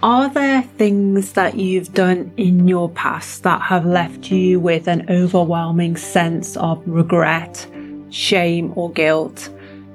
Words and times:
Are 0.00 0.28
there 0.28 0.62
things 0.62 1.32
that 1.32 1.56
you've 1.56 1.92
done 1.92 2.32
in 2.36 2.68
your 2.68 2.88
past 2.88 3.42
that 3.42 3.60
have 3.62 3.84
left 3.84 4.30
you 4.30 4.60
with 4.60 4.86
an 4.86 5.04
overwhelming 5.10 5.96
sense 5.96 6.56
of 6.56 6.80
regret, 6.86 7.66
shame, 8.10 8.72
or 8.76 8.92
guilt? 8.92 9.50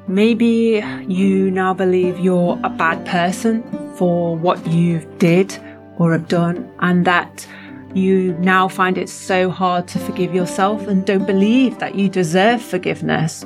Maybe 0.10 0.84
you 1.08 1.50
now 1.52 1.74
believe 1.74 2.20
you're 2.20 2.60
a 2.66 2.70
bad 2.70 3.06
person 3.06 3.64
for 3.96 4.36
what 4.36 4.68
you 4.68 5.00
did 5.20 5.58
or 5.98 6.12
have 6.12 6.28
done, 6.28 6.70
and 6.80 7.06
that 7.06 7.48
you 7.94 8.34
now 8.40 8.68
find 8.68 8.98
it 8.98 9.08
so 9.08 9.50
hard 9.50 9.88
to 9.88 10.00
forgive 10.00 10.36
yourself 10.36 10.86
and 10.86 11.06
don't 11.06 11.26
believe 11.26 11.80
that 11.80 11.96
you 11.96 12.10
deserve 12.10 12.62
forgiveness. 12.62 13.46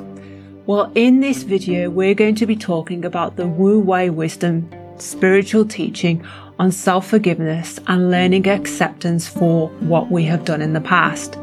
Well, 0.66 0.90
in 0.96 1.20
this 1.20 1.44
video, 1.44 1.88
we're 1.88 2.14
going 2.14 2.34
to 2.34 2.46
be 2.46 2.56
talking 2.56 3.04
about 3.04 3.36
the 3.36 3.46
Wu 3.46 3.78
Wei 3.78 4.10
Wisdom 4.10 4.68
spiritual 5.00 5.64
teaching 5.64 6.26
on 6.58 6.72
self 6.72 7.06
forgiveness 7.06 7.78
and 7.86 8.10
learning 8.10 8.48
acceptance 8.48 9.28
for 9.28 9.68
what 9.80 10.10
we 10.10 10.24
have 10.24 10.44
done 10.44 10.62
in 10.62 10.72
the 10.72 10.80
past, 10.80 11.36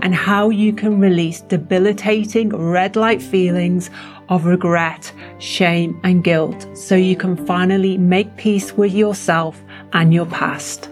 and 0.00 0.14
how 0.14 0.50
you 0.50 0.72
can 0.72 0.98
release 1.00 1.40
debilitating 1.42 2.48
red 2.50 2.96
light 2.96 3.22
feelings 3.22 3.90
of 4.28 4.44
regret, 4.44 5.12
shame, 5.38 5.98
and 6.02 6.24
guilt 6.24 6.66
so 6.76 6.94
you 6.94 7.16
can 7.16 7.36
finally 7.46 7.96
make 7.96 8.36
peace 8.36 8.72
with 8.72 8.92
yourself 8.92 9.62
and 9.92 10.12
your 10.12 10.26
past. 10.26 10.90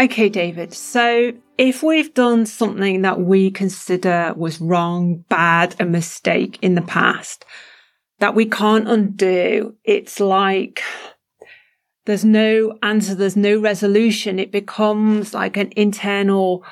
Okay, 0.00 0.30
David. 0.30 0.72
So 0.72 1.34
if 1.58 1.82
we've 1.82 2.14
done 2.14 2.46
something 2.46 3.02
that 3.02 3.20
we 3.20 3.50
consider 3.50 4.32
was 4.34 4.58
wrong, 4.58 5.26
bad, 5.28 5.76
a 5.78 5.84
mistake 5.84 6.58
in 6.62 6.74
the 6.74 6.80
past 6.80 7.44
that 8.18 8.34
we 8.34 8.46
can't 8.46 8.88
undo, 8.88 9.76
it's 9.84 10.18
like 10.18 10.80
there's 12.06 12.24
no 12.24 12.78
answer, 12.82 13.14
there's 13.14 13.36
no 13.36 13.60
resolution. 13.60 14.38
It 14.38 14.50
becomes 14.50 15.34
like 15.34 15.58
an 15.58 15.70
internal 15.76 16.64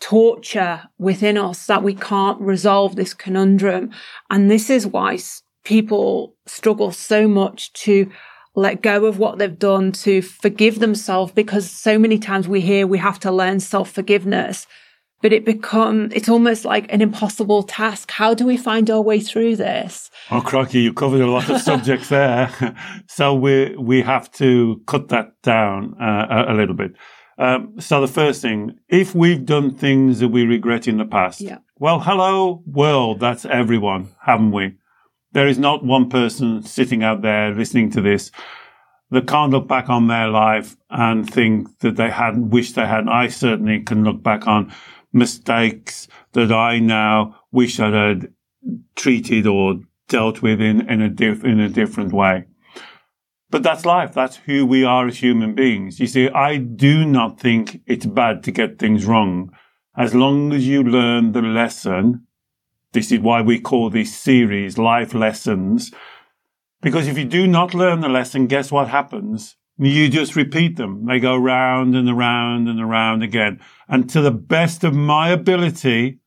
torture 0.00 0.82
within 0.98 1.38
us 1.38 1.66
that 1.66 1.84
we 1.84 1.94
can't 1.94 2.40
resolve 2.40 2.96
this 2.96 3.14
conundrum. 3.14 3.90
And 4.30 4.50
this 4.50 4.68
is 4.68 4.84
why 4.84 5.20
people 5.62 6.34
struggle 6.46 6.90
so 6.90 7.28
much 7.28 7.72
to 7.84 8.10
let 8.58 8.82
go 8.82 9.06
of 9.06 9.18
what 9.18 9.38
they've 9.38 9.58
done, 9.58 9.92
to 9.92 10.20
forgive 10.20 10.80
themselves, 10.80 11.32
because 11.32 11.70
so 11.70 11.98
many 11.98 12.18
times 12.18 12.48
we 12.48 12.60
hear 12.60 12.86
we 12.86 12.98
have 12.98 13.20
to 13.20 13.32
learn 13.32 13.60
self 13.60 13.90
forgiveness, 13.90 14.66
but 15.22 15.32
it 15.32 15.44
become, 15.44 16.10
it's 16.12 16.28
almost 16.28 16.64
like 16.64 16.92
an 16.92 17.00
impossible 17.00 17.62
task. 17.62 18.10
How 18.10 18.34
do 18.34 18.46
we 18.46 18.56
find 18.56 18.90
our 18.90 19.00
way 19.00 19.20
through 19.20 19.56
this? 19.56 20.10
Oh, 20.30 20.40
Crocky, 20.40 20.80
you 20.80 20.92
covered 20.92 21.20
a 21.20 21.30
lot 21.30 21.48
of 21.48 21.60
subjects 21.60 22.08
there. 22.10 22.50
so 23.06 23.34
we, 23.34 23.76
we 23.76 24.02
have 24.02 24.30
to 24.32 24.82
cut 24.86 25.08
that 25.08 25.40
down 25.42 25.94
uh, 26.00 26.44
a, 26.48 26.52
a, 26.52 26.54
little 26.54 26.74
bit. 26.74 26.92
Um, 27.38 27.80
so 27.80 28.00
the 28.00 28.08
first 28.08 28.42
thing, 28.42 28.78
if 28.88 29.14
we've 29.14 29.44
done 29.44 29.74
things 29.74 30.18
that 30.20 30.28
we 30.28 30.44
regret 30.44 30.88
in 30.88 30.98
the 30.98 31.04
past, 31.04 31.40
yeah. 31.40 31.58
well, 31.78 32.00
hello 32.00 32.62
world. 32.66 33.20
That's 33.20 33.44
everyone, 33.44 34.08
haven't 34.24 34.52
we? 34.52 34.76
There 35.32 35.46
is 35.46 35.58
not 35.58 35.84
one 35.84 36.08
person 36.08 36.62
sitting 36.62 37.02
out 37.02 37.22
there 37.22 37.54
listening 37.54 37.90
to 37.92 38.00
this 38.00 38.30
that 39.10 39.26
can't 39.26 39.52
look 39.52 39.66
back 39.66 39.88
on 39.88 40.06
their 40.06 40.28
life 40.28 40.76
and 40.90 41.28
think 41.28 41.78
that 41.80 41.96
they 41.96 42.10
hadn't 42.10 42.50
wished 42.50 42.74
they 42.74 42.86
hadn't. 42.86 43.08
I 43.08 43.28
certainly 43.28 43.80
can 43.80 44.04
look 44.04 44.22
back 44.22 44.46
on 44.46 44.72
mistakes 45.12 46.08
that 46.32 46.52
I 46.52 46.78
now 46.78 47.36
wish 47.50 47.80
I 47.80 47.90
had 47.90 48.32
treated 48.96 49.46
or 49.46 49.80
dealt 50.08 50.42
with 50.42 50.60
in, 50.60 50.88
in 50.88 51.00
a 51.00 51.08
diff, 51.08 51.44
in 51.44 51.60
a 51.60 51.68
different 51.68 52.12
way. 52.12 52.44
But 53.50 53.62
that's 53.62 53.86
life. 53.86 54.12
That's 54.12 54.36
who 54.36 54.66
we 54.66 54.84
are 54.84 55.06
as 55.06 55.18
human 55.18 55.54
beings. 55.54 55.98
You 55.98 56.06
see, 56.06 56.28
I 56.28 56.58
do 56.58 57.06
not 57.06 57.40
think 57.40 57.80
it's 57.86 58.04
bad 58.04 58.42
to 58.44 58.52
get 58.52 58.78
things 58.78 59.06
wrong. 59.06 59.50
As 59.96 60.14
long 60.14 60.52
as 60.52 60.66
you 60.66 60.82
learn 60.82 61.32
the 61.32 61.40
lesson 61.40 62.26
this 62.92 63.12
is 63.12 63.20
why 63.20 63.42
we 63.42 63.60
call 63.60 63.90
this 63.90 64.16
series 64.16 64.78
life 64.78 65.14
lessons. 65.14 65.92
Because 66.80 67.08
if 67.08 67.18
you 67.18 67.24
do 67.24 67.46
not 67.46 67.74
learn 67.74 68.00
the 68.00 68.08
lesson, 68.08 68.46
guess 68.46 68.70
what 68.70 68.88
happens? 68.88 69.56
You 69.78 70.08
just 70.08 70.36
repeat 70.36 70.76
them. 70.76 71.06
They 71.06 71.20
go 71.20 71.36
round 71.36 71.94
and 71.94 72.08
around 72.08 72.68
and 72.68 72.80
around 72.80 73.22
again. 73.22 73.60
And 73.88 74.10
to 74.10 74.20
the 74.20 74.32
best 74.32 74.82
of 74.84 74.94
my 74.94 75.30
ability, 75.30 76.18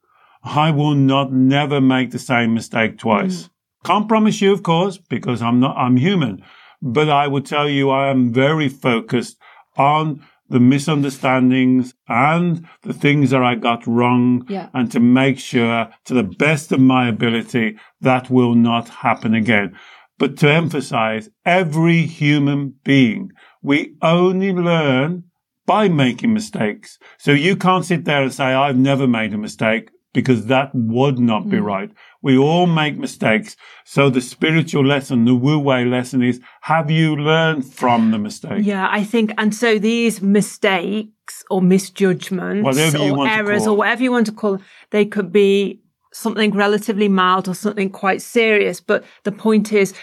I 0.43 0.71
will 0.71 0.95
not 0.95 1.31
never 1.31 1.81
make 1.81 2.11
the 2.11 2.19
same 2.19 2.53
mistake 2.53 2.97
twice. 2.97 3.43
Mm. 3.43 3.49
Can't 3.83 4.07
promise 4.07 4.41
you, 4.41 4.53
of 4.53 4.63
course, 4.63 4.97
because 4.97 5.41
I'm 5.41 5.59
not, 5.59 5.75
I'm 5.77 5.97
human. 5.97 6.43
But 6.81 7.09
I 7.09 7.27
will 7.27 7.41
tell 7.41 7.69
you, 7.69 7.89
I 7.89 8.09
am 8.09 8.33
very 8.33 8.69
focused 8.69 9.37
on 9.77 10.23
the 10.51 10.59
misunderstandings 10.59 11.93
and 12.09 12.67
the 12.83 12.93
things 12.93 13.29
that 13.29 13.41
I 13.41 13.55
got 13.55 13.87
wrong 13.87 14.45
yeah. 14.49 14.69
and 14.73 14.91
to 14.91 14.99
make 14.99 15.39
sure 15.39 15.89
to 16.05 16.13
the 16.13 16.23
best 16.23 16.73
of 16.73 16.79
my 16.79 17.07
ability 17.07 17.77
that 18.01 18.29
will 18.29 18.53
not 18.53 18.89
happen 18.89 19.33
again. 19.33 19.77
But 20.21 20.37
to 20.37 20.51
emphasize 20.51 21.31
every 21.47 22.05
human 22.05 22.75
being, 22.83 23.31
we 23.63 23.95
only 24.03 24.53
learn 24.53 25.23
by 25.65 25.89
making 25.89 26.31
mistakes. 26.31 26.99
So 27.17 27.31
you 27.31 27.55
can't 27.55 27.83
sit 27.83 28.05
there 28.05 28.21
and 28.21 28.31
say, 28.31 28.43
I've 28.43 28.77
never 28.77 29.07
made 29.07 29.33
a 29.33 29.39
mistake 29.39 29.89
because 30.13 30.45
that 30.45 30.69
would 30.75 31.17
not 31.17 31.49
be 31.49 31.57
mm. 31.57 31.63
right. 31.63 31.89
We 32.21 32.37
all 32.37 32.67
make 32.67 32.99
mistakes. 32.99 33.55
So 33.83 34.11
the 34.11 34.21
spiritual 34.21 34.85
lesson, 34.85 35.25
the 35.25 35.33
Wu 35.33 35.57
Wei 35.57 35.85
lesson 35.85 36.21
is, 36.21 36.39
have 36.61 36.91
you 36.91 37.15
learned 37.15 37.65
from 37.73 38.11
the 38.11 38.19
mistake? 38.19 38.63
Yeah, 38.63 38.87
I 38.91 39.03
think, 39.03 39.33
and 39.39 39.55
so 39.55 39.79
these 39.79 40.21
mistakes 40.21 41.43
or 41.49 41.63
misjudgments 41.63 42.95
or 42.95 43.27
errors 43.27 43.65
or 43.65 43.75
whatever 43.75 44.03
you 44.03 44.11
want 44.11 44.27
to 44.27 44.33
call 44.33 44.57
them, 44.57 44.65
they 44.91 45.05
could 45.05 45.31
be 45.31 45.80
something 46.13 46.51
relatively 46.51 47.07
mild 47.07 47.47
or 47.47 47.53
something 47.53 47.89
quite 47.89 48.21
serious. 48.21 48.81
But 48.81 49.03
the 49.23 49.31
point 49.31 49.73
is, 49.73 49.93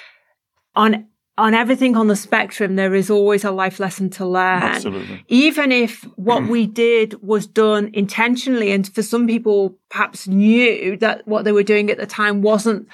on 0.75 1.07
on 1.39 1.55
everything 1.55 1.97
on 1.97 2.09
the 2.09 2.17
spectrum, 2.17 2.75
there 2.75 2.95
is 2.97 3.09
always 3.09 3.45
a 3.45 3.53
life 3.53 3.79
lesson 3.79 4.11
to 4.11 4.27
learn. 4.27 4.63
Absolutely. 4.63 5.25
Even 5.29 5.71
if 5.71 6.03
what 6.17 6.43
mm. 6.43 6.49
we 6.49 6.67
did 6.67 7.23
was 7.23 7.47
done 7.47 7.91
intentionally, 7.93 8.73
and 8.73 8.93
for 8.93 9.03
some 9.03 9.27
people 9.27 9.79
perhaps 9.89 10.27
knew 10.27 10.97
that 10.97 11.27
what 11.29 11.45
they 11.45 11.53
were 11.53 11.63
doing 11.63 11.91
at 11.91 11.99
the 11.99 12.07
time 12.07 12.43
wasn't 12.43 12.89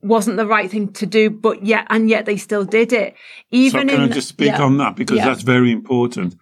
wasn't 0.00 0.36
the 0.36 0.46
right 0.46 0.70
thing 0.70 0.92
to 0.92 1.06
do, 1.06 1.30
but 1.30 1.64
yet 1.64 1.86
and 1.90 2.08
yet 2.08 2.24
they 2.26 2.36
still 2.36 2.64
did 2.64 2.92
it. 2.92 3.14
Even 3.50 3.88
so 3.88 3.94
can 3.94 4.04
in, 4.04 4.10
I 4.10 4.14
just 4.14 4.28
speak 4.28 4.48
yeah. 4.48 4.62
on 4.62 4.78
that 4.78 4.96
because 4.96 5.18
yeah. 5.18 5.26
that's 5.26 5.42
very 5.42 5.70
important. 5.70 6.36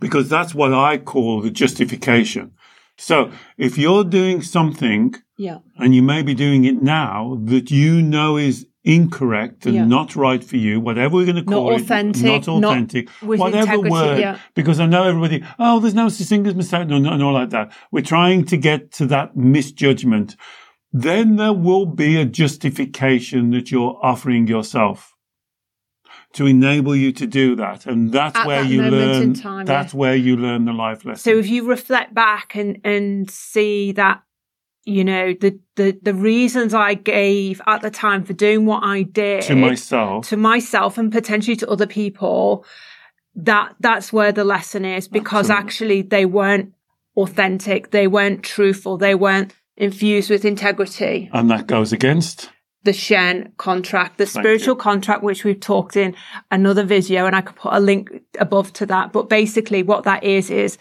Because 0.00 0.28
that's 0.28 0.54
what 0.54 0.72
I 0.72 0.98
call 0.98 1.40
the 1.40 1.50
justification. 1.50 2.52
So 2.96 3.32
if 3.58 3.76
you're 3.76 4.04
doing 4.04 4.42
something, 4.42 5.14
yeah, 5.36 5.58
and 5.78 5.94
you 5.94 6.02
may 6.02 6.22
be 6.22 6.34
doing 6.34 6.64
it 6.64 6.82
now 6.82 7.38
that 7.44 7.70
you 7.70 8.00
know 8.00 8.36
is 8.36 8.66
incorrect 8.84 9.64
and 9.64 9.74
yeah. 9.74 9.84
not 9.84 10.14
right 10.14 10.44
for 10.44 10.56
you, 10.56 10.78
whatever 10.78 11.14
we're 11.16 11.24
going 11.24 11.36
to 11.36 11.42
call 11.42 11.70
not 11.70 11.80
authentic, 11.80 12.22
it, 12.22 12.26
not 12.26 12.48
authentic, 12.48 13.08
not 13.22 13.38
whatever 13.38 13.80
word, 13.80 14.18
yeah. 14.20 14.38
because 14.54 14.78
I 14.78 14.86
know 14.86 15.04
everybody, 15.04 15.42
oh, 15.58 15.80
there's 15.80 15.94
no 15.94 16.08
such 16.08 16.28
thing 16.28 16.46
as 16.46 16.54
mistake, 16.54 16.88
no, 16.88 16.98
no, 16.98 17.16
no, 17.16 17.30
like 17.30 17.50
that. 17.50 17.72
We're 17.90 18.02
trying 18.02 18.44
to 18.46 18.56
get 18.56 18.92
to 18.92 19.06
that 19.06 19.36
misjudgment. 19.36 20.36
Then 20.92 21.36
there 21.36 21.52
will 21.52 21.86
be 21.86 22.20
a 22.20 22.24
justification 22.24 23.50
that 23.50 23.70
you're 23.70 23.98
offering 24.02 24.46
yourself 24.46 25.13
to 26.34 26.46
enable 26.46 26.94
you 26.94 27.12
to 27.12 27.26
do 27.26 27.56
that. 27.56 27.86
And 27.86 28.12
that's 28.12 28.36
At 28.36 28.46
where 28.46 28.62
that 28.62 28.70
you 28.70 28.82
learn, 28.82 29.34
time, 29.34 29.66
that's 29.66 29.94
yeah. 29.94 29.98
where 29.98 30.16
you 30.16 30.36
learn 30.36 30.64
the 30.64 30.72
life 30.72 31.04
lesson. 31.04 31.32
So 31.32 31.38
if 31.38 31.48
you 31.48 31.66
reflect 31.66 32.14
back 32.14 32.54
and, 32.54 32.80
and 32.84 33.30
see 33.30 33.92
that 33.92 34.22
you 34.84 35.02
know 35.02 35.32
the 35.40 35.58
the 35.76 35.98
the 36.02 36.12
reasons 36.12 36.74
I 36.74 36.92
gave 36.92 37.62
at 37.66 37.80
the 37.80 37.90
time 37.90 38.22
for 38.22 38.34
doing 38.34 38.66
what 38.66 38.84
I 38.84 39.02
did 39.02 39.42
to 39.44 39.56
myself 39.56 40.28
to 40.28 40.36
myself 40.36 40.98
and 40.98 41.10
potentially 41.10 41.56
to 41.56 41.70
other 41.70 41.86
people 41.86 42.66
that 43.34 43.74
that's 43.80 44.12
where 44.12 44.30
the 44.30 44.44
lesson 44.44 44.84
is 44.84 45.08
because 45.08 45.48
Absolutely. 45.48 45.64
actually 45.64 46.02
they 46.02 46.26
weren't 46.26 46.74
authentic 47.16 47.92
they 47.92 48.06
weren't 48.06 48.42
truthful 48.42 48.98
they 48.98 49.14
weren't 49.14 49.54
infused 49.76 50.30
with 50.30 50.44
integrity. 50.44 51.30
And 51.32 51.50
that 51.50 51.66
goes 51.66 51.92
against 51.92 52.50
the 52.84 52.92
Shen 52.92 53.52
contract, 53.56 54.18
the 54.18 54.26
spiritual 54.26 54.76
contract, 54.76 55.22
which 55.22 55.42
we've 55.42 55.58
talked 55.58 55.96
in 55.96 56.14
another 56.50 56.84
video, 56.84 57.26
and 57.26 57.34
I 57.34 57.40
could 57.40 57.56
put 57.56 57.72
a 57.72 57.80
link 57.80 58.10
above 58.38 58.72
to 58.74 58.86
that. 58.86 59.12
But 59.12 59.28
basically, 59.28 59.82
what 59.82 60.04
that 60.04 60.22
is, 60.22 60.50
is 60.50 60.78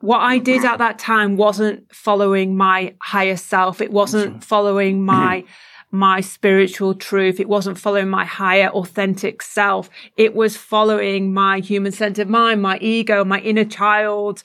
what 0.00 0.18
I 0.18 0.38
did 0.38 0.64
at 0.64 0.78
that 0.78 0.98
time 0.98 1.36
wasn't 1.36 1.92
following 1.94 2.56
my 2.56 2.94
higher 3.00 3.36
self. 3.36 3.80
It 3.80 3.92
wasn't 3.92 4.44
following 4.44 5.02
my, 5.04 5.44
my 5.90 6.20
spiritual 6.20 6.94
truth. 6.94 7.40
It 7.40 7.48
wasn't 7.48 7.78
following 7.78 8.08
my 8.08 8.26
higher 8.26 8.68
authentic 8.68 9.40
self. 9.42 9.88
It 10.16 10.34
was 10.34 10.56
following 10.56 11.32
my 11.32 11.60
human 11.60 11.92
centered 11.92 12.28
mind, 12.28 12.60
my 12.60 12.78
ego, 12.78 13.24
my 13.24 13.40
inner 13.40 13.64
child, 13.64 14.42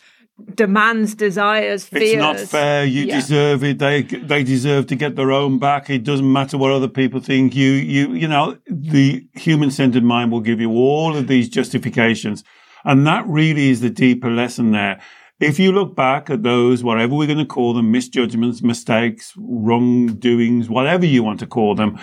demands, 0.53 1.15
desires, 1.15 1.85
fears. 1.85 2.13
It's 2.13 2.17
not 2.17 2.39
fair. 2.39 2.85
You 2.85 3.05
yeah. 3.05 3.15
deserve 3.15 3.63
it. 3.63 3.79
They 3.79 4.03
they 4.03 4.43
deserve 4.43 4.87
to 4.87 4.95
get 4.95 5.15
their 5.15 5.31
own 5.31 5.59
back. 5.59 5.89
It 5.89 6.03
doesn't 6.03 6.31
matter 6.31 6.57
what 6.57 6.71
other 6.71 6.87
people 6.87 7.19
think. 7.19 7.55
You 7.55 7.71
you 7.71 8.13
you 8.13 8.27
know 8.27 8.57
the 8.67 9.25
human 9.33 9.71
centered 9.71 10.03
mind 10.03 10.31
will 10.31 10.41
give 10.41 10.61
you 10.61 10.71
all 10.71 11.15
of 11.15 11.27
these 11.27 11.49
justifications, 11.49 12.43
and 12.85 13.05
that 13.07 13.25
really 13.27 13.69
is 13.69 13.81
the 13.81 13.89
deeper 13.89 14.29
lesson 14.29 14.71
there. 14.71 15.01
If 15.39 15.59
you 15.59 15.71
look 15.71 15.95
back 15.95 16.31
at 16.31 16.41
those, 16.41 16.83
whatever 16.83 17.13
we're 17.13 17.27
going 17.27 17.37
to 17.37 17.45
call 17.45 17.75
them, 17.75 17.91
misjudgments, 17.91 18.63
mistakes, 18.63 19.33
wrongdoings, 19.37 20.67
whatever 20.67 21.05
you 21.05 21.21
want 21.21 21.39
to 21.41 21.45
call 21.45 21.75
them, 21.75 21.99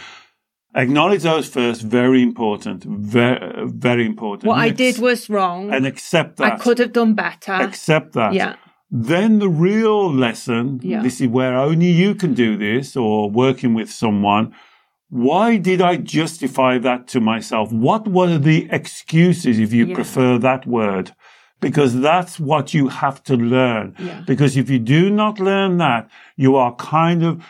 Acknowledge 0.75 1.23
those 1.23 1.49
first. 1.49 1.83
Very 1.83 2.23
important. 2.23 2.85
Very, 2.85 3.67
very 3.67 4.05
important. 4.05 4.49
What 4.49 4.55
and 4.55 4.63
I 4.63 4.71
did 4.71 4.99
was 4.99 5.31
wrong. 5.31 5.73
And 5.73 5.87
accept 5.87 6.39
that. 6.39 6.53
I 6.53 6.57
could 6.57 6.79
have 6.79 6.93
done 6.93 7.15
better. 7.15 7.53
Accept 7.53 8.13
that. 8.15 8.33
Yeah. 8.33 8.57
Then 8.91 9.39
the 9.39 9.49
real 9.49 10.13
lesson, 10.13 10.81
yeah. 10.83 11.03
this 11.03 11.21
is 11.21 11.29
where 11.29 11.57
only 11.57 11.91
you 11.91 12.15
can 12.15 12.35
do 12.35 12.57
this 12.57 12.97
or 12.97 13.31
working 13.31 13.75
with 13.75 13.91
someone. 13.91 14.55
Why 15.11 15.57
did 15.57 15.81
I 15.81 15.97
justify 15.97 16.79
that 16.79 17.09
to 17.09 17.21
myself? 17.21 17.73
What 17.73 18.09
were 18.09 18.39
the 18.39 18.69
excuses, 18.71 19.59
if 19.59 19.73
you 19.73 19.87
yeah. 19.87 19.95
prefer 19.95 20.39
that 20.39 20.67
word? 20.67 21.15
Because 21.61 22.01
that's 22.01 22.39
what 22.39 22.75
you 22.75 22.89
have 22.89 23.23
to 23.25 23.37
learn. 23.37 23.95
Yeah. 23.99 24.23
Because 24.27 24.57
if 24.57 24.69
you 24.69 24.79
do 24.79 25.09
not 25.11 25.41
learn 25.41 25.79
that, 25.79 26.11
you 26.37 26.57
are 26.57 26.75
kind 26.77 27.23
of 27.25 27.45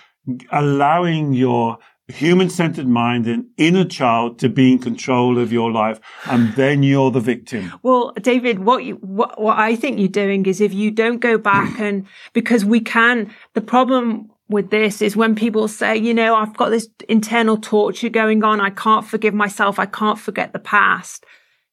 allowing 0.51 1.33
your 1.33 1.79
human 2.09 2.51
centered 2.51 2.87
mind 2.87 3.27
and 3.27 3.47
inner 3.57 3.85
child 3.85 4.39
to 4.39 4.49
be 4.49 4.73
in 4.73 4.79
control 4.79 5.39
of 5.39 5.53
your 5.53 5.73
life. 5.73 6.01
And 6.27 6.53
then 6.55 6.83
you're 6.83 7.11
the 7.11 7.21
victim. 7.21 7.73
Well, 7.83 8.13
David, 8.21 8.59
what 8.59 8.85
you, 8.85 8.97
what, 8.97 9.41
what 9.41 9.59
I 9.59 9.75
think 9.75 9.99
you're 9.99 10.09
doing 10.09 10.45
is 10.47 10.61
if 10.61 10.75
you 10.75 10.91
don't 10.91 11.19
go 11.19 11.39
back 11.39 11.81
and 11.81 12.07
because 12.33 12.65
we 12.65 12.81
can, 12.81 13.33
the 13.55 13.61
problem 13.61 14.31
with 14.49 14.71
this 14.71 15.01
is 15.01 15.17
when 15.17 15.35
people 15.35 15.69
say, 15.69 15.97
you 15.97 16.13
know, 16.13 16.35
I've 16.35 16.57
got 16.57 16.69
this 16.69 16.89
internal 17.09 17.57
torture 17.57 18.11
going 18.11 18.45
on. 18.45 18.61
I 18.61 18.71
can't 18.71 19.07
forgive 19.07 19.33
myself. 19.33 19.79
I 19.79 19.87
can't 19.87 20.19
forget 20.19 20.53
the 20.53 20.59
past. 20.59 21.25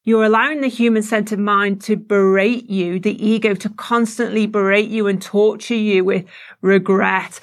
You're 0.04 0.24
allowing 0.24 0.62
the 0.62 0.68
human 0.68 1.04
centered 1.04 1.38
mind 1.38 1.82
to 1.84 1.96
berate 1.96 2.70
you, 2.70 3.00
the 3.00 3.24
ego 3.24 3.54
to 3.54 3.70
constantly 3.70 4.48
berate 4.48 4.90
you 4.90 5.06
and 5.08 5.22
torture 5.22 5.76
you 5.76 6.04
with 6.04 6.26
regret, 6.62 7.40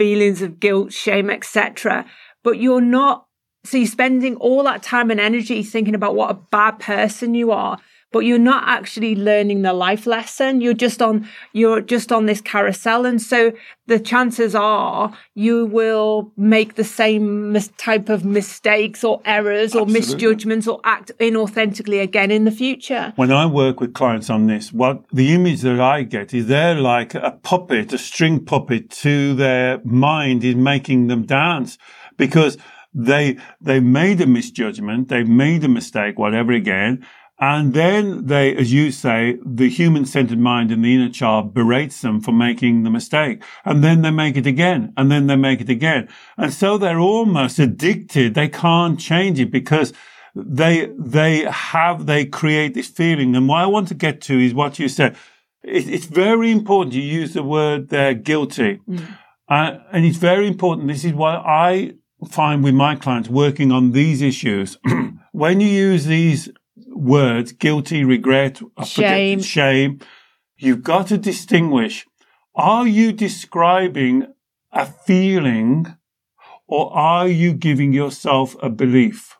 feelings 0.00 0.40
of 0.40 0.58
guilt, 0.58 0.94
shame, 0.94 1.28
etc. 1.28 2.06
But 2.42 2.58
you're 2.58 2.80
not, 2.80 3.26
so 3.64 3.76
you're 3.76 3.86
spending 3.86 4.36
all 4.36 4.62
that 4.64 4.82
time 4.82 5.10
and 5.10 5.20
energy 5.20 5.62
thinking 5.62 5.94
about 5.94 6.14
what 6.14 6.30
a 6.30 6.40
bad 6.50 6.78
person 6.78 7.34
you 7.34 7.50
are, 7.50 7.78
but 8.12 8.20
you're 8.20 8.38
not 8.38 8.64
actually 8.66 9.14
learning 9.14 9.62
the 9.62 9.72
life 9.72 10.06
lesson. 10.06 10.60
You're 10.60 10.74
just 10.74 11.00
on, 11.00 11.28
you're 11.52 11.80
just 11.80 12.10
on 12.10 12.26
this 12.26 12.40
carousel. 12.40 13.06
And 13.06 13.22
so 13.22 13.52
the 13.86 14.00
chances 14.00 14.54
are 14.54 15.16
you 15.34 15.66
will 15.66 16.32
make 16.36 16.74
the 16.74 16.84
same 16.84 17.52
mis- 17.52 17.70
type 17.76 18.08
of 18.08 18.24
mistakes 18.24 19.04
or 19.04 19.20
errors 19.24 19.74
or 19.74 19.82
Absolutely. 19.82 19.92
misjudgments 19.92 20.66
or 20.66 20.80
act 20.84 21.12
inauthentically 21.20 22.02
again 22.02 22.30
in 22.30 22.44
the 22.44 22.50
future. 22.50 23.12
When 23.16 23.32
I 23.32 23.46
work 23.46 23.80
with 23.80 23.94
clients 23.94 24.28
on 24.28 24.46
this, 24.46 24.72
what 24.72 25.04
the 25.12 25.32
image 25.32 25.60
that 25.62 25.80
I 25.80 26.02
get 26.02 26.34
is 26.34 26.48
they're 26.48 26.74
like 26.74 27.14
a 27.14 27.38
puppet, 27.42 27.92
a 27.92 27.98
string 27.98 28.44
puppet 28.44 28.90
to 28.90 29.34
their 29.34 29.80
mind 29.84 30.42
is 30.42 30.56
making 30.56 31.06
them 31.06 31.26
dance 31.26 31.78
because 32.16 32.58
they, 32.92 33.38
they 33.60 33.78
made 33.78 34.20
a 34.20 34.26
misjudgment. 34.26 35.08
They've 35.08 35.28
made 35.28 35.62
a 35.62 35.68
mistake, 35.68 36.18
whatever 36.18 36.50
again 36.50 37.06
and 37.40 37.72
then 37.72 38.26
they, 38.26 38.54
as 38.54 38.70
you 38.70 38.92
say, 38.92 39.38
the 39.42 39.70
human 39.70 40.04
centered 40.04 40.38
mind 40.38 40.70
in 40.70 40.82
the 40.82 40.94
inner 40.94 41.08
child 41.08 41.54
berates 41.54 42.02
them 42.02 42.20
for 42.20 42.32
making 42.32 42.82
the 42.82 42.90
mistake. 42.90 43.42
And 43.64 43.82
then 43.82 44.02
they 44.02 44.10
make 44.10 44.36
it 44.36 44.46
again. 44.46 44.92
And 44.94 45.10
then 45.10 45.26
they 45.26 45.36
make 45.36 45.62
it 45.62 45.70
again. 45.70 46.08
And 46.36 46.52
so 46.52 46.76
they're 46.76 47.00
almost 47.00 47.58
addicted. 47.58 48.34
They 48.34 48.48
can't 48.48 49.00
change 49.00 49.40
it 49.40 49.50
because 49.50 49.94
they, 50.34 50.92
they 50.98 51.44
have, 51.50 52.04
they 52.04 52.26
create 52.26 52.74
this 52.74 52.88
feeling. 52.88 53.34
And 53.34 53.48
what 53.48 53.60
I 53.62 53.66
want 53.66 53.88
to 53.88 53.94
get 53.94 54.20
to 54.22 54.38
is 54.38 54.52
what 54.52 54.78
you 54.78 54.88
said. 54.88 55.16
It, 55.62 55.88
it's 55.88 56.06
very 56.06 56.50
important. 56.50 56.94
You 56.94 57.00
use 57.00 57.32
the 57.32 57.42
word 57.42 57.88
they're 57.88 58.12
guilty. 58.12 58.80
Mm. 58.86 59.16
Uh, 59.48 59.78
and 59.90 60.04
it's 60.04 60.18
very 60.18 60.46
important. 60.46 60.88
This 60.88 61.06
is 61.06 61.14
what 61.14 61.36
I 61.36 61.94
find 62.28 62.62
with 62.62 62.74
my 62.74 62.96
clients 62.96 63.30
working 63.30 63.72
on 63.72 63.92
these 63.92 64.20
issues. 64.20 64.76
when 65.32 65.60
you 65.60 65.68
use 65.68 66.04
these 66.04 66.50
words, 66.90 67.52
guilty, 67.52 68.04
regret, 68.04 68.60
shame. 68.84 69.40
shame, 69.40 70.00
you've 70.56 70.82
got 70.82 71.06
to 71.08 71.18
distinguish. 71.18 72.06
Are 72.54 72.86
you 72.86 73.12
describing 73.12 74.26
a 74.72 74.86
feeling 74.86 75.96
or 76.66 76.92
are 76.96 77.28
you 77.28 77.52
giving 77.52 77.92
yourself 77.92 78.56
a 78.62 78.70
belief? 78.70 79.36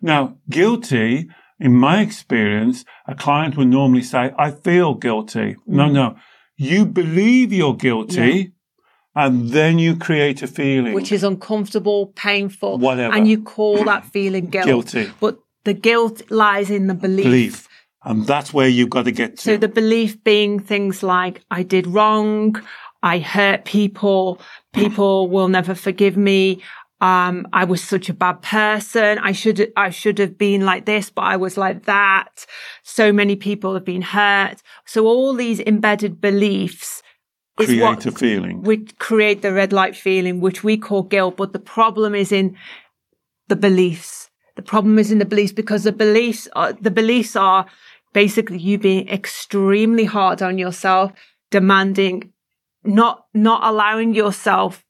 Now, 0.00 0.38
guilty, 0.50 1.28
in 1.60 1.74
my 1.74 2.00
experience, 2.00 2.84
a 3.06 3.14
client 3.14 3.56
would 3.56 3.68
normally 3.68 4.02
say, 4.02 4.32
I 4.38 4.50
feel 4.50 4.94
guilty. 4.94 5.54
Mm. 5.54 5.58
No, 5.66 5.86
no. 5.88 6.16
You 6.56 6.86
believe 6.86 7.52
you're 7.52 7.76
guilty. 7.76 8.20
Yeah 8.20 8.44
and 9.14 9.50
then 9.50 9.78
you 9.78 9.96
create 9.96 10.42
a 10.42 10.46
feeling 10.46 10.94
which 10.94 11.12
is 11.12 11.22
uncomfortable, 11.22 12.06
painful, 12.16 12.78
whatever, 12.78 13.14
and 13.14 13.28
you 13.28 13.42
call 13.42 13.84
that 13.84 14.04
feeling 14.06 14.46
guilt. 14.50 14.66
Guilty. 14.66 15.10
But 15.20 15.38
the 15.64 15.74
guilt 15.74 16.30
lies 16.30 16.70
in 16.70 16.86
the 16.86 16.94
belief. 16.94 17.24
Belief. 17.24 17.68
And 18.04 18.26
that's 18.26 18.52
where 18.52 18.68
you've 18.68 18.90
got 18.90 19.04
to 19.04 19.12
get 19.12 19.36
to. 19.38 19.42
So 19.42 19.56
the 19.56 19.68
belief 19.68 20.22
being 20.24 20.58
things 20.58 21.02
like, 21.02 21.44
I 21.50 21.62
did 21.62 21.86
wrong. 21.86 22.60
I 23.02 23.18
hurt 23.18 23.64
people. 23.64 24.40
People 24.72 25.28
will 25.28 25.48
never 25.48 25.74
forgive 25.74 26.16
me. 26.16 26.62
Um, 27.00 27.48
I 27.52 27.64
was 27.64 27.82
such 27.82 28.08
a 28.08 28.14
bad 28.14 28.42
person. 28.42 29.18
I 29.18 29.32
should, 29.32 29.72
I 29.76 29.90
should 29.90 30.18
have 30.18 30.38
been 30.38 30.64
like 30.64 30.84
this, 30.84 31.10
but 31.10 31.22
I 31.22 31.36
was 31.36 31.56
like 31.56 31.84
that. 31.86 32.46
So 32.82 33.12
many 33.12 33.36
people 33.36 33.74
have 33.74 33.84
been 33.84 34.02
hurt. 34.02 34.62
So 34.84 35.06
all 35.06 35.34
these 35.34 35.60
embedded 35.60 36.20
beliefs 36.20 37.02
create 37.56 37.82
what, 37.82 38.06
a 38.06 38.12
feeling. 38.12 38.62
We 38.62 38.86
create 38.98 39.42
the 39.42 39.52
red 39.52 39.72
light 39.72 39.96
feeling, 39.96 40.40
which 40.40 40.64
we 40.64 40.76
call 40.76 41.02
guilt. 41.02 41.36
But 41.36 41.52
the 41.52 41.58
problem 41.58 42.14
is 42.14 42.32
in 42.32 42.56
the 43.48 43.56
beliefs. 43.56 44.30
The 44.62 44.68
problem 44.68 44.96
is 44.96 45.10
in 45.10 45.18
the 45.18 45.24
beliefs 45.24 45.50
because 45.50 45.82
the 45.82 45.90
beliefs 45.90 46.46
are, 46.54 46.72
the 46.72 46.92
beliefs 46.92 47.34
are 47.34 47.66
basically 48.12 48.58
you 48.58 48.78
being 48.78 49.08
extremely 49.08 50.04
hard 50.04 50.40
on 50.40 50.56
yourself, 50.56 51.10
demanding, 51.50 52.32
not, 52.84 53.26
not 53.34 53.64
allowing 53.64 54.14
yourself 54.14 54.84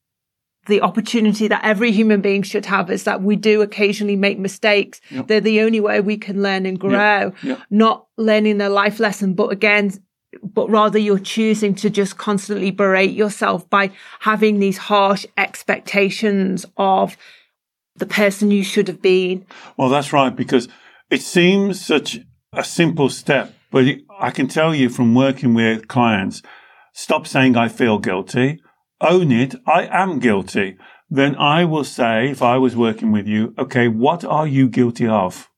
the 0.67 0.83
opportunity 0.83 1.49
that 1.49 1.65
every 1.65 1.91
human 1.91 2.21
being 2.21 2.43
should 2.43 2.67
have 2.67 2.91
is 2.91 3.05
that 3.05 3.23
we 3.23 3.35
do 3.35 3.63
occasionally 3.63 4.15
make 4.15 4.39
mistakes. 4.39 5.01
Yep. 5.11 5.29
They're 5.29 5.41
the 5.41 5.63
only 5.63 5.81
way 5.81 6.03
we 6.03 6.19
can 6.19 6.43
learn 6.43 6.67
and 6.67 6.79
grow, 6.79 7.33
yep. 7.33 7.35
Yep. 7.43 7.61
not 7.71 8.07
learning 8.19 8.59
the 8.59 8.69
life 8.69 9.01
lesson, 9.01 9.33
but 9.33 9.53
again, 9.53 9.91
but 10.43 10.69
rather 10.69 10.99
you're 10.99 11.19
choosing 11.19 11.75
to 11.77 11.89
just 11.89 12.19
constantly 12.19 12.71
berate 12.71 13.13
yourself 13.13 13.69
by 13.71 13.91
having 14.21 14.59
these 14.59 14.77
harsh 14.77 15.25
expectations 15.39 16.67
of 16.77 17.17
the 17.97 18.07
person 18.07 18.51
you 18.51 18.65
should 18.65 18.89
have 18.89 19.03
been. 19.03 19.47
Well, 19.77 19.89
that's 19.89 20.13
right, 20.13 20.35
because 20.35 20.69
it 21.11 21.23
seems 21.23 21.85
such 21.85 22.19
a 22.53 22.65
simple 22.65 23.09
step, 23.09 23.55
but 23.71 23.85
I 24.19 24.31
can 24.31 24.49
tell 24.49 24.75
you 24.75 24.89
from 24.89 25.15
working 25.15 25.55
with 25.55 25.89
clients, 25.89 26.43
stop 26.93 27.27
saying 27.27 27.57
I 27.57 27.69
feel 27.69 27.99
guilty, 27.99 28.61
own 29.01 29.33
it, 29.33 29.55
I 29.67 29.89
am 29.91 30.19
guilty. 30.19 30.77
Then 31.11 31.37
I 31.37 31.65
will 31.65 31.85
say, 31.85 32.31
if 32.31 32.41
I 32.41 32.57
was 32.57 32.75
working 32.75 33.13
with 33.13 33.27
you, 33.27 33.55
okay, 33.59 33.89
what 33.89 34.25
are 34.25 34.47
you 34.47 34.69
guilty 34.69 35.07
of? 35.07 35.51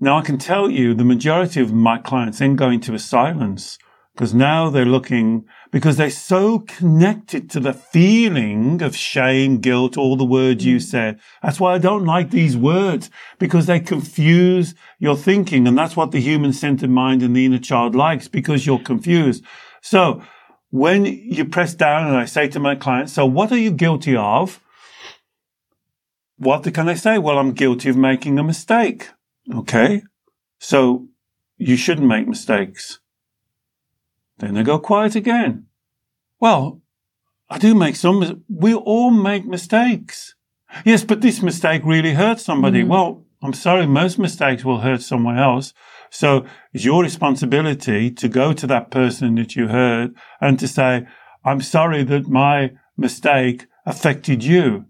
Now 0.00 0.18
I 0.18 0.22
can 0.22 0.38
tell 0.38 0.68
you 0.68 0.94
the 0.94 1.04
majority 1.04 1.60
of 1.60 1.72
my 1.72 1.98
clients 1.98 2.40
then 2.40 2.56
go 2.56 2.68
into 2.68 2.92
a 2.92 2.98
silence 2.98 3.78
because 4.14 4.34
now 4.34 4.68
they're 4.68 4.84
looking 4.84 5.44
because 5.72 5.96
they're 5.96 6.10
so 6.10 6.60
connected 6.60 7.50
to 7.50 7.58
the 7.58 7.72
feeling 7.72 8.82
of 8.82 8.94
shame, 8.94 9.58
guilt, 9.58 9.96
all 9.96 10.16
the 10.16 10.24
words 10.24 10.64
you 10.64 10.76
mm. 10.76 10.82
said. 10.82 11.18
That's 11.42 11.58
why 11.58 11.74
I 11.74 11.78
don't 11.78 12.04
like 12.04 12.30
these 12.30 12.56
words 12.56 13.10
because 13.38 13.66
they 13.66 13.80
confuse 13.80 14.74
your 15.00 15.16
thinking. 15.16 15.66
And 15.66 15.76
that's 15.76 15.96
what 15.96 16.12
the 16.12 16.20
human 16.20 16.52
centered 16.52 16.90
mind 16.90 17.22
and 17.22 17.34
the 17.34 17.46
inner 17.46 17.58
child 17.58 17.96
likes 17.96 18.28
because 18.28 18.66
you're 18.66 18.78
confused. 18.78 19.42
So 19.80 20.22
when 20.70 21.06
you 21.06 21.46
press 21.46 21.74
down 21.74 22.06
and 22.06 22.16
I 22.16 22.26
say 22.26 22.48
to 22.48 22.60
my 22.60 22.76
clients, 22.76 23.14
so 23.14 23.24
what 23.24 23.50
are 23.50 23.58
you 23.58 23.70
guilty 23.70 24.14
of? 24.14 24.60
What 26.36 26.72
can 26.74 26.86
they 26.86 26.96
say? 26.96 27.18
Well, 27.18 27.38
I'm 27.38 27.52
guilty 27.52 27.88
of 27.88 27.96
making 27.96 28.38
a 28.38 28.44
mistake. 28.44 29.08
Okay. 29.52 30.02
So 30.58 31.08
you 31.56 31.76
shouldn't 31.76 32.06
make 32.06 32.28
mistakes. 32.28 33.00
Then 34.42 34.54
they 34.54 34.64
go 34.64 34.80
quiet 34.80 35.14
again. 35.14 35.66
Well, 36.40 36.82
I 37.48 37.58
do 37.58 37.76
make 37.76 37.94
some, 37.94 38.42
we 38.48 38.74
all 38.74 39.12
make 39.12 39.46
mistakes. 39.46 40.34
Yes, 40.84 41.04
but 41.04 41.20
this 41.20 41.42
mistake 41.42 41.82
really 41.84 42.14
hurt 42.14 42.40
somebody. 42.40 42.82
Mm. 42.82 42.88
Well, 42.88 43.24
I'm 43.40 43.52
sorry, 43.52 43.86
most 43.86 44.18
mistakes 44.18 44.64
will 44.64 44.80
hurt 44.80 45.00
someone 45.00 45.38
else. 45.38 45.72
So 46.10 46.44
it's 46.72 46.84
your 46.84 47.04
responsibility 47.04 48.10
to 48.10 48.28
go 48.28 48.52
to 48.52 48.66
that 48.66 48.90
person 48.90 49.36
that 49.36 49.54
you 49.54 49.68
hurt 49.68 50.10
and 50.40 50.58
to 50.58 50.66
say, 50.66 51.06
I'm 51.44 51.60
sorry 51.60 52.02
that 52.02 52.26
my 52.26 52.72
mistake 52.96 53.66
affected 53.86 54.42
you. 54.42 54.86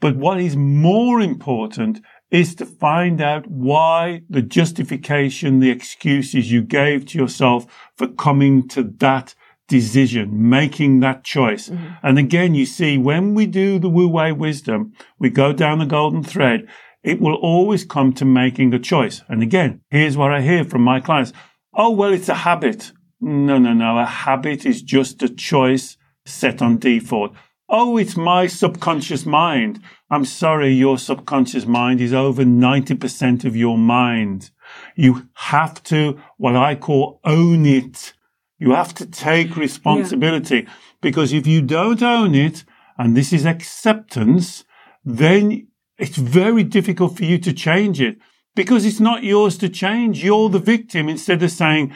But 0.00 0.16
what 0.16 0.40
is 0.40 0.56
more 0.56 1.20
important 1.20 2.00
is 2.30 2.54
to 2.56 2.66
find 2.66 3.20
out 3.20 3.46
why 3.46 4.22
the 4.28 4.42
justification, 4.42 5.60
the 5.60 5.70
excuses 5.70 6.50
you 6.50 6.62
gave 6.62 7.06
to 7.06 7.18
yourself 7.18 7.66
for 7.96 8.08
coming 8.08 8.66
to 8.68 8.82
that 8.82 9.34
decision, 9.68 10.48
making 10.48 11.00
that 11.00 11.24
choice. 11.24 11.68
Mm-hmm. 11.68 11.86
And 12.02 12.18
again, 12.18 12.54
you 12.54 12.66
see, 12.66 12.98
when 12.98 13.34
we 13.34 13.46
do 13.46 13.78
the 13.78 13.88
Wu 13.88 14.08
Wei 14.08 14.32
wisdom, 14.32 14.92
we 15.18 15.30
go 15.30 15.52
down 15.52 15.78
the 15.78 15.86
golden 15.86 16.22
thread. 16.22 16.66
It 17.02 17.20
will 17.20 17.36
always 17.36 17.84
come 17.84 18.12
to 18.14 18.24
making 18.24 18.74
a 18.74 18.78
choice. 18.78 19.22
And 19.28 19.42
again, 19.42 19.82
here's 19.90 20.16
what 20.16 20.32
I 20.32 20.40
hear 20.40 20.64
from 20.64 20.82
my 20.82 21.00
clients. 21.00 21.32
Oh, 21.74 21.90
well, 21.90 22.12
it's 22.12 22.28
a 22.28 22.34
habit. 22.34 22.92
No, 23.20 23.58
no, 23.58 23.72
no. 23.72 23.98
A 23.98 24.04
habit 24.04 24.66
is 24.66 24.82
just 24.82 25.22
a 25.22 25.28
choice 25.28 25.96
set 26.24 26.60
on 26.60 26.78
default. 26.78 27.32
Oh, 27.68 27.96
it's 27.96 28.16
my 28.16 28.46
subconscious 28.46 29.26
mind. 29.26 29.80
I'm 30.08 30.24
sorry, 30.24 30.72
your 30.72 30.98
subconscious 30.98 31.66
mind 31.66 32.00
is 32.00 32.12
over 32.12 32.44
90% 32.44 33.44
of 33.44 33.56
your 33.56 33.76
mind. 33.76 34.50
You 34.94 35.28
have 35.34 35.82
to, 35.84 36.20
what 36.36 36.54
I 36.54 36.76
call 36.76 37.20
own 37.24 37.66
it. 37.66 38.12
You 38.58 38.72
have 38.72 38.94
to 38.94 39.06
take 39.06 39.56
responsibility 39.56 40.58
yeah. 40.58 40.70
because 41.00 41.32
if 41.32 41.46
you 41.46 41.60
don't 41.60 42.02
own 42.02 42.34
it, 42.34 42.64
and 42.98 43.16
this 43.16 43.32
is 43.32 43.44
acceptance, 43.44 44.64
then 45.04 45.68
it's 45.98 46.16
very 46.16 46.62
difficult 46.62 47.16
for 47.16 47.24
you 47.24 47.38
to 47.38 47.52
change 47.52 48.00
it 48.00 48.18
because 48.54 48.86
it's 48.86 49.00
not 49.00 49.22
yours 49.22 49.58
to 49.58 49.68
change. 49.68 50.24
You're 50.24 50.48
the 50.48 50.58
victim 50.58 51.08
instead 51.08 51.42
of 51.42 51.50
saying, 51.50 51.92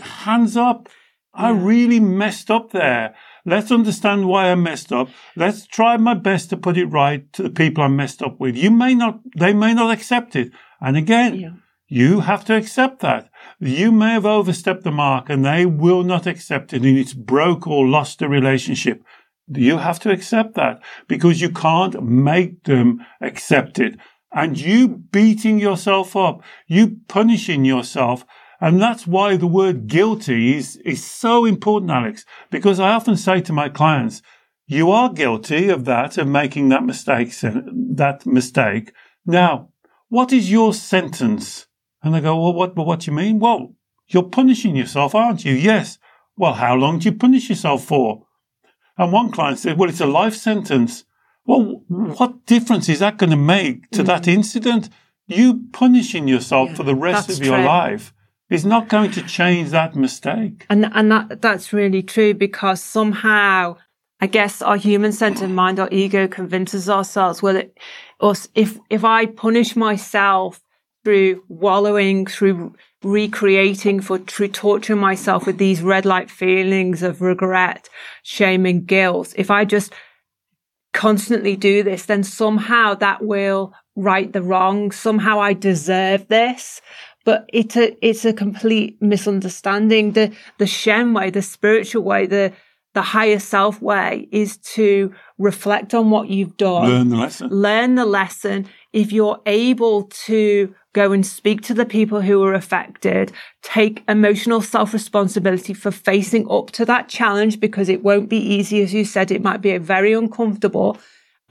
hands 0.00 0.56
up. 0.56 0.88
I 1.34 1.50
really 1.50 2.00
messed 2.00 2.50
up 2.50 2.72
there. 2.72 3.14
Let's 3.44 3.72
understand 3.72 4.28
why 4.28 4.50
I 4.50 4.54
messed 4.54 4.92
up. 4.92 5.08
Let's 5.34 5.66
try 5.66 5.96
my 5.96 6.14
best 6.14 6.50
to 6.50 6.56
put 6.56 6.76
it 6.76 6.86
right 6.86 7.30
to 7.32 7.42
the 7.42 7.50
people 7.50 7.82
I 7.82 7.88
messed 7.88 8.22
up 8.22 8.38
with. 8.38 8.56
You 8.56 8.70
may 8.70 8.94
not, 8.94 9.20
they 9.36 9.52
may 9.52 9.74
not 9.74 9.92
accept 9.92 10.36
it. 10.36 10.52
And 10.80 10.96
again, 10.96 11.34
yeah. 11.34 11.50
you 11.88 12.20
have 12.20 12.44
to 12.46 12.56
accept 12.56 13.00
that. 13.00 13.30
You 13.58 13.90
may 13.90 14.12
have 14.12 14.26
overstepped 14.26 14.84
the 14.84 14.92
mark 14.92 15.30
and 15.30 15.44
they 15.44 15.66
will 15.66 16.02
not 16.02 16.26
accept 16.26 16.72
it 16.72 16.82
and 16.82 16.98
it's 16.98 17.14
broke 17.14 17.66
or 17.66 17.88
lost 17.88 18.22
a 18.22 18.28
relationship. 18.28 19.02
You 19.48 19.78
have 19.78 19.98
to 20.00 20.10
accept 20.10 20.54
that 20.54 20.82
because 21.08 21.40
you 21.40 21.50
can't 21.50 22.02
make 22.02 22.64
them 22.64 23.04
accept 23.20 23.78
it. 23.78 23.96
And 24.32 24.58
you 24.58 24.88
beating 24.88 25.58
yourself 25.58 26.16
up, 26.16 26.42
you 26.66 26.98
punishing 27.08 27.64
yourself 27.64 28.24
and 28.62 28.80
that's 28.80 29.08
why 29.08 29.36
the 29.36 29.48
word 29.48 29.88
guilty 29.88 30.56
is, 30.56 30.76
is 30.84 31.04
so 31.04 31.44
important, 31.44 31.90
Alex, 31.90 32.24
because 32.48 32.78
I 32.78 32.92
often 32.92 33.16
say 33.16 33.40
to 33.40 33.52
my 33.52 33.68
clients, 33.68 34.22
you 34.68 34.92
are 34.92 35.12
guilty 35.12 35.68
of 35.68 35.84
that, 35.86 36.16
of 36.16 36.28
making 36.28 36.68
that 36.68 36.84
mistake, 36.84 37.32
that 37.40 38.24
mistake. 38.24 38.92
Now, 39.26 39.70
what 40.10 40.32
is 40.32 40.48
your 40.48 40.72
sentence? 40.72 41.66
And 42.04 42.14
they 42.14 42.20
go, 42.20 42.40
well, 42.40 42.52
what, 42.52 42.76
what 42.76 43.00
do 43.00 43.10
you 43.10 43.16
mean? 43.16 43.40
Well, 43.40 43.74
you're 44.06 44.22
punishing 44.22 44.76
yourself, 44.76 45.12
aren't 45.12 45.44
you? 45.44 45.54
Yes. 45.54 45.98
Well, 46.36 46.54
how 46.54 46.76
long 46.76 47.00
do 47.00 47.08
you 47.08 47.16
punish 47.16 47.48
yourself 47.48 47.84
for? 47.84 48.26
And 48.96 49.10
one 49.10 49.32
client 49.32 49.58
said, 49.58 49.76
well, 49.76 49.90
it's 49.90 50.00
a 50.00 50.06
life 50.06 50.36
sentence. 50.36 51.02
Well, 51.44 51.82
what 51.88 52.46
difference 52.46 52.88
is 52.88 53.00
that 53.00 53.16
going 53.16 53.30
to 53.30 53.36
make 53.36 53.90
to 53.90 53.98
mm-hmm. 53.98 54.06
that 54.06 54.28
incident? 54.28 54.88
You 55.26 55.64
punishing 55.72 56.28
yourself 56.28 56.68
yeah, 56.68 56.74
for 56.76 56.82
the 56.84 56.94
rest 56.94 57.28
of 57.28 57.44
your 57.44 57.56
true. 57.56 57.66
life 57.66 58.14
is 58.52 58.64
not 58.64 58.88
going 58.88 59.10
to 59.12 59.22
change 59.22 59.70
that 59.70 59.96
mistake. 59.96 60.66
And 60.68 60.90
and 60.92 61.10
that 61.10 61.40
that's 61.40 61.72
really 61.72 62.02
true 62.02 62.34
because 62.34 62.82
somehow 62.82 63.76
I 64.22 64.26
guess 64.26 64.62
our 64.62 64.76
human 64.76 65.10
centered 65.10 65.50
mind, 65.50 65.80
our 65.80 65.88
ego 65.90 66.28
convinces 66.28 66.88
ourselves, 66.88 67.42
well, 67.42 67.56
it, 67.56 67.76
us, 68.20 68.46
if, 68.54 68.78
if 68.88 69.04
I 69.04 69.26
punish 69.26 69.74
myself 69.74 70.62
through 71.02 71.42
wallowing, 71.48 72.26
through 72.26 72.76
recreating, 73.02 74.00
for 74.00 74.18
through 74.18 74.46
torturing 74.46 75.00
myself 75.00 75.44
with 75.44 75.58
these 75.58 75.82
red 75.82 76.06
light 76.06 76.30
feelings 76.30 77.02
of 77.02 77.20
regret, 77.20 77.88
shame 78.22 78.64
and 78.64 78.86
guilt, 78.86 79.34
if 79.36 79.50
I 79.50 79.64
just 79.64 79.92
constantly 80.92 81.56
do 81.56 81.82
this, 81.82 82.06
then 82.06 82.22
somehow 82.22 82.94
that 82.94 83.24
will 83.24 83.72
right 83.96 84.32
the 84.32 84.42
wrong. 84.42 84.92
Somehow 84.92 85.40
I 85.40 85.52
deserve 85.52 86.28
this 86.28 86.80
but 87.24 87.48
it's 87.52 87.76
a 87.76 87.96
it's 88.06 88.24
a 88.24 88.32
complete 88.32 89.00
misunderstanding. 89.00 90.12
The 90.12 90.32
the 90.58 90.66
Shen 90.66 91.14
way, 91.14 91.30
the 91.30 91.42
spiritual 91.42 92.02
way, 92.02 92.26
the 92.26 92.52
the 92.94 93.02
higher 93.02 93.38
self 93.38 93.80
way 93.80 94.28
is 94.30 94.58
to 94.58 95.14
reflect 95.38 95.94
on 95.94 96.10
what 96.10 96.28
you've 96.28 96.56
done. 96.56 96.88
Learn 96.88 97.08
the 97.08 97.16
lesson. 97.16 97.48
Learn 97.48 97.94
the 97.94 98.04
lesson. 98.04 98.68
If 98.92 99.12
you're 99.12 99.40
able 99.46 100.04
to 100.26 100.74
go 100.92 101.12
and 101.12 101.24
speak 101.24 101.62
to 101.62 101.74
the 101.74 101.86
people 101.86 102.20
who 102.20 102.42
are 102.42 102.52
affected, 102.52 103.32
take 103.62 104.04
emotional 104.08 104.60
self 104.60 104.92
responsibility 104.92 105.72
for 105.72 105.90
facing 105.90 106.50
up 106.50 106.70
to 106.72 106.84
that 106.84 107.08
challenge 107.08 107.60
because 107.60 107.88
it 107.88 108.02
won't 108.02 108.28
be 108.28 108.36
easy. 108.36 108.82
As 108.82 108.92
you 108.92 109.04
said, 109.04 109.30
it 109.30 109.42
might 109.42 109.62
be 109.62 109.76
very 109.78 110.12
uncomfortable 110.12 110.98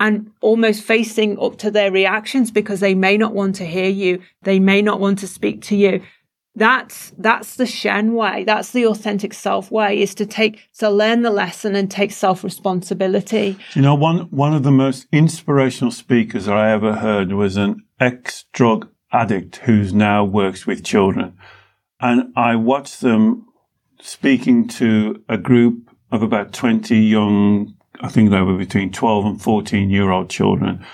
and 0.02 0.32
almost 0.42 0.82
facing 0.82 1.40
up 1.40 1.60
to 1.60 1.70
their 1.70 1.92
reactions 1.92 2.50
because 2.50 2.80
they 2.80 2.96
may 2.96 3.18
not 3.18 3.36
want 3.36 3.54
to 3.56 3.66
hear 3.68 3.88
you. 3.88 4.20
They 4.42 4.60
may 4.60 4.82
not 4.82 5.00
want 5.00 5.20
to 5.20 5.28
speak 5.28 5.62
to 5.66 5.76
you. 5.76 6.02
That's, 6.56 7.14
that's 7.20 7.56
the 7.56 7.68
Shen 7.68 8.16
way. 8.16 8.44
That's 8.44 8.72
the 8.72 8.88
authentic 8.88 9.32
self 9.32 9.70
way 9.70 10.02
is 10.02 10.16
to 10.16 10.26
take, 10.26 10.68
to 10.80 10.90
learn 10.90 11.22
the 11.22 11.30
lesson 11.30 11.76
and 11.76 11.90
take 11.90 12.12
self 12.12 12.44
responsibility. 12.44 13.60
You 13.76 13.84
know, 13.84 13.94
one, 13.94 14.22
one 14.32 14.56
of 14.56 14.64
the 14.64 14.72
most 14.72 15.06
inspirational 15.12 15.92
speakers 15.92 16.48
I 16.48 16.72
ever 16.72 16.96
heard 16.96 17.32
was 17.32 17.56
an 17.56 17.86
ex 18.00 18.46
drug 18.54 18.90
addict 19.12 19.58
who's 19.58 19.94
now 19.94 20.24
works 20.26 20.66
with 20.66 20.84
children. 20.84 21.38
And 22.00 22.34
I 22.36 22.56
watched 22.56 23.02
them 23.02 23.46
speaking 24.02 24.68
to 24.68 25.24
a 25.30 25.38
group 25.38 25.92
of 26.12 26.24
about 26.24 26.54
20 26.54 26.98
young 26.98 27.76
I 28.02 28.10
think 28.10 28.32
they 28.32 28.42
were 28.42 28.58
between 28.58 28.92
12 28.92 29.26
and 29.26 29.42
14 29.42 29.90
year 29.90 30.10
old 30.10 30.30
children. 30.30 30.86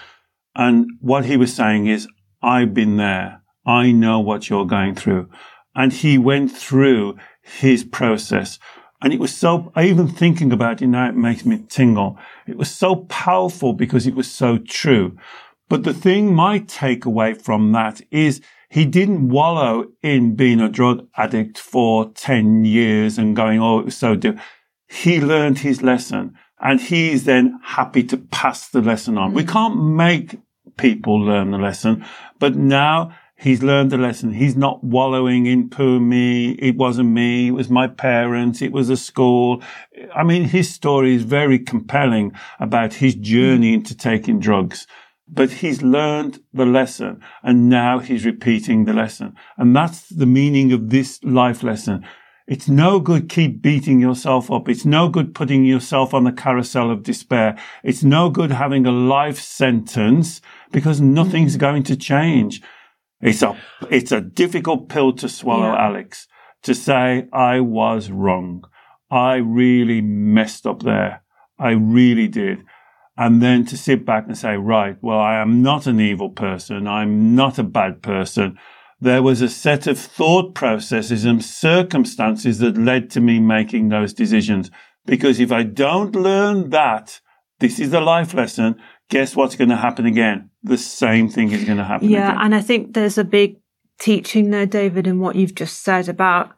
And 0.55 0.89
what 0.99 1.25
he 1.25 1.37
was 1.37 1.53
saying 1.53 1.87
is, 1.87 2.07
I've 2.41 2.73
been 2.73 2.97
there. 2.97 3.41
I 3.65 3.91
know 3.91 4.19
what 4.19 4.49
you're 4.49 4.65
going 4.65 4.95
through. 4.95 5.29
And 5.75 5.93
he 5.93 6.17
went 6.17 6.51
through 6.51 7.17
his 7.41 7.83
process. 7.83 8.59
And 9.01 9.13
it 9.13 9.19
was 9.19 9.35
so, 9.35 9.71
even 9.77 10.07
thinking 10.07 10.51
about 10.51 10.81
it 10.81 10.87
now, 10.87 11.09
it 11.09 11.15
makes 11.15 11.45
me 11.45 11.63
tingle. 11.69 12.17
It 12.47 12.57
was 12.57 12.71
so 12.71 12.95
powerful 13.07 13.73
because 13.73 14.07
it 14.07 14.15
was 14.15 14.29
so 14.29 14.57
true. 14.57 15.15
But 15.69 15.83
the 15.83 15.93
thing, 15.93 16.33
my 16.33 16.59
takeaway 16.59 17.39
from 17.39 17.71
that 17.73 18.01
is 18.09 18.41
he 18.69 18.85
didn't 18.85 19.29
wallow 19.29 19.85
in 20.01 20.35
being 20.35 20.59
a 20.59 20.69
drug 20.69 21.07
addict 21.15 21.57
for 21.57 22.09
10 22.09 22.65
years 22.65 23.17
and 23.17 23.35
going, 23.35 23.61
oh, 23.61 23.79
it 23.79 23.85
was 23.85 23.95
so 23.97 24.15
difficult. 24.15 24.45
He 24.87 25.21
learned 25.21 25.59
his 25.59 25.81
lesson 25.83 26.35
and 26.59 26.81
he's 26.81 27.25
then 27.25 27.59
happy 27.63 28.03
to 28.03 28.17
pass 28.17 28.69
the 28.69 28.81
lesson 28.81 29.17
on. 29.17 29.33
We 29.33 29.43
hmm. 29.43 29.49
can't 29.49 29.83
make 29.83 30.37
people 30.77 31.19
learn 31.19 31.51
the 31.51 31.57
lesson, 31.57 32.05
but 32.39 32.55
now 32.55 33.13
he's 33.35 33.63
learned 33.63 33.91
the 33.91 33.97
lesson. 33.97 34.33
He's 34.33 34.55
not 34.55 34.83
wallowing 34.83 35.45
in 35.45 35.69
poor 35.69 35.99
me. 35.99 36.51
It 36.53 36.75
wasn't 36.75 37.09
me. 37.09 37.47
It 37.47 37.51
was 37.51 37.69
my 37.69 37.87
parents. 37.87 38.61
It 38.61 38.71
was 38.71 38.89
a 38.89 38.97
school. 38.97 39.61
I 40.15 40.23
mean, 40.23 40.43
his 40.43 40.73
story 40.73 41.15
is 41.15 41.23
very 41.23 41.59
compelling 41.59 42.33
about 42.59 42.95
his 42.95 43.15
journey 43.15 43.69
hmm. 43.69 43.79
into 43.79 43.95
taking 43.95 44.39
drugs. 44.39 44.87
But 45.29 45.51
he's 45.51 45.81
learned 45.81 46.39
the 46.53 46.65
lesson 46.65 47.21
and 47.43 47.67
now 47.67 47.99
he's 47.99 48.25
repeating 48.25 48.85
the 48.85 48.93
lesson. 48.93 49.35
And 49.57 49.75
that's 49.75 50.07
the 50.07 50.25
meaning 50.25 50.71
of 50.71 50.89
this 50.89 51.21
life 51.21 51.63
lesson. 51.63 52.05
It's 52.47 52.69
no 52.69 53.01
good 53.01 53.27
keep 53.27 53.61
beating 53.61 53.99
yourself 53.99 54.49
up. 54.49 54.69
It's 54.69 54.85
no 54.85 55.09
good 55.09 55.35
putting 55.35 55.65
yourself 55.65 56.13
on 56.13 56.23
the 56.23 56.31
carousel 56.31 56.89
of 56.89 57.03
despair. 57.03 57.57
It's 57.83 58.03
no 58.03 58.29
good 58.29 58.51
having 58.51 58.85
a 58.85 58.91
life 58.91 59.39
sentence 59.39 60.39
because 60.71 61.01
nothing's 61.01 61.53
mm-hmm. 61.53 61.59
going 61.59 61.83
to 61.83 61.97
change. 61.97 62.61
It's 63.19 63.41
a, 63.41 63.57
it's 63.91 64.13
a 64.13 64.21
difficult 64.21 64.87
pill 64.87 65.11
to 65.13 65.27
swallow, 65.27 65.73
yeah. 65.73 65.87
Alex, 65.87 66.27
to 66.63 66.73
say 66.73 67.27
I 67.33 67.59
was 67.59 68.09
wrong. 68.09 68.63
I 69.11 69.35
really 69.35 69.99
messed 69.99 70.65
up 70.65 70.83
there. 70.83 71.23
I 71.59 71.71
really 71.71 72.29
did. 72.29 72.63
And 73.17 73.41
then 73.41 73.65
to 73.65 73.77
sit 73.77 74.05
back 74.05 74.27
and 74.27 74.37
say, 74.37 74.55
right, 74.55 74.95
well, 75.01 75.19
I 75.19 75.41
am 75.41 75.61
not 75.63 75.87
an 75.87 75.99
evil 75.99 76.29
person. 76.29 76.87
I'm 76.87 77.35
not 77.35 77.57
a 77.57 77.63
bad 77.63 78.01
person. 78.01 78.57
There 78.99 79.21
was 79.21 79.41
a 79.41 79.49
set 79.49 79.85
of 79.85 79.99
thought 79.99 80.55
processes 80.55 81.23
and 81.23 81.43
circumstances 81.43 82.59
that 82.59 82.77
led 82.77 83.09
to 83.11 83.21
me 83.21 83.39
making 83.39 83.89
those 83.89 84.13
decisions. 84.13 84.71
Because 85.05 85.39
if 85.39 85.51
I 85.51 85.63
don't 85.63 86.15
learn 86.15 86.71
that, 86.71 87.21
this 87.59 87.79
is 87.79 87.91
the 87.91 88.01
life 88.01 88.33
lesson. 88.33 88.75
Guess 89.09 89.35
what's 89.35 89.55
going 89.55 89.69
to 89.69 89.77
happen 89.77 90.05
again? 90.05 90.49
The 90.63 90.77
same 90.77 91.29
thing 91.29 91.51
is 91.51 91.63
going 91.63 91.77
to 91.77 91.83
happen. 91.83 92.09
Yeah. 92.09 92.31
Again. 92.31 92.41
And 92.45 92.55
I 92.55 92.61
think 92.61 92.93
there's 92.93 93.17
a 93.17 93.23
big 93.23 93.57
teaching 93.99 94.49
there, 94.49 94.65
David, 94.65 95.07
in 95.07 95.19
what 95.19 95.35
you've 95.35 95.55
just 95.55 95.83
said 95.83 96.09
about 96.09 96.51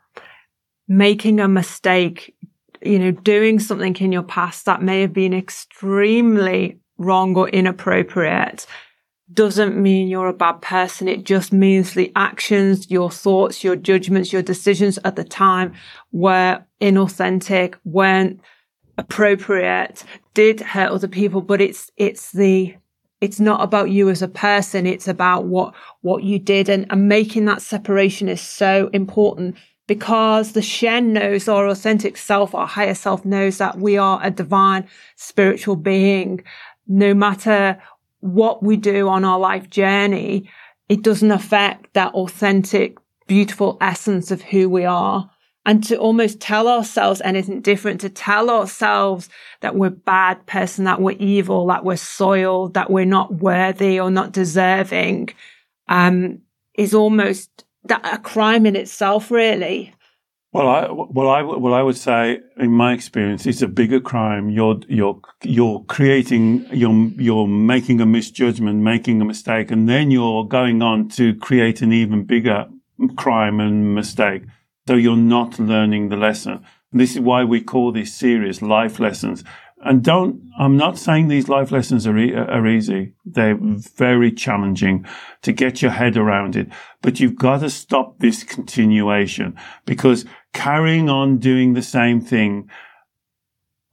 making 0.87 1.39
a 1.39 1.47
mistake, 1.47 2.35
you 2.81 2.99
know, 2.99 3.11
doing 3.11 3.59
something 3.59 3.95
in 3.97 4.11
your 4.11 4.23
past 4.23 4.65
that 4.65 4.81
may 4.81 5.01
have 5.01 5.13
been 5.13 5.33
extremely 5.33 6.79
wrong 6.97 7.35
or 7.35 7.47
inappropriate 7.49 8.65
doesn't 9.33 9.77
mean 9.77 10.07
you're 10.07 10.27
a 10.27 10.33
bad 10.33 10.61
person. 10.61 11.07
It 11.07 11.23
just 11.23 11.53
means 11.53 11.93
the 11.93 12.11
actions, 12.15 12.89
your 12.89 13.11
thoughts, 13.11 13.63
your 13.63 13.75
judgments, 13.75 14.33
your 14.33 14.41
decisions 14.41 14.97
at 15.03 15.15
the 15.15 15.23
time 15.23 15.73
were 16.11 16.63
inauthentic, 16.81 17.75
weren't 17.83 18.41
appropriate, 18.97 20.03
did 20.33 20.61
hurt 20.61 20.91
other 20.91 21.07
people, 21.07 21.41
but 21.41 21.61
it's, 21.61 21.91
it's 21.97 22.31
the, 22.31 22.75
it's 23.21 23.39
not 23.39 23.61
about 23.61 23.91
you 23.91 24.09
as 24.09 24.21
a 24.21 24.27
person. 24.27 24.87
It's 24.87 25.07
about 25.07 25.45
what, 25.45 25.75
what 26.01 26.23
you 26.23 26.39
did 26.39 26.69
and, 26.69 26.85
and 26.89 27.07
making 27.07 27.45
that 27.45 27.61
separation 27.61 28.29
is 28.29 28.41
so 28.41 28.89
important 28.93 29.55
because 29.87 30.51
the 30.51 30.61
Shen 30.61 31.13
knows 31.13 31.47
our 31.47 31.67
authentic 31.67 32.15
self, 32.15 32.53
our 32.53 32.67
higher 32.67 32.93
self 32.93 33.25
knows 33.25 33.57
that 33.57 33.79
we 33.79 33.97
are 33.97 34.19
a 34.23 34.29
divine 34.29 34.87
spiritual 35.15 35.75
being. 35.75 36.43
No 36.87 37.13
matter 37.13 37.81
what 38.19 38.63
we 38.63 38.77
do 38.77 39.07
on 39.07 39.23
our 39.25 39.39
life 39.39 39.69
journey, 39.69 40.49
it 40.87 41.01
doesn't 41.01 41.31
affect 41.31 41.93
that 41.93 42.13
authentic, 42.13 42.97
beautiful 43.27 43.77
essence 43.79 44.31
of 44.31 44.41
who 44.41 44.67
we 44.69 44.85
are 44.85 45.29
and 45.65 45.83
to 45.83 45.97
almost 45.97 46.39
tell 46.39 46.67
ourselves 46.67 47.21
anything 47.23 47.61
different, 47.61 48.01
to 48.01 48.09
tell 48.09 48.49
ourselves 48.49 49.29
that 49.61 49.75
we're 49.75 49.89
bad 49.89 50.43
person, 50.47 50.85
that 50.85 51.01
we're 51.01 51.17
evil, 51.19 51.67
that 51.67 51.85
we're 51.85 51.95
soiled, 51.95 52.73
that 52.73 52.89
we're 52.89 53.05
not 53.05 53.35
worthy 53.35 53.99
or 53.99 54.09
not 54.09 54.31
deserving, 54.31 55.29
um, 55.87 56.39
is 56.73 56.93
almost 56.93 57.65
that 57.83 58.01
a 58.03 58.17
crime 58.17 58.65
in 58.65 58.75
itself, 58.75 59.29
really. 59.29 59.93
Well, 60.51 60.67
I 60.67 60.87
well 60.89 61.29
I 61.29 61.43
well 61.43 61.75
I 61.75 61.83
would 61.83 61.97
say, 61.97 62.39
in 62.57 62.71
my 62.71 62.93
experience, 62.93 63.45
it's 63.45 63.61
a 63.61 63.67
bigger 63.67 63.99
crime. 63.99 64.49
You're 64.49 64.79
you're 64.87 65.19
you're 65.43 65.83
creating 65.83 66.65
you're 66.71 67.11
you're 67.17 67.47
making 67.47 68.01
a 68.01 68.07
misjudgment, 68.07 68.79
making 68.81 69.21
a 69.21 69.25
mistake, 69.25 69.69
and 69.69 69.87
then 69.87 70.09
you're 70.09 70.45
going 70.45 70.81
on 70.81 71.07
to 71.09 71.35
create 71.35 71.83
an 71.83 71.93
even 71.93 72.23
bigger 72.23 72.65
crime 73.15 73.59
and 73.59 73.93
mistake. 73.93 74.41
So 74.87 74.95
you're 74.95 75.15
not 75.15 75.59
learning 75.59 76.09
the 76.09 76.17
lesson. 76.17 76.65
This 76.91 77.11
is 77.11 77.19
why 77.19 77.43
we 77.43 77.61
call 77.61 77.91
these 77.91 78.15
series 78.15 78.63
life 78.63 78.99
lessons. 78.99 79.43
And 79.81 80.03
don't, 80.03 80.41
I'm 80.59 80.75
not 80.75 80.97
saying 80.97 81.29
these 81.29 81.47
life 81.47 81.71
lessons 81.71 82.05
are, 82.05 82.17
e- 82.17 82.33
are 82.35 82.67
easy. 82.67 83.13
They're 83.25 83.57
very 83.59 84.29
challenging 84.31 85.05
to 85.43 85.53
get 85.53 85.81
your 85.81 85.91
head 85.91 86.17
around 86.17 86.55
it. 86.57 86.67
But 87.01 87.19
you've 87.21 87.37
got 87.37 87.61
to 87.61 87.69
stop 87.69 88.19
this 88.19 88.43
continuation 88.43 89.55
because 89.85 90.25
carrying 90.53 91.09
on 91.09 91.37
doing 91.37 91.73
the 91.73 91.81
same 91.81 92.19
thing, 92.19 92.69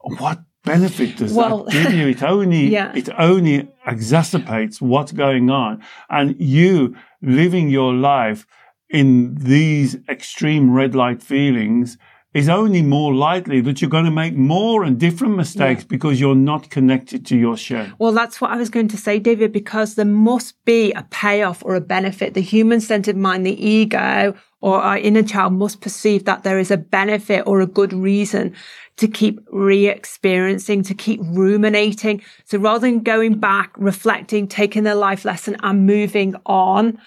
what 0.00 0.40
benefit 0.64 1.16
does 1.18 1.32
Well, 1.32 1.64
that 1.64 1.72
give 1.72 1.92
you? 1.94 2.08
It 2.08 2.22
only, 2.22 2.66
Yeah. 2.78 2.92
it 2.94 3.08
only 3.16 3.68
exacerbates 3.86 4.80
what's 4.80 5.12
going 5.12 5.50
on. 5.50 5.82
And 6.10 6.34
you 6.40 6.96
living 7.22 7.68
your 7.68 7.94
life 7.94 8.44
in 8.90 9.36
these 9.36 9.96
extreme 10.08 10.72
red 10.72 10.94
light 10.96 11.22
feelings 11.22 11.96
is 12.36 12.50
only 12.50 12.82
more 12.82 13.14
likely 13.14 13.62
that 13.62 13.80
you're 13.80 13.88
going 13.88 14.04
to 14.04 14.10
make 14.10 14.34
more 14.34 14.84
and 14.84 15.00
different 15.00 15.34
mistakes 15.36 15.84
because 15.84 16.20
you're 16.20 16.34
not 16.34 16.68
connected 16.68 17.24
to 17.24 17.34
your 17.34 17.56
share. 17.56 17.90
Well, 17.98 18.12
that's 18.12 18.42
what 18.42 18.50
I 18.50 18.56
was 18.56 18.68
going 18.68 18.88
to 18.88 18.98
say, 18.98 19.18
David, 19.18 19.52
because 19.52 19.94
there 19.94 20.04
must 20.04 20.62
be 20.66 20.92
a 20.92 21.02
payoff 21.04 21.64
or 21.64 21.76
a 21.76 21.80
benefit. 21.80 22.34
The 22.34 22.42
human 22.42 22.82
centered 22.82 23.16
mind, 23.16 23.46
the 23.46 23.66
ego 23.66 24.34
or 24.60 24.82
our 24.82 24.98
inner 24.98 25.22
child 25.22 25.54
must 25.54 25.80
perceive 25.80 26.26
that 26.26 26.42
there 26.42 26.58
is 26.58 26.70
a 26.70 26.76
benefit 26.76 27.42
or 27.46 27.62
a 27.62 27.66
good 27.66 27.94
reason 27.94 28.54
to 28.98 29.08
keep 29.08 29.40
re-experiencing, 29.50 30.82
to 30.82 30.94
keep 30.94 31.20
ruminating. 31.22 32.20
So 32.44 32.58
rather 32.58 32.80
than 32.86 33.00
going 33.00 33.38
back, 33.38 33.72
reflecting, 33.78 34.46
taking 34.46 34.84
the 34.84 34.94
life 34.94 35.24
lesson 35.24 35.56
and 35.62 35.86
moving 35.86 36.34
on, 36.44 36.98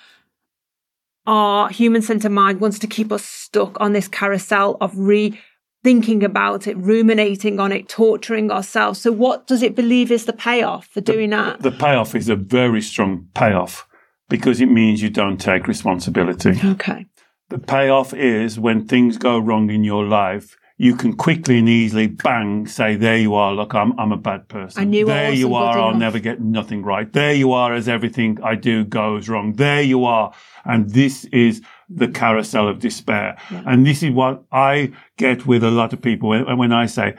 our 1.25 1.69
human 1.69 2.01
centered 2.01 2.31
mind 2.31 2.59
wants 2.61 2.79
to 2.79 2.87
keep 2.87 3.11
us 3.11 3.23
stuck 3.23 3.79
on 3.79 3.93
this 3.93 4.07
carousel 4.07 4.77
of 4.81 4.97
re 4.97 5.39
thinking 5.83 6.23
about 6.23 6.67
it, 6.67 6.77
ruminating 6.77 7.59
on 7.59 7.71
it, 7.71 7.87
torturing 7.87 8.51
ourselves. 8.51 8.99
So 8.99 9.11
what 9.11 9.47
does 9.47 9.63
it 9.63 9.75
believe 9.75 10.11
is 10.11 10.25
the 10.25 10.33
payoff 10.33 10.87
for 10.87 11.01
doing 11.01 11.29
that? 11.29 11.61
The 11.61 11.71
payoff 11.71 12.15
is 12.15 12.27
a 12.27 12.35
very 12.35 12.81
strong 12.81 13.27
payoff 13.33 13.87
because 14.27 14.59
it 14.61 14.67
means 14.67 15.01
you 15.01 15.09
don't 15.09 15.37
take 15.37 15.67
responsibility. 15.67 16.59
Okay. 16.63 17.05
The 17.49 17.59
payoff 17.59 18.13
is 18.13 18.59
when 18.59 18.85
things 18.85 19.17
go 19.17 19.39
wrong 19.39 19.69
in 19.69 19.83
your 19.83 20.05
life, 20.05 20.57
you 20.81 20.95
can 20.95 21.11
quickly 21.11 21.59
and 21.59 21.67
easily 21.67 22.07
bang 22.07 22.65
say, 22.65 22.95
there 22.95 23.17
you 23.17 23.35
are. 23.35 23.53
Look, 23.53 23.75
I'm, 23.75 23.99
I'm 23.99 24.13
a 24.13 24.17
bad 24.17 24.47
person. 24.47 24.81
I 24.81 24.85
knew 24.85 25.09
I 25.09 25.13
there 25.13 25.33
you 25.33 25.53
are. 25.53 25.77
I'll 25.77 25.89
enough." 25.89 25.99
never 25.99 26.19
get 26.19 26.39
nothing 26.39 26.83
right. 26.83 27.11
There 27.11 27.33
you 27.33 27.51
are 27.51 27.73
as 27.73 27.89
everything 27.89 28.39
I 28.41 28.55
do 28.55 28.85
goes 28.85 29.27
wrong. 29.27 29.53
There 29.53 29.81
you 29.81 30.05
are. 30.05 30.33
And 30.63 30.89
this 30.89 31.25
is 31.25 31.61
the 31.89 32.07
carousel 32.07 32.69
of 32.69 32.79
despair. 32.79 33.37
And 33.49 33.85
this 33.85 34.01
is 34.01 34.11
what 34.11 34.45
I 34.53 34.93
get 35.17 35.45
with 35.45 35.65
a 35.65 35.71
lot 35.71 35.91
of 35.91 36.01
people 36.01 36.29
when, 36.29 36.57
when 36.57 36.71
I 36.71 36.85
say, 36.85 37.15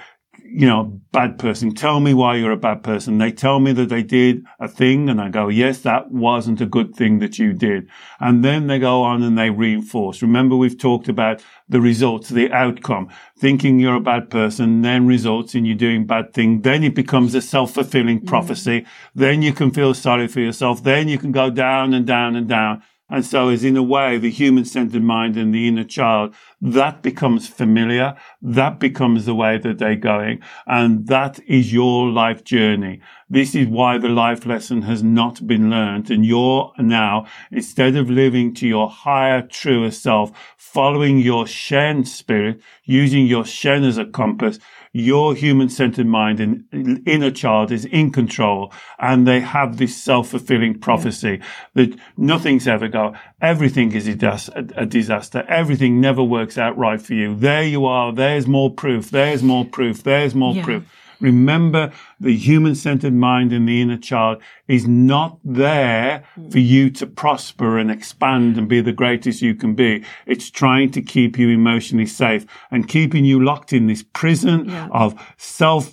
you 0.52 0.66
know, 0.66 1.00
bad 1.12 1.38
person. 1.38 1.74
Tell 1.74 2.00
me 2.00 2.12
why 2.12 2.36
you're 2.36 2.50
a 2.50 2.56
bad 2.56 2.82
person. 2.82 3.18
They 3.18 3.30
tell 3.30 3.60
me 3.60 3.72
that 3.72 3.88
they 3.88 4.02
did 4.02 4.44
a 4.58 4.66
thing 4.66 5.08
and 5.08 5.20
I 5.20 5.28
go, 5.28 5.48
yes, 5.48 5.80
that 5.80 6.10
wasn't 6.10 6.60
a 6.60 6.66
good 6.66 6.94
thing 6.94 7.20
that 7.20 7.38
you 7.38 7.52
did. 7.52 7.88
And 8.18 8.44
then 8.44 8.66
they 8.66 8.78
go 8.78 9.02
on 9.02 9.22
and 9.22 9.38
they 9.38 9.50
reinforce. 9.50 10.22
Remember, 10.22 10.56
we've 10.56 10.78
talked 10.78 11.08
about 11.08 11.42
the 11.68 11.80
results, 11.80 12.30
the 12.30 12.50
outcome. 12.52 13.08
Thinking 13.38 13.78
you're 13.78 13.94
a 13.94 14.00
bad 14.00 14.28
person 14.28 14.82
then 14.82 15.06
results 15.06 15.54
in 15.54 15.64
you 15.64 15.74
doing 15.74 16.06
bad 16.06 16.34
thing. 16.34 16.62
Then 16.62 16.82
it 16.82 16.94
becomes 16.94 17.34
a 17.34 17.40
self-fulfilling 17.40 18.22
mm. 18.22 18.26
prophecy. 18.26 18.86
Then 19.14 19.42
you 19.42 19.52
can 19.52 19.70
feel 19.70 19.94
sorry 19.94 20.26
for 20.26 20.40
yourself. 20.40 20.82
Then 20.82 21.08
you 21.08 21.18
can 21.18 21.32
go 21.32 21.50
down 21.50 21.94
and 21.94 22.06
down 22.06 22.34
and 22.34 22.48
down. 22.48 22.82
And 23.10 23.26
so 23.26 23.48
as 23.48 23.64
in 23.64 23.76
a 23.76 23.82
way, 23.82 24.18
the 24.18 24.30
human 24.30 24.64
centered 24.64 25.02
mind 25.02 25.36
and 25.36 25.52
the 25.52 25.66
inner 25.66 25.84
child, 25.84 26.34
that 26.60 27.02
becomes 27.02 27.48
familiar. 27.48 28.16
That 28.40 28.78
becomes 28.78 29.26
the 29.26 29.34
way 29.34 29.58
that 29.58 29.78
they're 29.78 29.96
going. 29.96 30.40
And 30.66 31.06
that 31.08 31.40
is 31.46 31.72
your 31.72 32.08
life 32.08 32.44
journey. 32.44 33.00
This 33.28 33.54
is 33.54 33.66
why 33.66 33.98
the 33.98 34.08
life 34.08 34.46
lesson 34.46 34.82
has 34.82 35.02
not 35.02 35.46
been 35.46 35.70
learned. 35.70 36.10
And 36.10 36.24
you're 36.24 36.72
now, 36.78 37.26
instead 37.50 37.96
of 37.96 38.10
living 38.10 38.54
to 38.54 38.68
your 38.68 38.88
higher, 38.88 39.42
truer 39.42 39.90
self, 39.90 40.32
following 40.56 41.18
your 41.18 41.46
Shen 41.46 42.04
spirit, 42.04 42.60
using 42.84 43.26
your 43.26 43.44
Shen 43.44 43.84
as 43.84 43.98
a 43.98 44.04
compass, 44.04 44.58
your 44.92 45.34
human 45.36 45.68
centered 45.68 46.06
mind 46.06 46.40
and 46.40 47.02
inner 47.06 47.30
child 47.30 47.70
is 47.70 47.84
in 47.84 48.10
control 48.10 48.72
and 48.98 49.26
they 49.26 49.38
have 49.40 49.76
this 49.76 49.96
self-fulfilling 49.96 50.78
prophecy 50.80 51.40
that 51.74 51.96
nothing's 52.16 52.66
ever 52.66 52.88
go. 52.88 53.14
Everything 53.40 53.92
is 53.92 54.08
a 54.08 54.86
disaster. 54.86 55.44
Everything 55.48 56.00
never 56.00 56.24
works 56.24 56.58
out 56.58 56.76
right 56.76 57.00
for 57.00 57.14
you. 57.14 57.36
There 57.36 57.62
you 57.62 57.84
are. 57.86 58.12
There's 58.12 58.48
more 58.48 58.70
proof. 58.74 59.10
There's 59.10 59.42
more 59.42 59.64
proof. 59.64 60.02
There's 60.02 60.34
more 60.34 60.54
Yeah. 60.56 60.64
proof. 60.64 60.96
Remember, 61.20 61.92
the 62.18 62.34
human 62.34 62.74
centered 62.74 63.14
mind 63.14 63.52
and 63.52 63.68
the 63.68 63.80
inner 63.80 63.98
child 63.98 64.42
is 64.68 64.86
not 64.86 65.38
there 65.44 66.24
hmm. 66.34 66.48
for 66.48 66.58
you 66.58 66.90
to 66.90 67.06
prosper 67.06 67.78
and 67.78 67.90
expand 67.90 68.56
and 68.56 68.68
be 68.68 68.80
the 68.80 68.92
greatest 68.92 69.42
you 69.42 69.54
can 69.54 69.74
be. 69.74 70.04
It's 70.26 70.50
trying 70.50 70.90
to 70.92 71.02
keep 71.02 71.38
you 71.38 71.48
emotionally 71.50 72.06
safe 72.06 72.46
and 72.70 72.88
keeping 72.88 73.24
you 73.24 73.42
locked 73.42 73.72
in 73.72 73.86
this 73.86 74.02
prison 74.12 74.68
Yeah. 74.68 74.88
of 74.92 75.14
self 75.36 75.92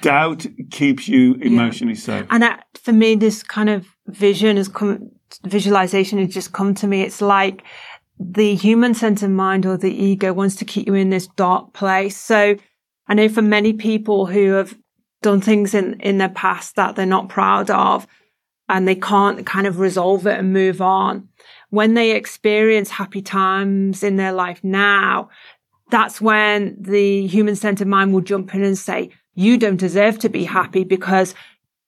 doubt 0.00 0.46
keeps 0.70 1.08
you 1.08 1.34
emotionally 1.34 1.94
safe. 1.94 2.26
And 2.30 2.42
that, 2.42 2.64
for 2.82 2.92
me, 2.92 3.14
this 3.14 3.42
kind 3.42 3.70
of 3.70 3.86
vision 4.06 4.56
has 4.56 4.68
come, 4.68 5.10
visualization 5.44 6.18
has 6.18 6.32
just 6.32 6.52
come 6.52 6.74
to 6.74 6.86
me. 6.86 7.02
It's 7.02 7.22
like 7.22 7.62
the 8.18 8.54
human 8.54 8.94
centered 8.94 9.30
mind 9.30 9.66
or 9.66 9.76
the 9.76 9.92
ego 9.92 10.32
wants 10.32 10.56
to 10.56 10.64
keep 10.64 10.86
you 10.86 10.94
in 10.94 11.10
this 11.10 11.26
dark 11.28 11.72
place. 11.72 12.16
So 12.16 12.56
I 13.08 13.14
know 13.14 13.28
for 13.28 13.42
many 13.42 13.72
people 13.72 14.26
who 14.26 14.52
have 14.52 14.76
done 15.22 15.40
things 15.40 15.74
in, 15.74 16.00
in 16.00 16.18
their 16.18 16.28
past 16.28 16.76
that 16.76 16.96
they're 16.96 17.06
not 17.06 17.28
proud 17.28 17.70
of 17.70 18.06
and 18.68 18.86
they 18.86 18.94
can't 18.94 19.44
kind 19.46 19.66
of 19.66 19.78
resolve 19.78 20.26
it 20.26 20.38
and 20.38 20.52
move 20.52 20.80
on. 20.80 21.28
When 21.70 21.94
they 21.94 22.12
experience 22.12 22.90
happy 22.90 23.22
times 23.22 24.02
in 24.02 24.16
their 24.16 24.32
life 24.32 24.62
now, 24.62 25.30
that's 25.90 26.20
when 26.20 26.76
the 26.78 27.26
human 27.26 27.56
centered 27.56 27.88
mind 27.88 28.12
will 28.12 28.20
jump 28.20 28.54
in 28.54 28.62
and 28.62 28.78
say, 28.78 29.10
you 29.34 29.58
don't 29.58 29.76
deserve 29.76 30.18
to 30.20 30.28
be 30.28 30.44
happy 30.44 30.84
because 30.84 31.34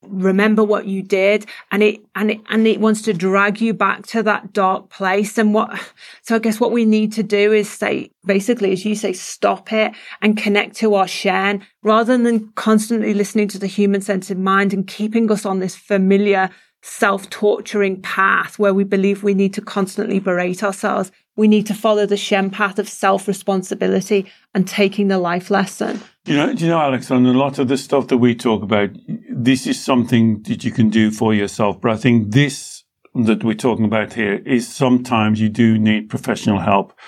remember 0.08 0.62
what 0.64 0.86
you 0.86 1.02
did 1.02 1.46
and 1.70 1.82
it 1.82 2.00
and 2.14 2.30
it 2.30 2.40
and 2.48 2.66
it 2.66 2.80
wants 2.80 3.02
to 3.02 3.12
drag 3.12 3.60
you 3.60 3.74
back 3.74 4.06
to 4.06 4.22
that 4.22 4.52
dark 4.52 4.90
place. 4.90 5.38
And 5.38 5.54
what 5.54 5.80
so 6.22 6.36
i 6.36 6.38
guess 6.38 6.60
what 6.60 6.72
we 6.72 6.84
need 6.84 7.12
to 7.12 7.22
do 7.22 7.52
is 7.52 7.70
say 7.70 8.10
basically 8.24 8.72
as 8.72 8.84
you 8.84 8.94
say 8.94 9.12
stop 9.12 9.72
it 9.72 9.92
and 10.22 10.36
connect 10.36 10.76
to 10.76 10.94
our 10.94 11.08
shen 11.08 11.64
rather 11.82 12.16
than 12.16 12.48
constantly 12.52 13.14
listening 13.14 13.48
to 13.48 13.58
the 13.58 13.66
human 13.66 14.00
centered 14.00 14.38
mind 14.38 14.72
and 14.72 14.86
keeping 14.86 15.30
us 15.30 15.44
on 15.44 15.60
this 15.60 15.76
familiar 15.76 16.50
self-torturing 16.84 18.00
path 18.02 18.58
where 18.58 18.74
we 18.74 18.84
believe 18.84 19.22
we 19.22 19.34
need 19.34 19.54
to 19.54 19.60
constantly 19.60 20.18
berate 20.18 20.62
ourselves 20.62 21.10
we 21.36 21.48
need 21.48 21.66
to 21.66 21.74
follow 21.74 22.06
the 22.06 22.16
Shen 22.16 22.50
path 22.50 22.78
of 22.78 22.88
self-responsibility 22.88 24.26
and 24.54 24.68
taking 24.68 25.08
the 25.08 25.18
life 25.18 25.50
lesson 25.50 26.00
you 26.26 26.36
know, 26.36 26.48
you 26.48 26.68
know, 26.68 26.80
Alex, 26.80 27.10
on 27.10 27.26
a 27.26 27.34
lot 27.34 27.58
of 27.58 27.68
the 27.68 27.76
stuff 27.76 28.08
that 28.08 28.16
we 28.16 28.34
talk 28.34 28.62
about, 28.62 28.88
this 29.28 29.66
is 29.66 29.82
something 29.82 30.42
that 30.44 30.64
you 30.64 30.72
can 30.72 30.88
do 30.88 31.10
for 31.10 31.34
yourself. 31.34 31.82
But 31.82 31.90
I 31.90 31.96
think 31.96 32.32
this 32.32 32.82
that 33.14 33.44
we're 33.44 33.54
talking 33.54 33.84
about 33.84 34.14
here 34.14 34.42
is 34.46 34.66
sometimes 34.66 35.40
you 35.40 35.48
do 35.48 35.78
need 35.78 36.08
professional 36.08 36.60
help 36.60 36.98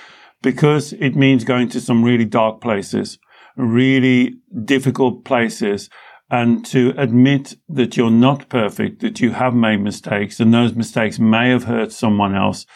because 0.43 0.93
it 0.93 1.17
means 1.17 1.45
going 1.45 1.69
to 1.71 1.81
some 1.81 2.05
really 2.05 2.27
dark 2.27 2.61
places, 2.61 3.19
really 3.57 4.37
difficult 4.65 5.25
places 5.25 5.89
and 6.31 6.65
to 6.67 6.93
admit 6.97 7.55
that 7.69 7.97
you're 7.97 8.11
not 8.11 8.49
perfect, 8.49 9.01
that 9.01 9.21
you 9.21 9.31
have 9.31 9.55
made 9.55 9.79
mistakes 9.79 10.41
and 10.41 10.53
those 10.53 10.75
mistakes 10.75 11.19
may 11.19 11.51
have 11.51 11.65
hurt 11.65 11.93
someone 11.93 12.35
else 12.35 12.67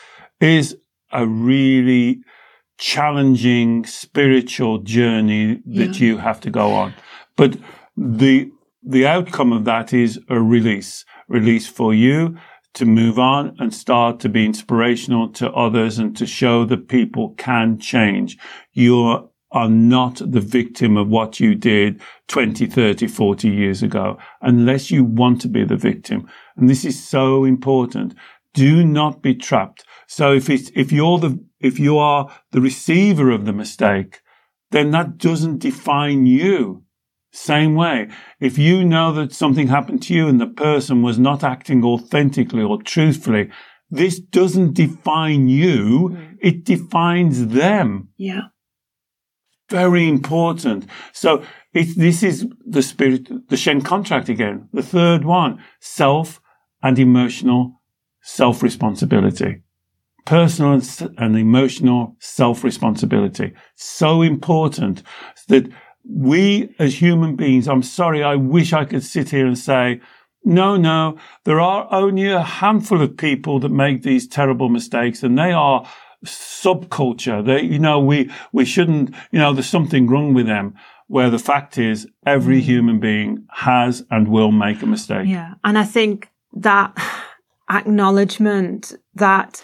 is 0.41 0.77
a 1.13 1.27
really 1.27 2.21
challenging 2.79 3.85
spiritual 3.85 4.79
journey 4.79 5.61
that 5.67 6.01
yeah. 6.01 6.07
you 6.07 6.19
have 6.19 6.41
to 6.41 6.51
go 6.51 6.73
on. 6.73 6.95
But 7.37 7.59
the, 7.97 8.51
the 8.83 9.07
outcome 9.07 9.53
of 9.53 9.65
that 9.65 9.93
is 9.93 10.19
a 10.29 10.41
release, 10.41 11.05
release 11.29 11.67
for 11.67 11.93
you 11.93 12.37
to 12.75 12.87
move 12.87 13.19
on 13.19 13.57
and 13.59 13.75
start 13.75 14.21
to 14.21 14.29
be 14.29 14.47
inspirational 14.47 15.29
to 15.33 15.51
others 15.53 15.99
and 15.99 16.17
to 16.17 16.25
show 16.25 16.65
that 16.65 16.89
people 16.89 17.31
can 17.31 17.79
change. 17.79 18.39
You 18.73 19.30
are 19.53 19.69
not 19.69 20.17
the 20.25 20.41
victim 20.41 20.97
of 20.97 21.09
what 21.09 21.41
you 21.41 21.55
did 21.55 22.01
20, 22.29 22.67
30, 22.67 23.07
40 23.07 23.49
years 23.49 23.83
ago, 23.83 24.19
unless 24.43 24.91
you 24.91 25.05
want 25.05 25.41
to 25.41 25.49
be 25.49 25.65
the 25.65 25.77
victim. 25.77 26.29
And 26.57 26.69
this 26.69 26.85
is 26.85 27.03
so 27.03 27.45
important. 27.45 28.15
Do 28.55 28.85
not 28.85 29.23
be 29.23 29.35
trapped. 29.35 29.85
So 30.07 30.33
if 30.33 30.49
it's, 30.49 30.71
if 30.75 30.93
you're 30.93 31.19
the, 31.19 31.45
if 31.61 31.79
you 31.79 31.99
are 31.99 32.35
the 32.53 32.61
receiver 32.61 33.31
of 33.31 33.45
the 33.45 33.53
mistake, 33.53 34.21
then 34.71 34.93
that 34.93 35.19
doesn't 35.19 35.59
define 35.59 36.27
you. 36.27 36.85
Same 37.33 37.75
way. 37.75 38.09
If 38.41 38.59
you 38.59 38.85
know 38.85 39.13
that 39.13 39.33
something 39.33 39.69
happened 39.69 40.03
to 40.05 40.15
you 40.15 40.29
and 40.29 40.41
the 40.41 40.49
person 40.49 41.03
was 41.03 41.19
not 41.19 41.45
acting 41.45 41.85
authentically 41.85 42.63
or 42.63 42.83
truthfully, 42.83 43.51
this 43.91 44.19
doesn't 44.19 44.75
define 44.75 45.49
you. 45.49 46.11
Mm. 46.11 46.39
It 46.41 46.65
defines 46.65 47.49
them. 47.49 48.09
Yeah. 48.17 48.49
Very 49.71 50.09
important. 50.09 50.87
So 51.13 51.43
this 51.73 52.23
is 52.23 52.47
the 52.67 52.83
spirit, 52.83 53.49
the 53.49 53.57
Shen 53.57 53.81
contract 53.81 54.29
again. 54.29 54.69
The 54.73 54.83
third 54.83 55.25
one, 55.25 55.63
self 55.81 56.41
and 56.83 56.99
emotional 56.99 57.81
self 58.23 58.63
responsibility 58.63 59.63
personal 60.31 60.81
and 61.19 61.37
emotional 61.37 62.17
self 62.21 62.63
responsibility. 62.63 63.53
So 63.75 64.23
important 64.23 65.03
that 65.49 65.69
we 66.09 66.75
as 66.79 67.01
human 67.01 67.37
beings, 67.37 67.69
I'm 67.69 67.83
sorry, 67.83 68.23
I 68.23 68.37
wish 68.37 68.73
I 68.73 68.85
could 68.85 69.05
sit 69.05 69.31
here 69.31 69.47
and 69.47 69.59
say, 69.59 70.01
no, 70.45 70.77
no, 70.77 71.19
there 71.45 71.61
are 71.61 71.87
only 71.91 72.31
a 72.31 72.43
handful 72.43 73.03
of 73.03 73.17
people 73.17 73.61
that 73.61 73.71
make 73.71 74.03
these 74.03 74.27
terrible 74.27 74.69
mistakes 74.69 75.23
and 75.23 75.37
they 75.37 75.53
are 75.53 75.87
subculture. 76.25 77.45
They, 77.45 77.63
you 77.63 77.79
know, 77.79 78.01
we, 78.01 78.31
we 78.53 78.65
shouldn't, 78.65 79.15
you 79.31 79.39
know, 79.39 79.53
there's 79.53 79.69
something 79.69 80.07
wrong 80.07 80.35
with 80.35 80.47
them. 80.47 80.75
Where 81.07 81.31
the 81.31 81.41
fact 81.41 81.77
is 81.77 82.07
every 82.25 82.61
mm. 82.61 82.65
human 82.65 83.01
being 83.01 83.45
has 83.51 84.05
and 84.13 84.29
will 84.29 84.53
make 84.53 84.81
a 84.81 84.87
mistake. 84.87 85.27
Yeah. 85.27 85.55
And 85.65 85.77
I 85.77 85.85
think 85.85 86.31
that 86.53 86.97
acknowledgement 87.71 88.93
that 89.15 89.61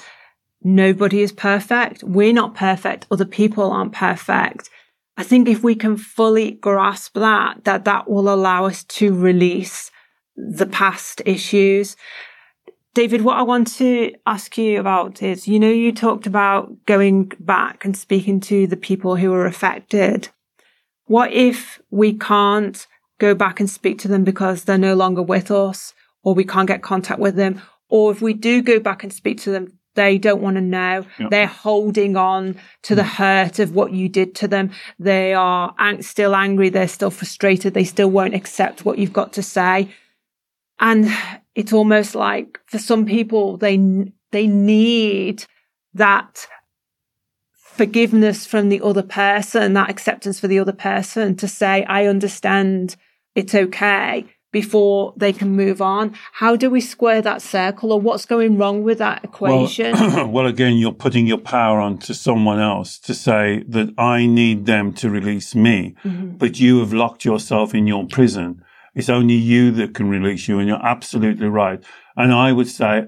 nobody 0.63 1.23
is 1.23 1.31
perfect. 1.31 2.03
We're 2.03 2.33
not 2.33 2.57
perfect. 2.57 3.07
Other 3.11 3.25
people 3.25 3.71
aren't 3.71 3.93
perfect. 3.93 4.71
I 5.17 5.23
think 5.23 5.49
if 5.49 5.63
we 5.63 5.75
can 5.75 5.97
fully 5.97 6.53
grasp 6.53 7.15
that, 7.15 7.65
that 7.65 7.85
that 7.85 8.11
will 8.11 8.29
allow 8.29 8.67
us 8.67 8.85
to 8.85 9.15
release 9.15 9.91
the 10.37 10.67
past 10.67 11.23
issues. 11.25 11.97
David, 12.97 13.21
what 13.21 13.37
I 13.37 13.43
want 13.43 13.69
to 13.75 14.15
ask 14.25 14.57
you 14.57 14.81
about 14.81 15.23
is, 15.23 15.47
you 15.47 15.61
know, 15.61 15.69
you 15.69 15.93
talked 15.93 16.27
about 16.27 16.75
going 16.87 17.31
back 17.39 17.85
and 17.85 17.95
speaking 17.95 18.41
to 18.41 18.67
the 18.67 18.77
people 18.79 19.17
who 19.17 19.33
were 19.33 19.45
affected. 19.45 20.31
What 21.05 21.31
if 21.31 21.79
we 21.91 22.15
can't 22.15 22.87
go 23.19 23.35
back 23.35 23.61
and 23.61 23.69
speak 23.69 23.99
to 23.99 24.09
them 24.09 24.25
because 24.25 24.65
they're 24.65 24.79
no 24.79 24.95
longer 24.95 25.21
with 25.21 25.51
us 25.51 25.93
or 26.23 26.33
we 26.33 26.45
can't 26.45 26.67
get 26.67 26.81
contact 26.81 27.21
with 27.21 27.37
them? 27.37 27.61
Or 27.91 28.13
if 28.13 28.23
we 28.23 28.33
do 28.33 28.63
go 28.63 28.81
back 28.81 29.03
and 29.03 29.13
speak 29.13 29.43
to 29.43 29.51
them, 29.51 29.79
they 29.95 30.17
don't 30.17 30.41
want 30.41 30.57
to 30.57 30.63
know. 30.63 31.05
Yep. 31.19 31.31
They're 31.31 31.47
holding 31.47 32.17
on 32.17 32.57
to 32.85 32.95
the 32.95 33.03
mm. 33.03 33.09
hurt 33.09 33.59
of 33.59 33.75
what 33.75 33.93
you 33.93 34.09
did 34.09 34.35
to 34.37 34.49
them. 34.49 34.71
They 34.99 35.35
are 35.35 35.75
ang- 35.79 36.01
still 36.01 36.35
angry. 36.35 36.71
They're 36.71 36.89
still 36.89 37.11
frustrated. 37.11 37.75
They 37.75 37.85
still 37.85 38.11
won't 38.11 38.35
accept 38.35 38.87
what 38.87 38.97
you've 38.97 39.13
got 39.13 39.35
to 39.35 39.43
say. 39.43 39.91
And 40.79 41.09
it's 41.55 41.73
almost 41.73 42.15
like 42.15 42.61
for 42.67 42.79
some 42.79 43.07
people, 43.07 43.57
they, 43.57 43.77
they 44.33 44.47
need 44.47 45.45
that 45.95 46.47
forgiveness 47.53 48.47
from 48.47 48.69
the 48.69 48.81
other 48.81 49.03
person, 49.03 49.75
that 49.75 49.91
acceptance 49.91 50.41
for 50.41 50.49
the 50.49 50.59
other 50.59 50.73
person 50.73 51.37
to 51.37 51.49
say, 51.49 51.85
I 51.85 52.07
understand 52.07 52.97
it's 53.35 53.55
okay 53.55 54.27
before 54.51 55.13
they 55.19 55.33
can 55.35 55.51
move 55.51 55.83
on. 55.83 56.15
How 56.33 56.57
do 56.57 56.71
we 56.71 56.81
square 56.81 57.21
that 57.21 57.43
circle 57.43 57.93
or 57.93 58.01
what's 58.01 58.25
going 58.25 58.57
wrong 58.57 58.83
with 58.83 58.97
that 58.99 59.23
equation? 59.23 59.93
Well, 59.93 60.29
well, 60.37 60.47
again, 60.47 60.79
you're 60.79 60.93
putting 60.93 61.27
your 61.27 61.39
power 61.39 61.79
onto 61.79 62.15
someone 62.15 62.59
else 62.59 62.99
to 63.01 63.13
say 63.13 63.65
that 63.69 63.93
I 63.99 64.25
need 64.25 64.65
them 64.65 64.95
to 64.95 65.11
release 65.11 65.55
me, 65.55 65.95
mm-hmm. 66.03 66.39
but 66.39 66.59
you 66.59 66.79
have 66.79 66.95
locked 66.95 67.27
yourself 67.27 67.75
in 67.75 67.87
your 67.87 68.07
prison. 68.07 68.63
It's 68.97 69.11
only 69.11 69.35
you 69.35 69.71
that 69.73 69.95
can 69.95 70.09
release 70.09 70.49
you. 70.49 70.59
And 70.59 70.67
you're 70.67 70.85
absolutely 70.85 71.49
right. 71.49 71.85
And 72.17 72.33
I 72.33 72.51
would 72.51 72.69
say 72.69 73.05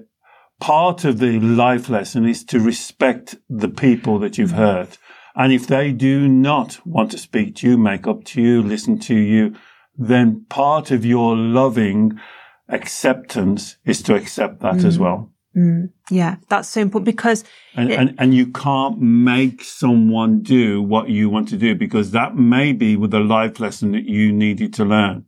part 0.59 1.03
of 1.03 1.17
the 1.17 1.39
life 1.39 1.89
lesson 1.89 2.27
is 2.27 2.43
to 2.45 2.59
respect 2.59 3.35
the 3.49 3.69
people 3.69 4.19
that 4.19 4.37
you've 4.37 4.51
hurt. 4.51 4.99
And 5.35 5.51
if 5.51 5.65
they 5.65 5.91
do 5.91 6.27
not 6.27 6.85
want 6.85 7.11
to 7.11 7.17
speak 7.17 7.55
to 7.57 7.69
you, 7.69 7.77
make 7.77 8.05
up 8.05 8.23
to 8.25 8.41
you, 8.41 8.61
listen 8.61 8.99
to 8.99 9.15
you, 9.15 9.55
then 9.97 10.45
part 10.47 10.91
of 10.91 11.05
your 11.05 11.35
loving 11.35 12.19
acceptance 12.67 13.77
is 13.83 14.03
to 14.03 14.15
accept 14.15 14.61
that 14.61 14.75
mm. 14.75 14.85
as 14.85 14.99
well. 14.99 15.31
Mm. 15.57 15.89
Yeah, 16.11 16.35
that's 16.49 16.69
so 16.69 16.81
important 16.81 17.05
because 17.05 17.43
and, 17.73 17.91
it, 17.91 17.99
and, 17.99 18.15
and 18.19 18.33
you 18.35 18.47
can't 18.47 19.01
make 19.01 19.63
someone 19.63 20.41
do 20.41 20.83
what 20.83 21.09
you 21.09 21.29
want 21.29 21.49
to 21.49 21.57
do 21.57 21.73
because 21.73 22.11
that 22.11 22.35
may 22.35 22.73
be 22.73 22.95
with 22.95 23.09
the 23.09 23.19
life 23.19 23.59
lesson 23.59 23.91
that 23.93 24.05
you 24.05 24.31
needed 24.31 24.73
to 24.75 24.85
learn. 24.85 25.25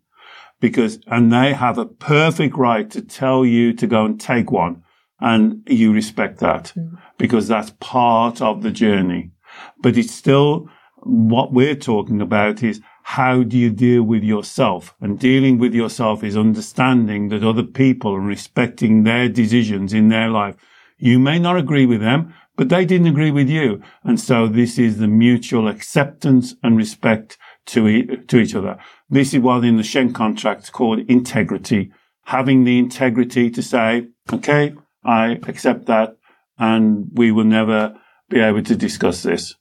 Because 0.62 1.00
and 1.08 1.34
they 1.34 1.54
have 1.54 1.78
a 1.78 1.86
perfect 1.86 2.56
right 2.56 2.90
to 2.92 3.02
tell 3.02 3.46
you 3.46 3.74
to 3.74 3.86
go 3.86 4.06
and 4.06 4.22
take 4.22 4.50
one, 4.52 4.84
and 5.20 5.62
you 5.68 5.92
respect 5.92 6.40
that 6.40 6.72
mm. 6.78 6.98
because 7.18 7.50
that's 7.50 7.74
part 7.82 8.42
of 8.42 8.64
the 8.64 8.72
journey. 8.72 9.32
But 9.82 9.98
it's 9.98 10.14
still 10.14 10.70
what 11.04 11.52
we're 11.52 11.76
talking 11.76 12.22
about 12.22 12.64
is 12.64 12.80
how 13.04 13.44
do 13.44 13.58
you 13.58 13.70
deal 13.72 14.04
with 14.04 14.24
yourself? 14.24 14.96
And 15.02 15.20
dealing 15.20 15.58
with 15.58 15.74
yourself 15.74 16.24
is 16.24 16.38
understanding 16.38 17.30
that 17.30 17.44
other 17.44 17.64
people 17.64 18.16
and 18.16 18.28
respecting 18.28 19.04
their 19.04 19.28
decisions 19.28 19.94
in 19.94 20.10
their 20.10 20.30
life. 20.30 20.56
You 20.98 21.18
may 21.20 21.40
not 21.40 21.58
agree 21.58 21.88
with 21.88 22.02
them, 22.02 22.34
but 22.56 22.70
they 22.70 22.86
didn't 22.86 23.08
agree 23.08 23.32
with 23.32 23.50
you. 23.50 23.82
And 24.04 24.20
so 24.20 24.48
this 24.48 24.78
is 24.78 24.98
the 24.98 25.08
mutual 25.08 25.68
acceptance 25.68 26.56
and 26.62 26.78
respect 26.78 27.38
to, 27.68 27.88
e- 27.88 28.18
to 28.28 28.40
each 28.40 28.56
other. 28.56 28.78
This 29.10 29.34
is 29.34 29.40
what 29.40 29.64
in 29.64 29.78
the 29.78 29.84
Shen 29.84 30.14
contract 30.14 30.72
called 30.72 31.00
integrity. 31.10 31.92
Having 32.26 32.64
the 32.64 32.80
integrity 32.80 33.50
to 33.50 33.62
say, 33.62 34.08
okay, 34.32 34.74
I 35.04 35.40
accept 35.48 35.88
that 35.88 36.18
and 36.58 37.10
we 37.14 37.32
will 37.32 37.46
never 37.46 37.96
be 38.30 38.40
able 38.40 38.64
to 38.64 38.76
discuss 38.76 39.24
this. 39.24 39.56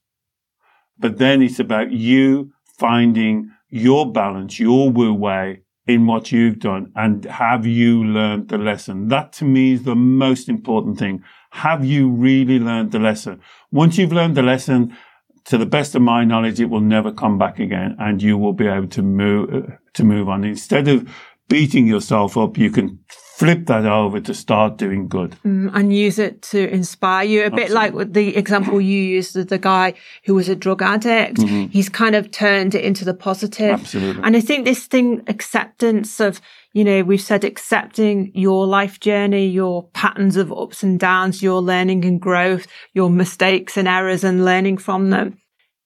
But 0.98 1.18
then 1.18 1.42
it's 1.42 1.58
about 1.58 1.90
you 1.90 2.52
finding 2.78 3.50
your 3.70 4.10
balance, 4.12 4.60
your 4.60 4.90
wu 4.90 5.14
wei 5.14 5.62
in 5.86 6.06
what 6.06 6.30
you've 6.30 6.58
done 6.58 6.92
and 6.94 7.24
have 7.24 7.66
you 7.66 8.04
learned 8.04 8.48
the 8.48 8.58
lesson? 8.58 9.08
That 9.08 9.32
to 9.34 9.44
me 9.44 9.72
is 9.72 9.82
the 9.82 9.96
most 9.96 10.48
important 10.48 10.98
thing. 10.98 11.24
Have 11.50 11.84
you 11.84 12.08
really 12.10 12.58
learned 12.58 12.92
the 12.92 12.98
lesson? 12.98 13.40
Once 13.72 13.98
you've 13.98 14.12
learned 14.12 14.36
the 14.36 14.42
lesson, 14.42 14.96
to 15.46 15.58
the 15.58 15.66
best 15.66 15.94
of 15.94 16.02
my 16.02 16.24
knowledge, 16.24 16.60
it 16.60 16.66
will 16.66 16.80
never 16.80 17.12
come 17.12 17.38
back 17.38 17.58
again 17.58 17.96
and 17.98 18.22
you 18.22 18.38
will 18.38 18.52
be 18.52 18.66
able 18.66 18.88
to 18.88 19.02
move, 19.02 19.72
to 19.94 20.04
move 20.04 20.28
on. 20.28 20.44
Instead 20.44 20.88
of 20.88 21.12
beating 21.48 21.86
yourself 21.86 22.36
up, 22.36 22.56
you 22.56 22.70
can 22.70 22.98
flip 23.40 23.64
that 23.66 23.86
over 23.86 24.20
to 24.20 24.34
start 24.34 24.76
doing 24.76 25.08
good. 25.08 25.34
Mm, 25.46 25.70
and 25.72 25.96
use 25.96 26.18
it 26.18 26.42
to 26.42 26.68
inspire 26.68 27.24
you. 27.24 27.40
A 27.40 27.44
Absolutely. 27.46 27.64
bit 27.64 27.74
like 27.74 28.12
the 28.12 28.36
example 28.36 28.80
you 28.82 29.02
used 29.02 29.34
of 29.34 29.48
the 29.48 29.58
guy 29.58 29.94
who 30.26 30.34
was 30.34 30.50
a 30.50 30.54
drug 30.54 30.82
addict. 30.82 31.38
Mm-hmm. 31.38 31.70
He's 31.70 31.88
kind 31.88 32.14
of 32.14 32.30
turned 32.30 32.74
it 32.74 32.84
into 32.84 33.06
the 33.06 33.14
positive. 33.14 33.80
Absolutely. 33.80 34.22
And 34.22 34.36
I 34.36 34.40
think 34.40 34.66
this 34.66 34.86
thing, 34.86 35.22
acceptance 35.26 36.20
of, 36.20 36.42
you 36.74 36.84
know, 36.84 37.02
we've 37.02 37.20
said 37.20 37.44
accepting 37.44 38.30
your 38.34 38.66
life 38.66 39.00
journey, 39.00 39.46
your 39.46 39.88
patterns 39.88 40.36
of 40.36 40.52
ups 40.52 40.82
and 40.82 41.00
downs, 41.00 41.42
your 41.42 41.62
learning 41.62 42.04
and 42.04 42.20
growth, 42.20 42.66
your 42.92 43.08
mistakes 43.08 43.78
and 43.78 43.88
errors 43.88 44.22
and 44.22 44.44
learning 44.44 44.76
from 44.76 45.08
them 45.08 45.38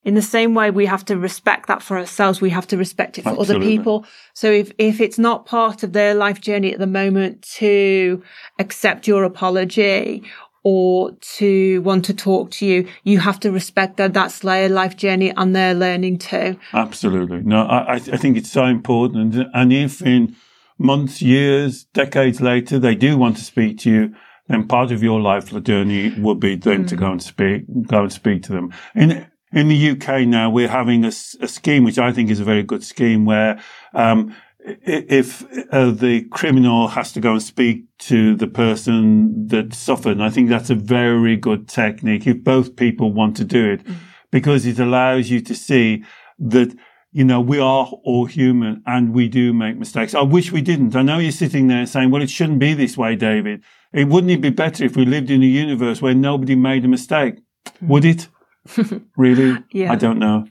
in 0.05 0.15
the 0.15 0.23
same 0.23 0.55
way 0.55 0.71
we 0.71 0.87
have 0.87 1.05
to 1.07 1.17
respect 1.17 1.67
that 1.69 1.83
for 1.83 1.99
ourselves, 1.99 2.41
we 2.41 2.51
have 2.51 2.67
to 2.69 2.77
respect 2.77 3.19
it 3.19 3.23
for 3.23 3.31
Absolutely. 3.31 3.55
other 3.57 3.65
people. 3.65 4.07
So 4.35 4.51
if, 4.51 4.71
if 4.79 5.01
it's 5.01 5.19
not 5.19 5.47
part 5.47 5.83
of 5.83 5.93
their 5.93 6.15
life 6.15 6.41
journey 6.41 6.73
at 6.73 6.79
the 6.79 6.87
moment 6.87 7.43
to 7.57 8.23
accept 8.59 9.09
your 9.09 9.25
apology 9.25 10.23
or 10.63 11.13
to 11.37 11.81
want 11.83 12.05
to 12.07 12.15
talk 12.15 12.51
to 12.51 12.67
you, 12.67 12.89
you 13.03 13.19
have 13.19 13.41
to 13.41 13.51
respect 13.51 13.97
that 13.97 14.13
that's 14.13 14.41
their 14.41 14.69
life 14.69 14.97
journey 14.97 15.33
and 15.37 15.57
their 15.57 15.75
learning 15.75 16.19
too. 16.19 16.59
Absolutely. 16.73 17.41
No, 17.43 17.63
I, 17.63 17.95
I 17.95 17.99
think 17.99 18.37
it's 18.37 18.51
so 18.51 18.65
important. 18.65 19.37
And 19.55 19.73
if 19.73 20.03
in 20.03 20.37
months, 20.79 21.23
years, 21.23 21.85
decades 21.85 22.41
later, 22.41 22.79
they 22.79 22.95
do 22.95 23.17
want 23.17 23.37
to 23.39 23.45
speak 23.45 23.79
to 23.81 23.91
you, 23.91 24.15
then 24.49 24.67
part 24.67 24.93
of 24.93 25.03
your 25.03 25.21
life 25.21 25.51
journey 25.63 26.13
would 26.19 26.41
be 26.41 26.57
then 26.57 26.85
mm. 26.85 26.89
to 26.89 26.97
go 26.97 27.11
and 27.11 27.23
speak, 27.23 27.65
go 27.87 28.03
and 28.03 28.13
speak 28.13 28.43
to 28.43 28.53
them. 28.53 28.73
In, 28.95 29.27
in 29.55 29.69
the 29.69 29.91
UK 29.91 30.27
now, 30.27 30.51
we're 30.51 30.69
having 30.69 31.05
a, 31.05 31.13
a 31.41 31.49
scheme, 31.49 31.85
which 31.85 31.99
I 31.99 32.13
think 32.13 32.31
is 32.31 32.41
a 32.41 32.45
very 32.45 32.63
good 32.63 32.83
scheme 32.83 33.25
where, 33.25 33.61
um, 33.95 34.35
if 34.67 35.45
uh, 35.71 35.91
the 35.91 36.23
criminal 36.31 36.89
has 36.89 37.13
to 37.13 37.21
go 37.21 37.33
and 37.33 37.43
speak 37.43 37.85
to 37.99 38.35
the 38.35 38.47
person 38.47 39.47
that 39.49 39.75
suffered, 39.75 40.13
and 40.13 40.25
I 40.25 40.31
think 40.31 40.49
that's 40.49 40.71
a 40.71 40.75
very 40.75 41.37
good 41.37 41.69
technique 41.69 42.27
if 42.27 42.43
both 42.43 42.75
people 42.75 43.13
want 43.13 43.37
to 43.37 43.45
do 43.45 43.71
it, 43.71 43.85
mm. 43.85 43.95
because 44.33 44.67
it 44.67 44.79
allows 44.81 45.31
you 45.31 45.41
to 45.43 45.55
see 45.55 46.03
that, 46.39 46.75
you 47.13 47.25
know, 47.25 47.41
we 47.41 47.59
are 47.59 47.87
all 48.05 48.25
human 48.25 48.83
and 48.87 49.15
we 49.15 49.29
do 49.29 49.53
make 49.53 49.77
mistakes. 49.77 50.15
I 50.15 50.23
wish 50.23 50.51
we 50.51 50.63
didn't. 50.63 50.97
I 50.97 51.03
know 51.03 51.19
you're 51.19 51.31
sitting 51.31 51.69
there 51.69 51.87
saying, 51.87 52.11
well, 52.11 52.23
it 52.23 52.31
shouldn't 52.31 52.59
be 52.59 52.75
this 52.75 52.97
way, 52.97 53.15
David. 53.15 53.63
It 53.93 54.09
wouldn't 54.09 54.33
it 54.33 54.41
be 54.41 54.51
better 54.51 54.85
if 54.85 54.97
we 54.97 55.05
lived 55.05 55.31
in 55.31 55.43
a 55.43 55.47
universe 55.47 56.03
where 56.03 56.15
nobody 56.15 56.57
made 56.57 56.85
a 56.85 56.89
mistake? 56.89 57.37
Mm. 57.81 57.89
Would 57.89 58.05
it? 58.07 58.29
really? 59.17 59.63
Yeah. 59.73 59.93
I 59.93 59.97
don't 59.97 60.19
know. 60.19 60.47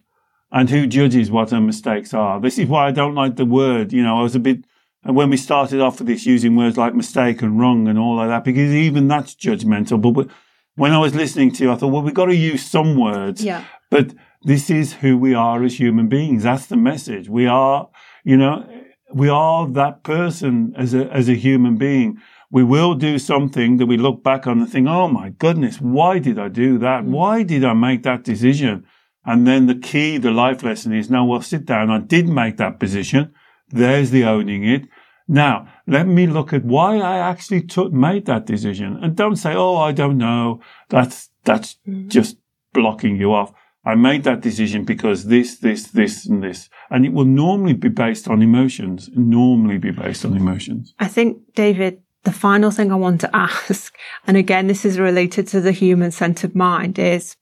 And 0.51 0.69
who 0.69 0.85
judges 0.85 1.31
what 1.31 1.51
our 1.51 1.61
mistakes 1.61 2.13
are? 2.13 2.39
This 2.39 2.59
is 2.59 2.67
why 2.67 2.87
I 2.87 2.91
don't 2.91 3.15
like 3.15 3.37
the 3.37 3.45
word. 3.45 3.91
You 3.91 4.03
know, 4.03 4.19
I 4.19 4.21
was 4.21 4.35
a 4.35 4.39
bit, 4.39 4.65
when 5.03 5.29
we 5.29 5.37
started 5.37 5.81
off 5.81 5.99
with 5.99 6.07
this 6.07 6.25
using 6.25 6.55
words 6.55 6.77
like 6.77 6.93
mistake 6.93 7.41
and 7.41 7.59
wrong 7.59 7.87
and 7.87 7.97
all 7.97 8.19
of 8.19 8.27
that, 8.29 8.43
because 8.43 8.71
even 8.71 9.07
that's 9.07 9.33
judgmental. 9.33 9.99
But 9.99 10.27
when 10.75 10.91
I 10.91 10.99
was 10.99 11.15
listening 11.15 11.51
to 11.53 11.63
you, 11.63 11.71
I 11.71 11.75
thought, 11.75 11.87
well, 11.87 12.03
we've 12.03 12.13
got 12.13 12.27
to 12.27 12.35
use 12.35 12.65
some 12.65 12.99
words. 12.99 13.43
Yeah. 13.43 13.65
But 13.89 14.13
this 14.43 14.69
is 14.69 14.93
who 14.93 15.17
we 15.17 15.33
are 15.33 15.63
as 15.63 15.79
human 15.79 16.07
beings. 16.07 16.43
That's 16.43 16.67
the 16.67 16.77
message. 16.77 17.29
We 17.29 17.47
are, 17.47 17.89
you 18.23 18.37
know, 18.37 18.67
we 19.13 19.29
are 19.29 19.67
that 19.69 20.03
person 20.03 20.73
as 20.77 20.93
a, 20.93 21.09
as 21.11 21.29
a 21.29 21.35
human 21.35 21.77
being 21.77 22.19
we 22.53 22.63
will 22.63 22.93
do 22.93 23.17
something 23.17 23.77
that 23.77 23.87
we 23.87 23.97
look 23.97 24.23
back 24.23 24.45
on 24.45 24.59
and 24.59 24.71
think, 24.71 24.87
oh 24.87 25.07
my 25.07 25.29
goodness, 25.29 25.81
why 25.81 26.19
did 26.19 26.37
I 26.37 26.49
do 26.49 26.77
that? 26.77 27.03
Mm. 27.03 27.07
Why 27.07 27.41
did 27.41 27.65
I 27.65 27.73
make 27.73 28.03
that 28.03 28.23
decision? 28.23 28.85
And 29.25 29.47
then 29.47 29.65
the 29.65 29.73
key, 29.73 30.19
the 30.19 30.29
life 30.29 30.61
lesson 30.61 30.93
is, 30.93 31.09
no, 31.09 31.25
well, 31.25 31.41
sit 31.41 31.65
down. 31.65 31.89
I 31.89 31.97
did 31.97 32.29
make 32.29 32.57
that 32.57 32.79
position. 32.79 33.33
There's 33.69 34.11
the 34.11 34.25
owning 34.25 34.63
it. 34.63 34.83
Now, 35.27 35.67
let 35.87 36.05
me 36.05 36.27
look 36.27 36.53
at 36.53 36.63
why 36.63 36.97
I 36.97 37.17
actually 37.17 37.63
took, 37.63 37.91
made 37.91 38.27
that 38.27 38.45
decision. 38.45 38.99
And 39.01 39.15
don't 39.15 39.37
say, 39.37 39.55
oh, 39.55 39.77
I 39.77 39.91
don't 39.91 40.19
know. 40.19 40.61
That's, 40.89 41.31
that's 41.45 41.77
mm. 41.87 42.07
just 42.07 42.37
blocking 42.71 43.15
you 43.15 43.33
off. 43.33 43.51
I 43.83 43.95
made 43.95 44.25
that 44.25 44.41
decision 44.41 44.83
because 44.83 45.25
this, 45.25 45.57
this, 45.57 45.87
this, 45.87 46.27
and 46.27 46.43
this. 46.43 46.69
And 46.91 47.03
it 47.03 47.13
will 47.13 47.25
normally 47.25 47.73
be 47.73 47.89
based 47.89 48.27
on 48.27 48.43
emotions, 48.43 49.09
normally 49.15 49.79
be 49.79 49.89
based 49.89 50.23
on 50.23 50.37
emotions. 50.37 50.93
I 50.99 51.07
think, 51.07 51.39
David, 51.55 52.03
the 52.23 52.31
final 52.31 52.71
thing 52.71 52.91
I 52.91 52.95
want 52.95 53.21
to 53.21 53.29
ask, 53.35 53.93
and 54.25 54.37
again, 54.37 54.67
this 54.67 54.85
is 54.85 54.99
related 54.99 55.47
to 55.49 55.61
the 55.61 55.71
human 55.71 56.11
centered 56.11 56.55
mind, 56.55 56.99
is 56.99 57.35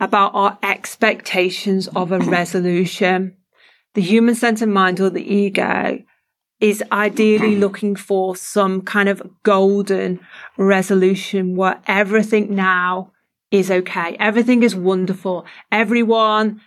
about 0.00 0.34
our 0.34 0.58
expectations 0.62 1.88
of 1.88 2.12
a 2.12 2.18
resolution. 2.18 3.36
The 3.94 4.02
human 4.02 4.34
centered 4.34 4.68
mind 4.68 5.00
or 5.00 5.10
the 5.10 5.22
ego 5.22 6.02
is 6.60 6.82
ideally 6.92 7.56
looking 7.56 7.96
for 7.96 8.36
some 8.36 8.82
kind 8.82 9.08
of 9.08 9.22
golden 9.42 10.20
resolution 10.56 11.56
where 11.56 11.80
everything 11.86 12.54
now 12.54 13.12
is 13.50 13.70
okay. 13.70 14.16
Everything 14.18 14.62
is 14.62 14.74
wonderful. 14.74 15.44
Everyone 15.70 16.60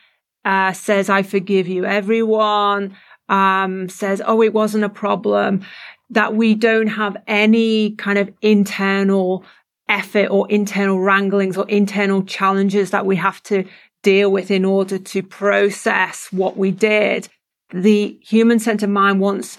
uh, 0.43 0.74
says, 0.74 1.10
I 1.10 1.24
forgive 1.24 1.67
you. 1.67 1.86
Everyone 1.86 2.95
um, 3.30 3.89
says, 3.89 4.21
oh, 4.26 4.41
it 4.41 4.54
wasn't 4.54 4.84
a 4.84 4.89
problem 4.89 5.65
that 6.10 6.36
we 6.36 6.56
don't 6.56 6.88
have 6.88 7.18
any 7.28 7.91
kind 7.96 8.18
of 8.18 8.32
internal 8.41 9.44
effort 9.89 10.28
or 10.30 10.50
internal 10.50 11.00
wranglings 11.00 11.58
or 11.58 11.68
internal 11.70 12.24
challenges 12.24 12.91
that 12.91 13.06
we 13.06 13.15
have 13.15 13.41
to 13.44 13.65
deal 14.04 14.32
with 14.32 14.52
in 14.52 14.65
order 14.65 14.98
to 14.98 15.24
process 15.24 16.28
what 16.32 16.58
we 16.58 16.72
did. 16.72 17.28
The 17.72 18.18
human 18.22 18.60
centered 18.60 18.89
mind 18.89 19.20
wants 19.20 19.58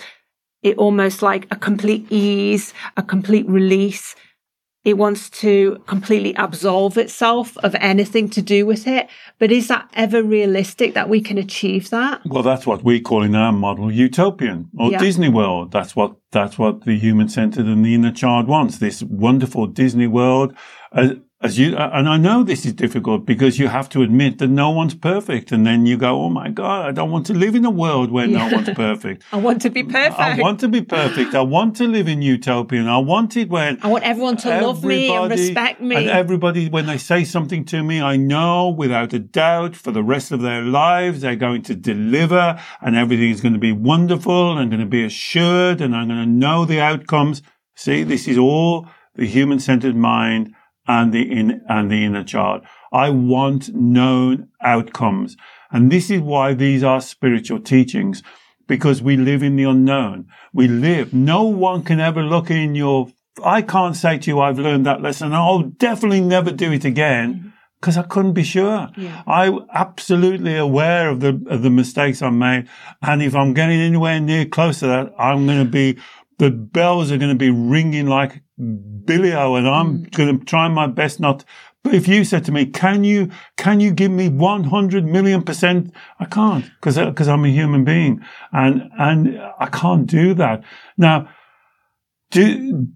it 0.62 0.78
almost 0.78 1.22
like 1.22 1.46
a 1.50 1.56
complete 1.56 2.10
ease, 2.10 2.72
a 2.96 3.02
complete 3.02 3.48
release. 3.48 4.14
It 4.86 4.96
wants 4.96 5.28
to 5.40 5.82
completely 5.86 6.32
absolve 6.34 6.96
itself 6.96 7.58
of 7.58 7.74
anything 7.80 8.30
to 8.30 8.40
do 8.40 8.64
with 8.64 8.86
it. 8.86 9.08
But 9.40 9.50
is 9.50 9.66
that 9.66 9.90
ever 9.94 10.22
realistic 10.22 10.94
that 10.94 11.08
we 11.08 11.20
can 11.20 11.38
achieve 11.38 11.90
that? 11.90 12.20
Well, 12.24 12.44
that's 12.44 12.68
what 12.68 12.84
we 12.84 13.00
call 13.00 13.24
in 13.24 13.34
our 13.34 13.50
model 13.50 13.90
utopian 13.90 14.70
or 14.78 14.92
yeah. 14.92 14.98
Disney 14.98 15.28
World. 15.28 15.72
That's 15.72 15.96
what, 15.96 16.14
that's 16.30 16.56
what 16.56 16.84
the 16.84 16.96
human 16.96 17.28
centered 17.28 17.66
and 17.66 17.84
the 17.84 17.96
inner 17.96 18.12
child 18.12 18.46
wants. 18.46 18.78
This 18.78 19.02
wonderful 19.02 19.66
Disney 19.66 20.06
world. 20.06 20.54
Uh, 20.92 21.14
as 21.42 21.58
you, 21.58 21.76
and 21.76 22.08
I 22.08 22.16
know 22.16 22.42
this 22.42 22.64
is 22.64 22.72
difficult 22.72 23.26
because 23.26 23.58
you 23.58 23.68
have 23.68 23.90
to 23.90 24.00
admit 24.00 24.38
that 24.38 24.48
no 24.48 24.70
one's 24.70 24.94
perfect. 24.94 25.52
And 25.52 25.66
then 25.66 25.84
you 25.84 25.98
go, 25.98 26.22
Oh 26.22 26.30
my 26.30 26.48
God, 26.48 26.86
I 26.86 26.92
don't 26.92 27.10
want 27.10 27.26
to 27.26 27.34
live 27.34 27.54
in 27.54 27.64
a 27.66 27.70
world 27.70 28.10
where 28.10 28.26
yeah. 28.26 28.48
no 28.48 28.56
one's 28.56 28.70
perfect. 28.70 29.22
I 29.32 29.36
want 29.36 29.60
to 29.62 29.70
be 29.70 29.82
perfect. 29.82 30.18
I 30.18 30.40
want 30.40 30.60
to 30.60 30.68
be 30.68 30.80
perfect. 30.80 31.34
I 31.34 31.42
want 31.42 31.76
to 31.76 31.84
live 31.84 32.08
in 32.08 32.22
utopian. 32.22 32.88
I 32.88 32.96
want 32.98 33.36
it 33.36 33.50
when 33.50 33.78
I 33.82 33.88
want 33.88 34.04
everyone 34.04 34.38
to 34.38 34.60
love 34.62 34.82
me 34.82 35.14
and 35.14 35.30
respect 35.30 35.82
me. 35.82 35.96
And 35.96 36.08
everybody, 36.08 36.70
when 36.70 36.86
they 36.86 36.96
say 36.96 37.22
something 37.22 37.66
to 37.66 37.82
me, 37.82 38.00
I 38.00 38.16
know 38.16 38.70
without 38.70 39.12
a 39.12 39.18
doubt 39.18 39.76
for 39.76 39.90
the 39.90 40.02
rest 40.02 40.32
of 40.32 40.40
their 40.40 40.62
lives, 40.62 41.20
they're 41.20 41.36
going 41.36 41.62
to 41.64 41.74
deliver 41.74 42.58
and 42.80 42.96
everything 42.96 43.30
is 43.30 43.42
going 43.42 43.54
to 43.54 43.58
be 43.58 43.72
wonderful 43.72 44.56
and 44.56 44.70
going 44.70 44.80
to 44.80 44.86
be 44.86 45.04
assured 45.04 45.82
and 45.82 45.94
I'm 45.94 46.08
going 46.08 46.24
to 46.24 46.30
know 46.30 46.64
the 46.64 46.80
outcomes. 46.80 47.42
See, 47.74 48.04
this 48.04 48.26
is 48.26 48.38
all 48.38 48.88
the 49.16 49.26
human 49.26 49.60
centered 49.60 49.96
mind 49.96 50.54
and 50.86 51.12
the 51.12 51.22
in, 51.22 51.62
and 51.68 51.90
the 51.90 52.04
inner 52.04 52.24
child. 52.24 52.62
I 52.92 53.10
want 53.10 53.74
known 53.74 54.48
outcomes. 54.60 55.36
And 55.70 55.90
this 55.90 56.10
is 56.10 56.20
why 56.20 56.54
these 56.54 56.84
are 56.84 57.00
spiritual 57.00 57.60
teachings, 57.60 58.22
because 58.66 59.02
we 59.02 59.16
live 59.16 59.42
in 59.42 59.56
the 59.56 59.64
unknown. 59.64 60.26
We 60.52 60.68
live, 60.68 61.12
no 61.12 61.42
one 61.44 61.82
can 61.82 62.00
ever 62.00 62.22
look 62.22 62.50
in 62.50 62.74
your, 62.74 63.08
I 63.44 63.62
can't 63.62 63.96
say 63.96 64.18
to 64.18 64.30
you, 64.30 64.40
I've 64.40 64.58
learned 64.58 64.86
that 64.86 65.02
lesson. 65.02 65.32
I'll 65.32 65.62
definitely 65.62 66.20
never 66.20 66.50
do 66.50 66.72
it 66.72 66.84
again 66.84 67.34
mm-hmm. 67.34 67.48
because 67.80 67.98
I 67.98 68.02
couldn't 68.02 68.32
be 68.32 68.44
sure. 68.44 68.88
Yeah. 68.96 69.22
I'm 69.26 69.66
absolutely 69.72 70.56
aware 70.56 71.10
of 71.10 71.20
the, 71.20 71.40
of 71.48 71.62
the 71.62 71.70
mistakes 71.70 72.22
I 72.22 72.30
made. 72.30 72.68
And 73.02 73.22
if 73.22 73.34
I'm 73.34 73.54
getting 73.54 73.80
anywhere 73.80 74.20
near 74.20 74.46
close 74.46 74.78
to 74.80 74.86
that, 74.86 75.12
I'm 75.18 75.46
going 75.46 75.64
to 75.64 75.70
be, 75.70 75.98
the 76.38 76.50
bells 76.50 77.10
are 77.10 77.18
going 77.18 77.30
to 77.30 77.38
be 77.38 77.50
ringing 77.50 78.06
like 78.06 78.42
Billy-O 78.58 79.54
and 79.54 79.68
I'm 79.68 79.98
mm. 79.98 80.10
going 80.12 80.38
to 80.38 80.44
try 80.44 80.68
my 80.68 80.86
best 80.86 81.20
not. 81.20 81.44
But 81.82 81.94
if 81.94 82.08
you 82.08 82.24
said 82.24 82.44
to 82.46 82.52
me, 82.52 82.66
can 82.66 83.04
you, 83.04 83.30
can 83.56 83.80
you 83.80 83.92
give 83.92 84.10
me 84.10 84.28
100 84.28 85.04
million 85.04 85.42
percent? 85.42 85.92
I 86.18 86.24
can't 86.24 86.64
because, 86.80 86.96
because 86.96 87.28
I'm 87.28 87.44
a 87.44 87.48
human 87.48 87.84
being 87.84 88.24
and, 88.52 88.90
and 88.98 89.40
I 89.58 89.66
can't 89.66 90.06
do 90.06 90.34
that. 90.34 90.64
Now, 90.96 91.28
do, 92.30 92.88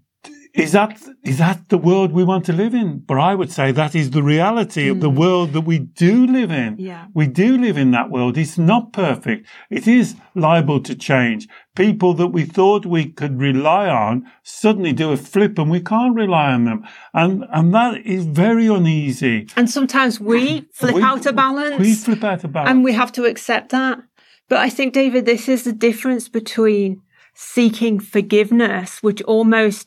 is 0.55 0.73
that 0.73 1.01
is 1.23 1.39
that 1.39 1.69
the 1.69 1.79
world 1.79 2.13
we 2.13 2.25
want 2.25 2.45
to 2.47 2.53
live 2.53 2.75
in? 2.75 2.99
But 2.99 3.19
I 3.19 3.35
would 3.35 3.53
say 3.53 3.71
that 3.73 3.95
is 3.95 4.11
the 4.11 4.23
reality 4.23 4.89
mm. 4.89 4.93
of 4.93 5.01
the 5.01 5.11
mm. 5.11 5.19
world 5.19 5.53
that 5.53 5.63
we 5.63 5.79
do 5.79 6.27
live 6.27 6.51
in. 6.51 6.77
Yeah. 6.79 7.07
We 7.15 7.27
do 7.27 7.57
live 7.57 7.77
in 7.77 7.93
that 7.93 8.11
world. 8.11 8.37
It's 8.37 8.59
not 8.59 8.93
perfect. 8.93 9.47
It 9.71 9.87
is 9.87 10.17
liable 10.35 10.81
to 10.81 10.95
change. 10.95 11.49
People 11.77 12.15
that 12.15 12.29
we 12.29 12.45
thought 12.45 12.85
we 12.85 13.07
could 13.07 13.39
rely 13.39 13.89
on 13.89 14.27
suddenly 14.43 14.93
do 14.93 15.13
a 15.13 15.17
flip 15.17 15.59
and 15.59 15.71
we 15.71 15.81
can't 15.81 16.17
rely 16.17 16.53
on 16.53 16.65
them. 16.65 16.85
And 17.15 17.45
and 17.53 17.73
that 17.75 18.05
is 18.05 18.25
very 18.25 18.67
uneasy. 18.67 19.47
And 19.57 19.71
sometimes 19.71 20.19
we 20.19 20.67
flip 20.73 20.97
we, 20.97 21.03
out 21.03 21.27
of 21.27 21.37
balance. 21.37 21.79
We 21.79 21.95
flip 21.95 22.25
out 22.25 22.43
of 22.43 22.53
balance. 22.53 22.71
And 22.71 22.85
we 22.85 22.93
have 22.93 23.13
to 23.13 23.25
accept 23.25 23.71
that. 23.71 24.01
But 24.49 24.59
I 24.59 24.69
think, 24.69 24.95
David, 24.95 25.27
this 25.27 25.49
is 25.49 25.63
the 25.63 25.73
difference 25.73 26.29
between 26.29 27.03
seeking 27.35 28.01
forgiveness, 28.01 29.01
which 29.01 29.23
almost 29.23 29.87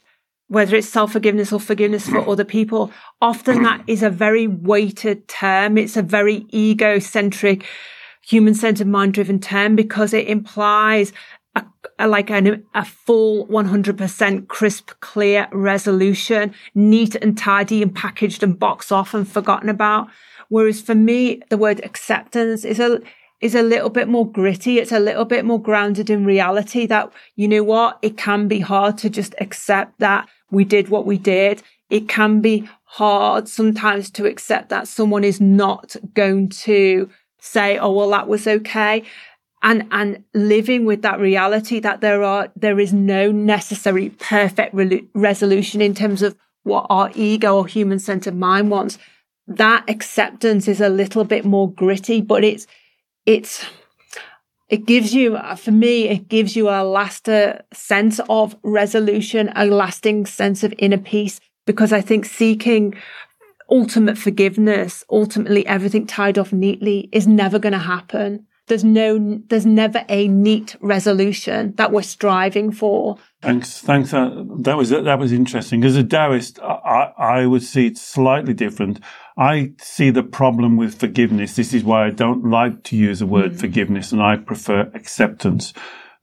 whether 0.53 0.75
it's 0.75 0.87
self 0.87 1.11
forgiveness 1.11 1.51
or 1.51 1.59
forgiveness 1.59 2.07
for 2.07 2.29
other 2.29 2.45
people, 2.45 2.91
often 3.21 3.63
that 3.63 3.83
is 3.87 4.03
a 4.03 4.09
very 4.09 4.47
weighted 4.47 5.27
term. 5.27 5.79
It's 5.79 5.97
a 5.97 6.03
very 6.03 6.45
egocentric, 6.53 7.65
human 8.23 8.53
centered, 8.53 8.85
mind 8.85 9.15
driven 9.15 9.39
term 9.39 9.75
because 9.75 10.13
it 10.13 10.27
implies 10.27 11.11
a, 11.55 11.65
a, 11.97 12.07
like 12.07 12.29
an, 12.29 12.63
a 12.75 12.85
full 12.85 13.47
100% 13.47 14.47
crisp, 14.47 14.91
clear 14.99 15.47
resolution, 15.51 16.53
neat 16.75 17.15
and 17.15 17.35
tidy 17.35 17.81
and 17.81 17.95
packaged 17.95 18.43
and 18.43 18.59
boxed 18.59 18.91
off 18.91 19.15
and 19.15 19.27
forgotten 19.27 19.69
about. 19.69 20.07
Whereas 20.49 20.81
for 20.81 20.93
me, 20.93 21.41
the 21.49 21.57
word 21.57 21.83
acceptance 21.83 22.63
is 22.63 22.79
a, 22.79 23.01
is 23.41 23.55
a 23.55 23.63
little 23.63 23.89
bit 23.89 24.07
more 24.07 24.29
gritty. 24.29 24.77
It's 24.77 24.91
a 24.91 24.99
little 24.99 25.25
bit 25.25 25.45
more 25.45 25.61
grounded 25.61 26.11
in 26.11 26.25
reality 26.25 26.85
that, 26.85 27.11
you 27.35 27.47
know 27.47 27.63
what? 27.63 27.97
It 28.03 28.17
can 28.17 28.47
be 28.47 28.59
hard 28.59 28.99
to 28.99 29.09
just 29.09 29.33
accept 29.39 29.97
that 29.99 30.29
we 30.51 30.63
did 30.63 30.89
what 30.89 31.05
we 31.05 31.17
did. 31.17 31.61
It 31.89 32.07
can 32.07 32.41
be 32.41 32.69
hard 32.83 33.47
sometimes 33.47 34.09
to 34.11 34.25
accept 34.25 34.69
that 34.69 34.87
someone 34.87 35.23
is 35.23 35.41
not 35.41 35.95
going 36.13 36.49
to 36.49 37.09
say, 37.39 37.77
Oh, 37.77 37.91
well, 37.91 38.09
that 38.09 38.27
was 38.27 38.47
okay. 38.47 39.03
And, 39.61 39.87
and 39.91 40.23
living 40.33 40.85
with 40.85 41.01
that 41.03 41.19
reality 41.19 41.79
that 41.79 42.01
there 42.01 42.21
are, 42.21 42.49
there 42.55 42.79
is 42.79 42.93
no 42.93 43.31
necessary 43.31 44.09
perfect 44.09 44.73
re- 44.73 45.07
resolution 45.15 45.81
in 45.81 45.95
terms 45.95 46.21
of 46.21 46.35
what 46.63 46.85
our 46.89 47.11
ego 47.15 47.57
or 47.57 47.67
human 47.67 47.99
centered 47.99 48.35
mind 48.35 48.69
wants. 48.69 48.97
That 49.47 49.89
acceptance 49.89 50.67
is 50.67 50.81
a 50.81 50.89
little 50.89 51.23
bit 51.23 51.45
more 51.45 51.71
gritty, 51.71 52.21
but 52.21 52.43
it's, 52.43 52.67
it's 53.25 53.65
it 54.69 54.85
gives 54.85 55.13
you 55.13 55.37
for 55.57 55.71
me 55.71 56.07
it 56.07 56.27
gives 56.27 56.55
you 56.55 56.69
a 56.69 56.83
lasting 56.83 57.53
sense 57.73 58.19
of 58.29 58.55
resolution 58.63 59.51
a 59.55 59.65
lasting 59.65 60.25
sense 60.25 60.63
of 60.63 60.73
inner 60.77 60.97
peace 60.97 61.39
because 61.65 61.91
i 61.93 62.01
think 62.01 62.25
seeking 62.25 62.93
ultimate 63.69 64.17
forgiveness 64.17 65.03
ultimately 65.09 65.65
everything 65.65 66.05
tied 66.05 66.37
off 66.37 66.53
neatly 66.53 67.09
is 67.11 67.27
never 67.27 67.59
going 67.59 67.73
to 67.73 67.79
happen. 67.79 68.45
There's 68.67 68.83
no 68.83 69.41
there's 69.49 69.65
never 69.65 70.05
a 70.07 70.27
neat 70.29 70.77
resolution 70.79 71.73
that 71.75 71.91
we're 71.91 72.01
striving 72.01 72.71
for. 72.71 73.17
Thanks 73.41 73.79
thanks 73.79 74.13
uh, 74.13 74.43
that 74.59 74.77
was 74.77 74.89
that 74.89 75.19
was 75.19 75.33
interesting. 75.33 75.83
As 75.83 75.97
a 75.97 76.03
taoist 76.03 76.59
i 76.61 77.11
i 77.17 77.45
would 77.45 77.63
see 77.63 77.87
it 77.87 77.97
slightly 77.97 78.53
different 78.53 79.01
I 79.37 79.73
see 79.79 80.09
the 80.09 80.23
problem 80.23 80.77
with 80.77 80.99
forgiveness. 80.99 81.55
This 81.55 81.73
is 81.73 81.83
why 81.83 82.05
I 82.05 82.09
don't 82.11 82.49
like 82.49 82.83
to 82.83 82.95
use 82.95 83.19
the 83.19 83.25
word 83.25 83.53
mm. 83.53 83.59
forgiveness 83.59 84.11
and 84.11 84.21
I 84.21 84.37
prefer 84.37 84.91
acceptance. 84.93 85.73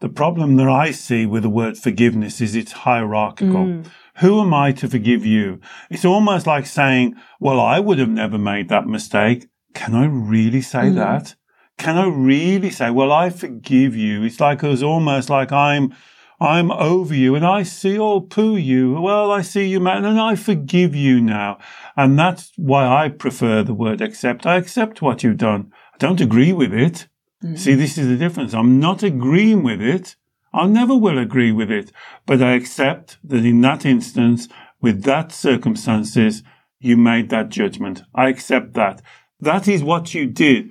The 0.00 0.08
problem 0.08 0.56
that 0.56 0.68
I 0.68 0.92
see 0.92 1.26
with 1.26 1.42
the 1.42 1.50
word 1.50 1.76
forgiveness 1.76 2.40
is 2.40 2.54
it's 2.54 2.72
hierarchical. 2.72 3.66
Mm. 3.66 3.86
Who 4.16 4.40
am 4.40 4.54
I 4.54 4.72
to 4.72 4.88
forgive 4.88 5.26
you? 5.26 5.60
It's 5.90 6.04
almost 6.04 6.46
like 6.46 6.66
saying, 6.66 7.16
well, 7.38 7.60
I 7.60 7.80
would 7.80 7.98
have 7.98 8.08
never 8.08 8.38
made 8.38 8.68
that 8.68 8.86
mistake. 8.86 9.48
Can 9.74 9.94
I 9.94 10.06
really 10.06 10.62
say 10.62 10.84
mm. 10.84 10.94
that? 10.96 11.34
Can 11.78 11.96
I 11.96 12.06
really 12.06 12.70
say, 12.70 12.90
well, 12.90 13.10
I 13.10 13.30
forgive 13.30 13.96
you? 13.96 14.22
It's 14.22 14.38
like, 14.38 14.62
it's 14.62 14.82
almost 14.82 15.30
like 15.30 15.50
I'm, 15.50 15.94
I'm 16.40 16.70
over 16.70 17.14
you 17.14 17.34
and 17.34 17.44
I 17.44 17.64
see 17.64 17.98
all 17.98 18.22
poo 18.22 18.56
you. 18.56 18.98
Well, 19.00 19.30
I 19.30 19.42
see 19.42 19.66
you, 19.66 19.78
man, 19.78 20.06
and 20.06 20.18
I 20.18 20.36
forgive 20.36 20.94
you 20.94 21.20
now. 21.20 21.58
And 21.96 22.18
that's 22.18 22.52
why 22.56 22.86
I 22.86 23.10
prefer 23.10 23.62
the 23.62 23.74
word 23.74 24.00
accept. 24.00 24.46
I 24.46 24.56
accept 24.56 25.02
what 25.02 25.22
you've 25.22 25.36
done. 25.36 25.70
I 25.94 25.98
don't 25.98 26.20
agree 26.20 26.54
with 26.54 26.72
it. 26.72 27.08
Mm. 27.44 27.58
See, 27.58 27.74
this 27.74 27.98
is 27.98 28.08
the 28.08 28.16
difference. 28.16 28.54
I'm 28.54 28.80
not 28.80 29.02
agreeing 29.02 29.62
with 29.62 29.82
it. 29.82 30.16
I 30.52 30.66
never 30.66 30.96
will 30.96 31.18
agree 31.18 31.52
with 31.52 31.70
it, 31.70 31.92
but 32.26 32.42
I 32.42 32.52
accept 32.52 33.18
that 33.22 33.44
in 33.44 33.60
that 33.60 33.84
instance, 33.84 34.48
with 34.80 35.04
that 35.04 35.32
circumstances, 35.32 36.42
you 36.80 36.96
made 36.96 37.28
that 37.28 37.50
judgment. 37.50 38.02
I 38.14 38.28
accept 38.28 38.74
that. 38.74 39.02
That 39.40 39.68
is 39.68 39.82
what 39.82 40.14
you 40.14 40.26
did. 40.26 40.70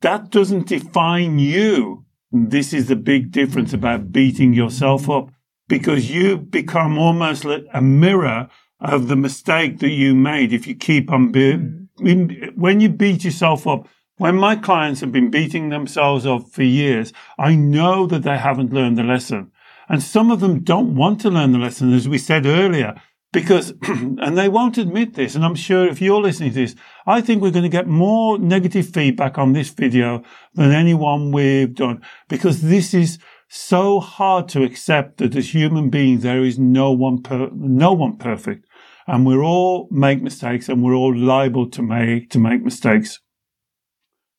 That 0.00 0.30
doesn't 0.30 0.68
define 0.68 1.38
you. 1.38 2.03
This 2.36 2.72
is 2.72 2.88
the 2.88 2.96
big 2.96 3.30
difference 3.30 3.72
about 3.72 4.10
beating 4.10 4.54
yourself 4.54 5.08
up 5.08 5.30
because 5.68 6.10
you 6.10 6.36
become 6.36 6.98
almost 6.98 7.44
like 7.44 7.64
a 7.72 7.80
mirror 7.80 8.48
of 8.80 9.06
the 9.06 9.14
mistake 9.14 9.78
that 9.78 9.92
you 9.92 10.16
made 10.16 10.52
if 10.52 10.66
you 10.66 10.74
keep 10.74 11.12
on 11.12 11.30
being, 11.30 11.88
mm. 12.00 12.56
when 12.56 12.80
you 12.80 12.88
beat 12.88 13.24
yourself 13.24 13.68
up. 13.68 13.86
When 14.16 14.34
my 14.34 14.56
clients 14.56 15.00
have 15.00 15.12
been 15.12 15.30
beating 15.30 15.68
themselves 15.68 16.26
up 16.26 16.48
for 16.50 16.64
years, 16.64 17.12
I 17.38 17.54
know 17.54 18.04
that 18.08 18.24
they 18.24 18.36
haven't 18.36 18.72
learned 18.72 18.98
the 18.98 19.04
lesson. 19.04 19.52
And 19.88 20.02
some 20.02 20.32
of 20.32 20.40
them 20.40 20.64
don't 20.64 20.96
want 20.96 21.20
to 21.20 21.30
learn 21.30 21.52
the 21.52 21.58
lesson, 21.58 21.92
as 21.92 22.08
we 22.08 22.18
said 22.18 22.46
earlier, 22.46 23.00
because, 23.34 23.74
and 23.82 24.38
they 24.38 24.48
won't 24.48 24.78
admit 24.78 25.12
this. 25.12 25.34
And 25.34 25.44
I'm 25.44 25.54
sure 25.54 25.86
if 25.86 26.00
you're 26.00 26.22
listening 26.22 26.50
to 26.50 26.54
this, 26.54 26.74
I 27.06 27.20
think 27.20 27.42
we're 27.42 27.50
going 27.50 27.64
to 27.64 27.68
get 27.68 27.86
more 27.86 28.38
negative 28.38 28.88
feedback 28.88 29.36
on 29.36 29.52
this 29.52 29.68
video 29.68 30.22
than 30.54 30.72
anyone 30.72 31.32
we've 31.32 31.74
done, 31.74 32.00
because 32.30 32.62
this 32.62 32.94
is 32.94 33.18
so 33.48 34.00
hard 34.00 34.48
to 34.48 34.62
accept 34.62 35.18
that 35.18 35.36
as 35.36 35.52
human 35.52 35.90
beings, 35.90 36.22
there 36.22 36.42
is 36.42 36.58
no 36.58 36.92
one, 36.92 37.20
per, 37.22 37.50
no 37.52 37.92
one 37.92 38.16
perfect 38.16 38.66
and 39.06 39.26
we're 39.26 39.42
all 39.42 39.88
make 39.90 40.22
mistakes 40.22 40.68
and 40.68 40.82
we're 40.82 40.94
all 40.94 41.14
liable 41.14 41.68
to 41.68 41.82
make 41.82 42.30
to 42.30 42.38
make 42.38 42.62
mistakes 42.62 43.20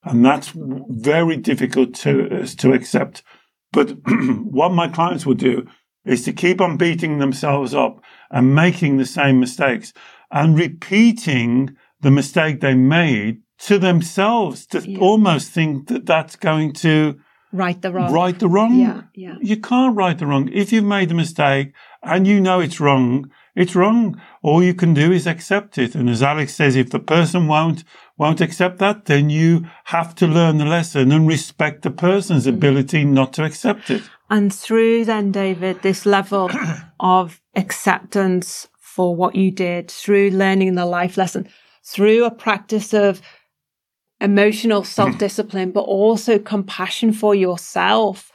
and 0.03 0.25
that's 0.25 0.51
very 0.55 1.37
difficult 1.37 1.93
to 1.93 2.45
to 2.45 2.73
accept 2.73 3.23
but 3.71 3.89
what 4.07 4.71
my 4.71 4.87
clients 4.87 5.25
will 5.25 5.35
do 5.35 5.65
is 6.05 6.23
to 6.23 6.33
keep 6.33 6.61
on 6.61 6.77
beating 6.77 7.19
themselves 7.19 7.73
up 7.73 8.01
and 8.29 8.55
making 8.55 8.97
the 8.97 9.05
same 9.05 9.39
mistakes 9.39 9.93
and 10.31 10.57
repeating 10.57 11.75
the 12.01 12.11
mistake 12.11 12.61
they 12.61 12.75
made 12.75 13.41
to 13.57 13.79
themselves 13.79 14.65
to 14.67 14.79
yeah. 14.89 14.99
almost 14.99 15.51
think 15.51 15.87
that 15.87 16.05
that's 16.05 16.35
going 16.35 16.73
to 16.73 17.19
right 17.51 17.81
the 17.81 17.91
wrong 17.91 18.11
right 18.11 18.39
the 18.39 18.49
wrong 18.49 18.77
yeah 18.77 19.01
yeah 19.13 19.35
you 19.41 19.55
can't 19.55 19.95
right 19.95 20.17
the 20.17 20.25
wrong 20.25 20.49
if 20.51 20.73
you've 20.73 20.83
made 20.83 21.09
a 21.09 21.13
mistake 21.13 21.73
and 22.03 22.27
you 22.27 22.41
know 22.41 22.59
it's 22.59 22.79
wrong 22.81 23.29
it's 23.55 23.73
wrong. 23.73 24.21
All 24.41 24.61
you 24.61 24.73
can 24.73 24.93
do 24.93 25.11
is 25.11 25.25
accept 25.25 25.77
it. 25.77 25.95
And 25.95 26.09
as 26.09 26.21
Alex 26.21 26.53
says, 26.53 26.75
if 26.75 26.89
the 26.89 26.99
person 26.99 27.47
won't, 27.47 27.85
won't 28.17 28.41
accept 28.41 28.79
that, 28.79 29.05
then 29.05 29.29
you 29.29 29.65
have 29.85 30.13
to 30.15 30.27
learn 30.27 30.57
the 30.57 30.65
lesson 30.65 31.11
and 31.11 31.25
respect 31.25 31.81
the 31.81 31.91
person's 31.91 32.45
mm-hmm. 32.45 32.57
ability 32.57 33.05
not 33.05 33.31
to 33.33 33.45
accept 33.45 33.89
it. 33.89 34.03
And 34.29 34.53
through 34.53 35.05
then, 35.05 35.31
David, 35.31 35.81
this 35.81 36.05
level 36.05 36.49
of 36.99 37.41
acceptance 37.55 38.67
for 38.79 39.15
what 39.15 39.35
you 39.35 39.51
did, 39.51 39.91
through 39.91 40.29
learning 40.31 40.75
the 40.75 40.85
life 40.85 41.17
lesson, 41.17 41.49
through 41.83 42.23
a 42.23 42.31
practice 42.31 42.93
of 42.93 43.21
emotional 44.21 44.81
hmm. 44.81 44.87
self 44.87 45.17
discipline, 45.17 45.71
but 45.71 45.81
also 45.81 46.39
compassion 46.39 47.11
for 47.11 47.35
yourself, 47.35 48.31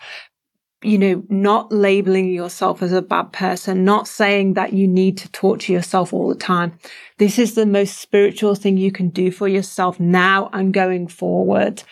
you 0.83 0.98
know, 0.98 1.22
not 1.29 1.72
labeling 1.72 2.31
yourself 2.31 2.83
as 2.83 2.92
a 2.92 3.03
bad 3.03 3.33
person, 3.33 3.85
not 3.85 4.09
saying 4.09 4.55
that 4.55 4.72
you 4.72 4.87
need 4.87 5.18
to 5.18 5.31
torture 5.33 5.72
yourself 5.72 6.12
all 6.12 6.29
the 6.29 6.35
time. 6.35 6.79
This 7.18 7.38
is 7.38 7.55
the 7.55 7.66
most 7.66 7.98
spiritual 7.98 8.55
thing 8.55 8.76
you 8.76 8.92
can 8.92 9.11
do 9.11 9.31
for 9.31 9.48
yourself 9.48 10.00
now 10.00 10.48
and 10.53 10.72
going 10.72 11.07
forward. 11.07 11.83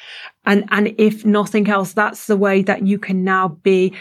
And, 0.48 0.64
and 0.70 0.94
if 0.96 1.26
nothing 1.26 1.68
else, 1.68 1.92
that's 1.92 2.26
the 2.26 2.36
way 2.36 2.62
that 2.62 2.86
you 2.86 2.98
can 2.98 3.22
now 3.22 3.48
be 3.62 3.92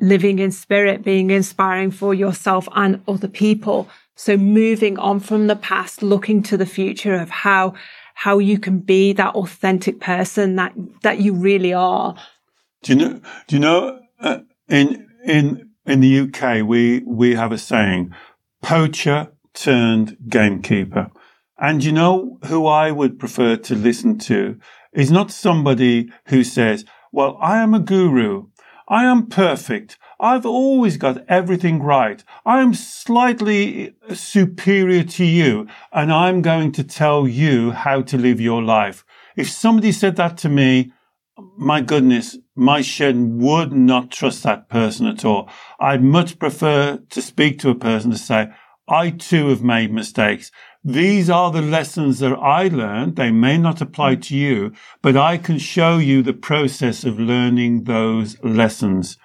living 0.00 0.38
in 0.38 0.50
spirit, 0.50 1.04
being 1.04 1.30
inspiring 1.30 1.90
for 1.90 2.14
yourself 2.14 2.66
and 2.74 3.02
other 3.06 3.28
people. 3.28 3.88
So 4.16 4.38
moving 4.38 4.98
on 4.98 5.20
from 5.20 5.46
the 5.46 5.56
past, 5.56 6.02
looking 6.02 6.42
to 6.44 6.56
the 6.56 6.64
future 6.64 7.14
of 7.14 7.28
how, 7.28 7.74
how 8.14 8.38
you 8.38 8.58
can 8.58 8.78
be 8.78 9.12
that 9.12 9.34
authentic 9.34 10.00
person 10.00 10.56
that, 10.56 10.72
that 11.02 11.20
you 11.20 11.34
really 11.34 11.74
are. 11.74 12.16
Do 12.82 12.92
you 12.92 12.98
know, 12.98 13.20
do 13.46 13.56
you 13.56 13.60
know, 13.60 14.00
uh, 14.20 14.38
in 14.68 15.06
in 15.26 15.70
in 15.86 16.00
the 16.00 16.20
UK, 16.20 16.66
we 16.66 17.02
we 17.06 17.34
have 17.34 17.52
a 17.52 17.58
saying: 17.58 18.14
poacher 18.62 19.32
turned 19.54 20.16
gamekeeper. 20.28 21.10
And 21.58 21.84
you 21.84 21.92
know 21.92 22.38
who 22.46 22.66
I 22.66 22.90
would 22.90 23.18
prefer 23.18 23.56
to 23.56 23.74
listen 23.74 24.18
to 24.18 24.58
is 24.94 25.10
not 25.10 25.30
somebody 25.30 26.10
who 26.26 26.44
says, 26.44 26.84
"Well, 27.12 27.36
I 27.40 27.58
am 27.58 27.74
a 27.74 27.80
guru. 27.80 28.46
I 28.88 29.04
am 29.04 29.28
perfect. 29.28 29.98
I've 30.20 30.44
always 30.44 30.96
got 30.98 31.24
everything 31.28 31.82
right. 31.82 32.22
I 32.44 32.60
am 32.60 32.74
slightly 32.74 33.94
uh, 34.08 34.14
superior 34.14 35.04
to 35.04 35.24
you 35.24 35.66
and 35.92 36.12
I'm 36.12 36.42
going 36.42 36.72
to 36.72 36.84
tell 36.84 37.26
you 37.26 37.72
how 37.72 38.02
to 38.02 38.18
live 38.18 38.40
your 38.40 38.62
life. 38.62 39.04
If 39.36 39.50
somebody 39.50 39.90
said 39.90 40.16
that 40.16 40.36
to 40.38 40.48
me, 40.48 40.92
my 41.56 41.80
goodness, 41.80 42.36
my 42.54 42.82
Shen 42.82 43.38
would 43.38 43.72
not 43.72 44.10
trust 44.10 44.42
that 44.42 44.68
person 44.68 45.06
at 45.06 45.24
all. 45.24 45.48
I'd 45.80 46.04
much 46.04 46.38
prefer 46.38 46.98
to 47.10 47.22
speak 47.22 47.58
to 47.60 47.70
a 47.70 47.74
person 47.74 48.10
to 48.10 48.18
say, 48.18 48.48
I 48.86 49.10
too 49.10 49.48
have 49.48 49.62
made 49.62 49.92
mistakes. 49.92 50.52
These 50.86 51.30
are 51.30 51.50
the 51.50 51.62
lessons 51.62 52.18
that 52.18 52.34
I 52.34 52.68
learned. 52.68 53.16
They 53.16 53.30
may 53.30 53.56
not 53.56 53.80
apply 53.80 54.16
to 54.16 54.36
you, 54.36 54.72
but 55.00 55.16
I 55.16 55.38
can 55.38 55.56
show 55.56 55.96
you 55.96 56.22
the 56.22 56.34
process 56.34 57.04
of 57.04 57.18
learning 57.18 57.84
those 57.84 58.36
lessons. 58.44 59.16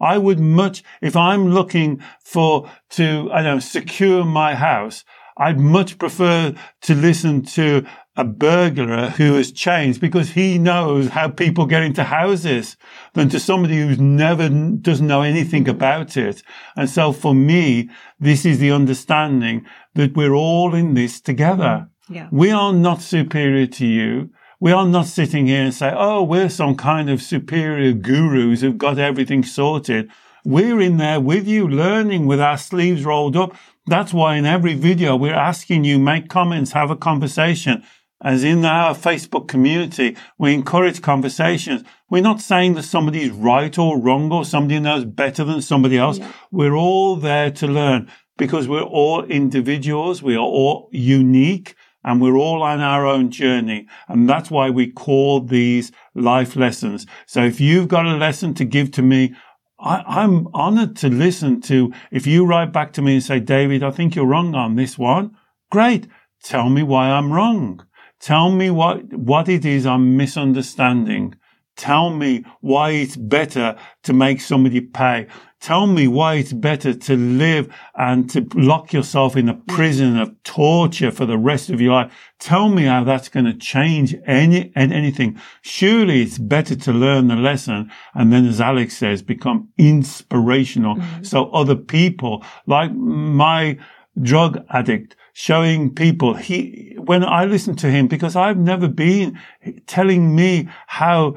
I 0.00 0.16
would 0.18 0.38
much, 0.38 0.84
if 1.00 1.16
I'm 1.16 1.52
looking 1.52 2.00
for 2.20 2.70
to, 2.90 3.28
I 3.32 3.42
don't 3.42 3.56
know, 3.56 3.58
secure 3.58 4.24
my 4.24 4.54
house, 4.54 5.04
I'd 5.36 5.58
much 5.58 5.98
prefer 5.98 6.54
to 6.82 6.94
listen 6.94 7.42
to 7.42 7.86
a 8.16 8.24
burglar 8.24 9.08
who 9.10 9.34
has 9.34 9.50
changed 9.50 10.00
because 10.00 10.30
he 10.30 10.58
knows 10.58 11.08
how 11.08 11.28
people 11.28 11.64
get 11.64 11.82
into 11.82 12.04
houses 12.04 12.76
than 13.14 13.30
to 13.30 13.40
somebody 13.40 13.80
who's 13.80 13.98
never 13.98 14.48
doesn't 14.48 15.06
know 15.06 15.22
anything 15.22 15.68
about 15.68 16.16
it. 16.16 16.42
And 16.76 16.90
so 16.90 17.12
for 17.12 17.34
me, 17.34 17.88
this 18.20 18.44
is 18.44 18.58
the 18.58 18.70
understanding 18.70 19.64
that 19.94 20.14
we're 20.14 20.34
all 20.34 20.74
in 20.74 20.92
this 20.94 21.20
together. 21.20 21.88
Yeah. 22.10 22.28
We 22.30 22.50
are 22.50 22.72
not 22.72 23.00
superior 23.00 23.66
to 23.66 23.86
you. 23.86 24.30
We 24.60 24.72
are 24.72 24.86
not 24.86 25.06
sitting 25.06 25.46
here 25.46 25.62
and 25.62 25.74
say, 25.74 25.92
Oh, 25.96 26.22
we're 26.22 26.50
some 26.50 26.76
kind 26.76 27.08
of 27.08 27.22
superior 27.22 27.92
gurus 27.92 28.60
who've 28.60 28.78
got 28.78 28.98
everything 28.98 29.42
sorted. 29.42 30.10
We're 30.44 30.80
in 30.80 30.98
there 30.98 31.20
with 31.20 31.46
you 31.46 31.66
learning 31.66 32.26
with 32.26 32.40
our 32.40 32.58
sleeves 32.58 33.04
rolled 33.04 33.36
up. 33.36 33.56
That's 33.86 34.12
why 34.12 34.36
in 34.36 34.46
every 34.46 34.74
video 34.74 35.16
we're 35.16 35.34
asking 35.34 35.84
you 35.84 35.98
make 35.98 36.28
comments, 36.28 36.72
have 36.72 36.90
a 36.90 36.96
conversation 36.96 37.84
as 38.22 38.44
in 38.44 38.64
our 38.64 38.94
Facebook 38.94 39.48
community, 39.48 40.16
we 40.38 40.54
encourage 40.54 41.02
conversations. 41.02 41.82
We're 42.08 42.22
not 42.22 42.40
saying 42.40 42.74
that 42.74 42.84
somebody's 42.84 43.30
right 43.30 43.76
or 43.76 43.98
wrong 43.98 44.30
or 44.30 44.44
somebody 44.44 44.78
knows 44.78 45.04
better 45.04 45.42
than 45.42 45.60
somebody 45.60 45.98
else. 45.98 46.18
Yeah. 46.18 46.32
We're 46.52 46.76
all 46.76 47.16
there 47.16 47.50
to 47.50 47.66
learn 47.66 48.10
because 48.38 48.68
we're 48.68 48.82
all 48.82 49.24
individuals. 49.24 50.22
We 50.22 50.36
are 50.36 50.38
all 50.38 50.88
unique 50.92 51.74
and 52.04 52.20
we're 52.20 52.36
all 52.36 52.62
on 52.62 52.80
our 52.80 53.06
own 53.06 53.30
journey. 53.30 53.88
And 54.06 54.28
that's 54.28 54.50
why 54.50 54.70
we 54.70 54.92
call 54.92 55.40
these 55.40 55.90
life 56.14 56.54
lessons. 56.54 57.06
So 57.26 57.44
if 57.44 57.60
you've 57.60 57.88
got 57.88 58.06
a 58.06 58.16
lesson 58.16 58.54
to 58.54 58.64
give 58.64 58.92
to 58.92 59.02
me, 59.02 59.34
I, 59.82 60.22
am 60.22 60.48
honored 60.54 60.96
to 60.96 61.08
listen 61.08 61.60
to. 61.62 61.92
If 62.10 62.26
you 62.26 62.46
write 62.46 62.72
back 62.72 62.92
to 62.94 63.02
me 63.02 63.14
and 63.14 63.22
say, 63.22 63.40
David, 63.40 63.82
I 63.82 63.90
think 63.90 64.14
you're 64.14 64.26
wrong 64.26 64.54
on 64.54 64.76
this 64.76 64.96
one. 64.96 65.36
Great. 65.70 66.06
Tell 66.44 66.68
me 66.68 66.82
why 66.82 67.10
I'm 67.10 67.32
wrong. 67.32 67.84
Tell 68.20 68.52
me 68.52 68.70
what, 68.70 69.12
what 69.12 69.48
it 69.48 69.64
is 69.64 69.84
I'm 69.84 70.16
misunderstanding. 70.16 71.34
Tell 71.76 72.10
me 72.10 72.44
why 72.60 72.90
it's 72.90 73.16
better 73.16 73.76
to 74.02 74.12
make 74.12 74.40
somebody 74.40 74.80
pay. 74.80 75.26
Tell 75.60 75.86
me 75.86 76.08
why 76.08 76.34
it's 76.34 76.52
better 76.52 76.92
to 76.92 77.16
live 77.16 77.72
and 77.94 78.28
to 78.30 78.46
lock 78.54 78.92
yourself 78.92 79.36
in 79.36 79.48
a 79.48 79.54
prison 79.54 80.18
of 80.18 80.42
torture 80.42 81.12
for 81.12 81.24
the 81.24 81.38
rest 81.38 81.70
of 81.70 81.80
your 81.80 81.92
life. 81.92 82.12
Tell 82.40 82.68
me 82.68 82.84
how 82.84 83.04
that's 83.04 83.28
going 83.28 83.46
to 83.46 83.54
change 83.54 84.14
any, 84.26 84.72
and 84.74 84.92
anything. 84.92 85.40
Surely 85.60 86.22
it's 86.22 86.38
better 86.38 86.74
to 86.74 86.92
learn 86.92 87.28
the 87.28 87.36
lesson 87.36 87.90
and 88.12 88.32
then, 88.32 88.44
as 88.46 88.60
Alex 88.60 88.96
says, 88.96 89.22
become 89.22 89.68
inspirational. 89.78 90.96
Mm-hmm. 90.96 91.22
So 91.22 91.48
other 91.50 91.76
people 91.76 92.44
like 92.66 92.92
my 92.92 93.78
drug 94.20 94.64
addict 94.68 95.16
showing 95.32 95.94
people 95.94 96.34
he, 96.34 96.94
when 96.98 97.24
I 97.24 97.44
listen 97.44 97.76
to 97.76 97.90
him, 97.90 98.08
because 98.08 98.36
I've 98.36 98.58
never 98.58 98.88
been 98.88 99.38
telling 99.86 100.34
me 100.34 100.68
how, 100.86 101.36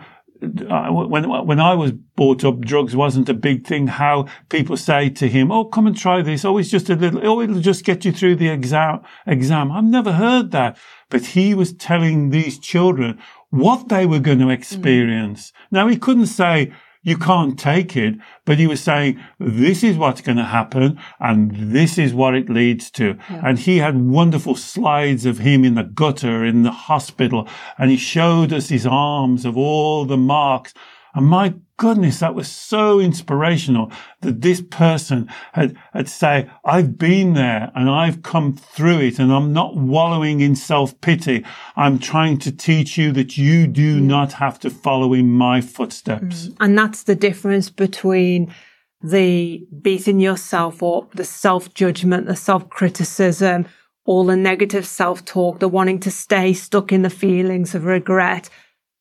uh, 0.69 0.89
when, 0.91 1.29
when 1.29 1.59
I 1.59 1.73
was 1.73 1.91
brought 1.91 2.43
up, 2.43 2.61
drugs 2.61 2.95
wasn't 2.95 3.29
a 3.29 3.33
big 3.33 3.65
thing, 3.65 3.87
how 3.87 4.27
people 4.49 4.77
say 4.77 5.09
to 5.09 5.27
him, 5.27 5.51
Oh, 5.51 5.65
come 5.65 5.87
and 5.87 5.97
try 5.97 6.21
this. 6.21 6.45
Oh, 6.45 6.57
it's 6.57 6.69
just 6.69 6.89
a 6.89 6.95
little, 6.95 7.25
oh, 7.25 7.41
it'll 7.41 7.59
just 7.59 7.85
get 7.85 8.05
you 8.05 8.11
through 8.11 8.35
the 8.35 8.49
exam, 8.49 9.01
exam. 9.25 9.71
I've 9.71 9.83
never 9.83 10.13
heard 10.13 10.51
that. 10.51 10.77
But 11.09 11.25
he 11.27 11.53
was 11.53 11.73
telling 11.73 12.29
these 12.29 12.59
children 12.59 13.19
what 13.49 13.89
they 13.89 14.05
were 14.05 14.19
going 14.19 14.39
to 14.39 14.49
experience. 14.49 15.51
Mm. 15.51 15.53
Now 15.71 15.87
he 15.87 15.97
couldn't 15.97 16.27
say, 16.27 16.73
you 17.05 17.17
can't 17.17 17.57
take 17.57 17.95
it. 17.95 18.15
But 18.45 18.57
he 18.57 18.67
was 18.67 18.81
saying, 18.81 19.21
this 19.39 19.83
is 19.83 19.95
what's 19.95 20.21
going 20.21 20.37
to 20.37 20.43
happen 20.43 20.99
and 21.19 21.51
this 21.71 21.97
is 21.97 22.13
what 22.13 22.33
it 22.33 22.49
leads 22.49 22.89
to. 22.91 23.15
Yeah. 23.29 23.41
And 23.45 23.59
he 23.59 23.77
had 23.77 24.09
wonderful 24.09 24.55
slides 24.55 25.25
of 25.25 25.37
him 25.37 25.63
in 25.63 25.75
the 25.75 25.83
gutter 25.83 26.43
in 26.43 26.63
the 26.63 26.71
hospital 26.71 27.47
and 27.77 27.91
he 27.91 27.97
showed 27.97 28.51
us 28.51 28.69
his 28.69 28.85
arms 28.85 29.45
of 29.45 29.55
all 29.55 30.05
the 30.05 30.17
marks. 30.17 30.73
And 31.15 31.27
my 31.27 31.55
goodness, 31.77 32.19
that 32.19 32.35
was 32.35 32.49
so 32.49 32.99
inspirational 32.99 33.91
that 34.21 34.41
this 34.41 34.61
person 34.61 35.29
had, 35.53 35.77
had 35.93 36.09
say, 36.09 36.49
I've 36.63 36.97
been 36.97 37.33
there 37.33 37.71
and 37.73 37.89
I've 37.89 38.21
come 38.21 38.53
through 38.53 38.99
it 38.99 39.17
and 39.17 39.31
I'm 39.31 39.53
not 39.53 39.75
wallowing 39.77 40.41
in 40.41 40.55
self-pity. 40.55 41.45
I'm 41.75 41.99
trying 41.99 42.37
to 42.39 42.51
teach 42.51 42.97
you 42.97 43.11
that 43.13 43.37
you 43.37 43.65
do 43.65 43.99
mm. 43.99 44.03
not 44.03 44.33
have 44.33 44.59
to 44.59 44.69
follow 44.69 45.13
in 45.13 45.31
my 45.31 45.61
footsteps. 45.61 46.47
Mm. 46.47 46.57
And 46.59 46.77
that's 46.77 47.03
the 47.03 47.15
difference 47.15 47.69
between 47.69 48.53
the 49.01 49.65
beating 49.81 50.19
yourself 50.19 50.83
up, 50.83 51.13
the 51.13 51.25
self-judgment, 51.25 52.27
the 52.27 52.35
self-criticism, 52.35 53.65
all 54.05 54.25
the 54.25 54.35
negative 54.35 54.85
self-talk, 54.85 55.59
the 55.59 55.67
wanting 55.67 55.99
to 56.01 56.11
stay 56.11 56.53
stuck 56.53 56.91
in 56.91 57.03
the 57.03 57.09
feelings 57.09 57.73
of 57.73 57.85
regret, 57.85 58.49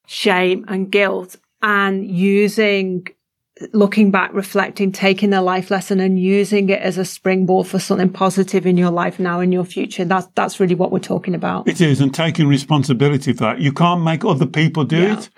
shame 0.07 0.65
and 0.69 0.91
guilt 0.91 1.37
and 1.65 2.07
using 2.11 3.09
looking 3.73 4.11
back, 4.11 4.35
reflecting, 4.35 4.93
taking 4.93 5.33
a 5.33 5.41
life 5.41 5.71
lesson 5.71 5.99
and 5.99 6.21
using 6.21 6.69
it 6.69 6.81
as 6.81 6.99
a 6.99 7.05
springboard 7.07 7.67
for 7.67 7.79
something 7.79 8.11
positive 8.11 8.67
in 8.67 8.77
your 8.77 8.91
life 8.91 9.19
now 9.19 9.41
in 9.41 9.51
your 9.51 9.65
future. 9.65 10.05
That's, 10.05 10.27
that's 10.35 10.61
really 10.61 10.75
what 10.75 10.93
we're 10.93 10.99
talking 10.99 11.35
about. 11.35 11.67
It 11.67 11.81
is. 11.81 12.01
And 12.03 12.13
taking 12.13 12.49
responsibility 12.49 13.33
for 13.33 13.45
that. 13.45 13.61
You 13.61 13.73
can't 13.73 14.03
make 14.03 14.25
other 14.25 14.47
people 14.47 14.85
do 14.85 15.01
yeah. 15.01 15.19
it. 15.19 15.31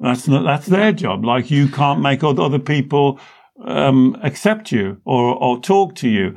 That's 0.00 0.26
not, 0.26 0.44
that's 0.44 0.66
their 0.66 0.92
job. 0.92 1.24
Like 1.24 1.50
you 1.50 1.68
can't 1.68 2.00
make 2.00 2.24
other 2.24 2.58
people, 2.58 3.20
um, 3.64 4.16
accept 4.22 4.72
you 4.72 5.00
or, 5.04 5.34
or 5.34 5.60
talk 5.60 5.96
to 5.96 6.08
you. 6.08 6.34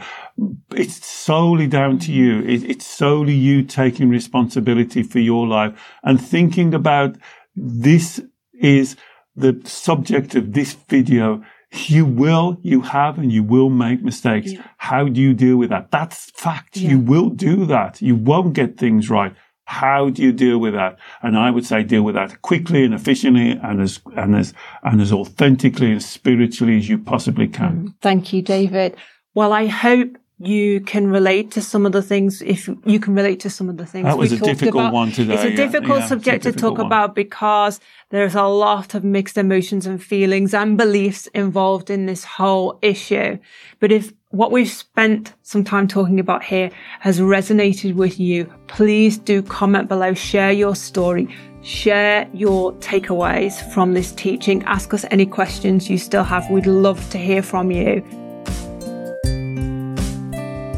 It's 0.75 1.05
solely 1.05 1.67
down 1.67 1.99
to 1.99 2.11
you. 2.11 2.41
It, 2.41 2.63
it's 2.63 2.85
solely 2.85 3.33
you 3.33 3.63
taking 3.63 4.09
responsibility 4.09 5.03
for 5.03 5.19
your 5.19 5.47
life 5.47 5.79
and 6.03 6.19
thinking 6.19 6.73
about 6.73 7.15
this 7.55 8.19
is 8.59 8.95
the 9.37 9.61
subject 9.63 10.35
of 10.35 10.53
this 10.53 10.73
video, 10.73 11.43
you 11.71 12.05
will, 12.05 12.57
you 12.61 12.81
have, 12.81 13.17
and 13.17 13.31
you 13.31 13.43
will 13.43 13.69
make 13.69 14.01
mistakes. 14.01 14.51
Yeah. 14.51 14.63
How 14.77 15.07
do 15.07 15.21
you 15.21 15.33
deal 15.33 15.57
with 15.57 15.69
that? 15.69 15.91
That's 15.91 16.31
fact. 16.31 16.77
Yeah. 16.77 16.91
You 16.91 16.99
will 16.99 17.29
do 17.29 17.65
that. 17.65 18.01
You 18.01 18.15
won't 18.15 18.53
get 18.53 18.77
things 18.77 19.09
right. 19.09 19.33
How 19.65 20.09
do 20.09 20.23
you 20.23 20.31
deal 20.31 20.59
with 20.59 20.73
that? 20.73 20.97
And 21.21 21.37
I 21.37 21.51
would 21.51 21.65
say 21.65 21.83
deal 21.83 22.03
with 22.03 22.15
that 22.15 22.41
quickly 22.41 22.85
and 22.85 22.93
efficiently 22.93 23.59
and 23.61 23.81
as, 23.81 23.99
and 24.15 24.35
as, 24.35 24.53
and 24.83 25.01
as 25.01 25.11
authentically 25.11 25.91
and 25.91 26.01
spiritually 26.01 26.77
as 26.77 26.87
you 26.87 26.97
possibly 26.97 27.47
can. 27.47 27.89
Mm. 27.89 27.93
Thank 28.01 28.33
you, 28.33 28.41
David. 28.41 28.95
Well, 29.33 29.51
I 29.53 29.67
hope 29.67 30.17
you 30.39 30.79
can 30.81 31.07
relate 31.07 31.49
to 31.49 31.61
some 31.61 31.85
of 31.85 31.91
the 31.93 32.01
things 32.01 32.43
if 32.43 32.69
you 32.85 32.99
can 32.99 33.15
relate 33.15 33.39
to 33.39 33.49
some 33.49 33.69
of 33.69 33.77
the 33.77 33.85
things 33.85 34.05
that 34.05 34.17
was 34.17 34.31
a 34.31 34.37
difficult 34.37 34.83
about. 34.83 34.93
one 34.93 35.11
today 35.11 35.33
it's 35.33 35.43
a 35.43 35.55
difficult 35.55 35.99
yeah, 35.99 36.07
subject 36.07 36.45
a 36.45 36.51
difficult 36.51 36.55
to 36.55 36.61
talk 36.61 36.77
one. 36.77 36.85
about 36.85 37.15
because 37.15 37.79
there's 38.11 38.35
a 38.35 38.43
lot 38.43 38.93
of 38.93 39.03
mixed 39.03 39.37
emotions 39.37 39.87
and 39.87 40.03
feelings 40.03 40.53
and 40.53 40.77
beliefs 40.77 41.25
involved 41.27 41.89
in 41.89 42.05
this 42.05 42.23
whole 42.23 42.77
issue 42.83 43.37
but 43.79 43.91
if 43.91 44.13
what 44.29 44.51
we've 44.51 44.69
spent 44.69 45.33
some 45.41 45.63
time 45.63 45.87
talking 45.87 46.19
about 46.19 46.43
here 46.43 46.69
has 46.99 47.19
resonated 47.19 47.95
with 47.95 48.19
you 48.19 48.45
please 48.67 49.17
do 49.17 49.41
comment 49.41 49.89
below 49.89 50.13
share 50.13 50.51
your 50.51 50.75
story 50.75 51.27
share 51.63 52.29
your 52.31 52.73
takeaways 52.73 53.59
from 53.73 53.95
this 53.95 54.11
teaching 54.11 54.61
ask 54.65 54.93
us 54.93 55.03
any 55.09 55.25
questions 55.25 55.89
you 55.89 55.97
still 55.97 56.23
have 56.23 56.47
we'd 56.51 56.67
love 56.67 57.09
to 57.09 57.17
hear 57.17 57.41
from 57.41 57.71
you 57.71 58.05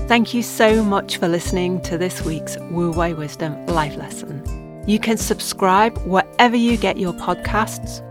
Thank 0.10 0.34
you 0.34 0.42
so 0.42 0.84
much 0.84 1.18
for 1.18 1.28
listening 1.28 1.82
to 1.82 1.96
this 1.96 2.24
week's 2.24 2.58
Wu 2.72 2.90
Wei 2.92 3.14
Wisdom 3.14 3.64
Life 3.68 3.96
Lesson. 3.96 4.44
You 4.88 4.98
can 4.98 5.18
subscribe 5.18 5.96
wherever 6.00 6.56
you 6.56 6.78
get 6.78 6.98
your 6.98 7.14
podcasts, 7.14 8.02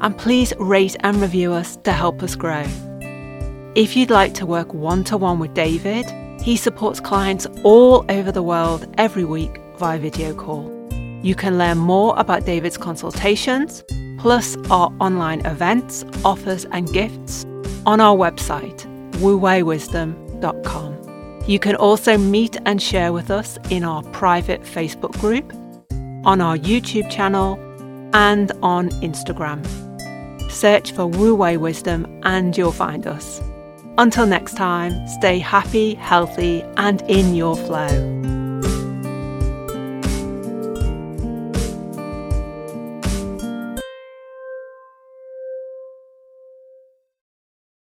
and 0.00 0.18
please 0.18 0.52
rate 0.58 0.96
and 1.04 1.16
review 1.18 1.52
us 1.52 1.76
to 1.84 1.92
help 1.92 2.24
us 2.24 2.34
grow. 2.34 2.64
If 3.76 3.94
you'd 3.94 4.10
like 4.10 4.34
to 4.34 4.46
work 4.46 4.74
one 4.74 5.04
to 5.04 5.16
one 5.16 5.38
with 5.38 5.54
David, 5.54 6.10
he 6.40 6.56
supports 6.56 6.98
clients 6.98 7.46
all 7.62 8.04
over 8.08 8.32
the 8.32 8.42
world 8.42 8.92
every 8.98 9.24
week 9.24 9.60
via 9.76 10.00
video 10.00 10.34
call. 10.34 10.68
You 11.22 11.36
can 11.36 11.56
learn 11.56 11.78
more 11.78 12.18
about 12.18 12.46
David's 12.46 12.76
consultations, 12.76 13.84
plus 14.18 14.56
our 14.70 14.92
online 14.98 15.46
events, 15.46 16.04
offers, 16.24 16.64
and 16.72 16.92
gifts 16.92 17.44
on 17.86 18.00
our 18.00 18.16
website, 18.16 18.80
wuweiwisdom.com. 19.20 21.03
You 21.46 21.58
can 21.58 21.76
also 21.76 22.16
meet 22.16 22.56
and 22.64 22.80
share 22.80 23.12
with 23.12 23.30
us 23.30 23.58
in 23.70 23.84
our 23.84 24.02
private 24.02 24.62
Facebook 24.62 25.12
group, 25.20 25.52
on 26.26 26.40
our 26.40 26.56
YouTube 26.56 27.10
channel, 27.10 27.58
and 28.14 28.50
on 28.62 28.88
Instagram. 29.02 29.60
Search 30.50 30.92
for 30.92 31.06
Wu 31.06 31.34
Wei 31.34 31.56
Wisdom 31.56 32.06
and 32.22 32.56
you'll 32.56 32.72
find 32.72 33.06
us. 33.06 33.42
Until 33.98 34.26
next 34.26 34.56
time, 34.56 35.06
stay 35.08 35.38
happy, 35.38 35.94
healthy, 35.94 36.62
and 36.76 37.02
in 37.02 37.34
your 37.34 37.56
flow. 37.56 38.43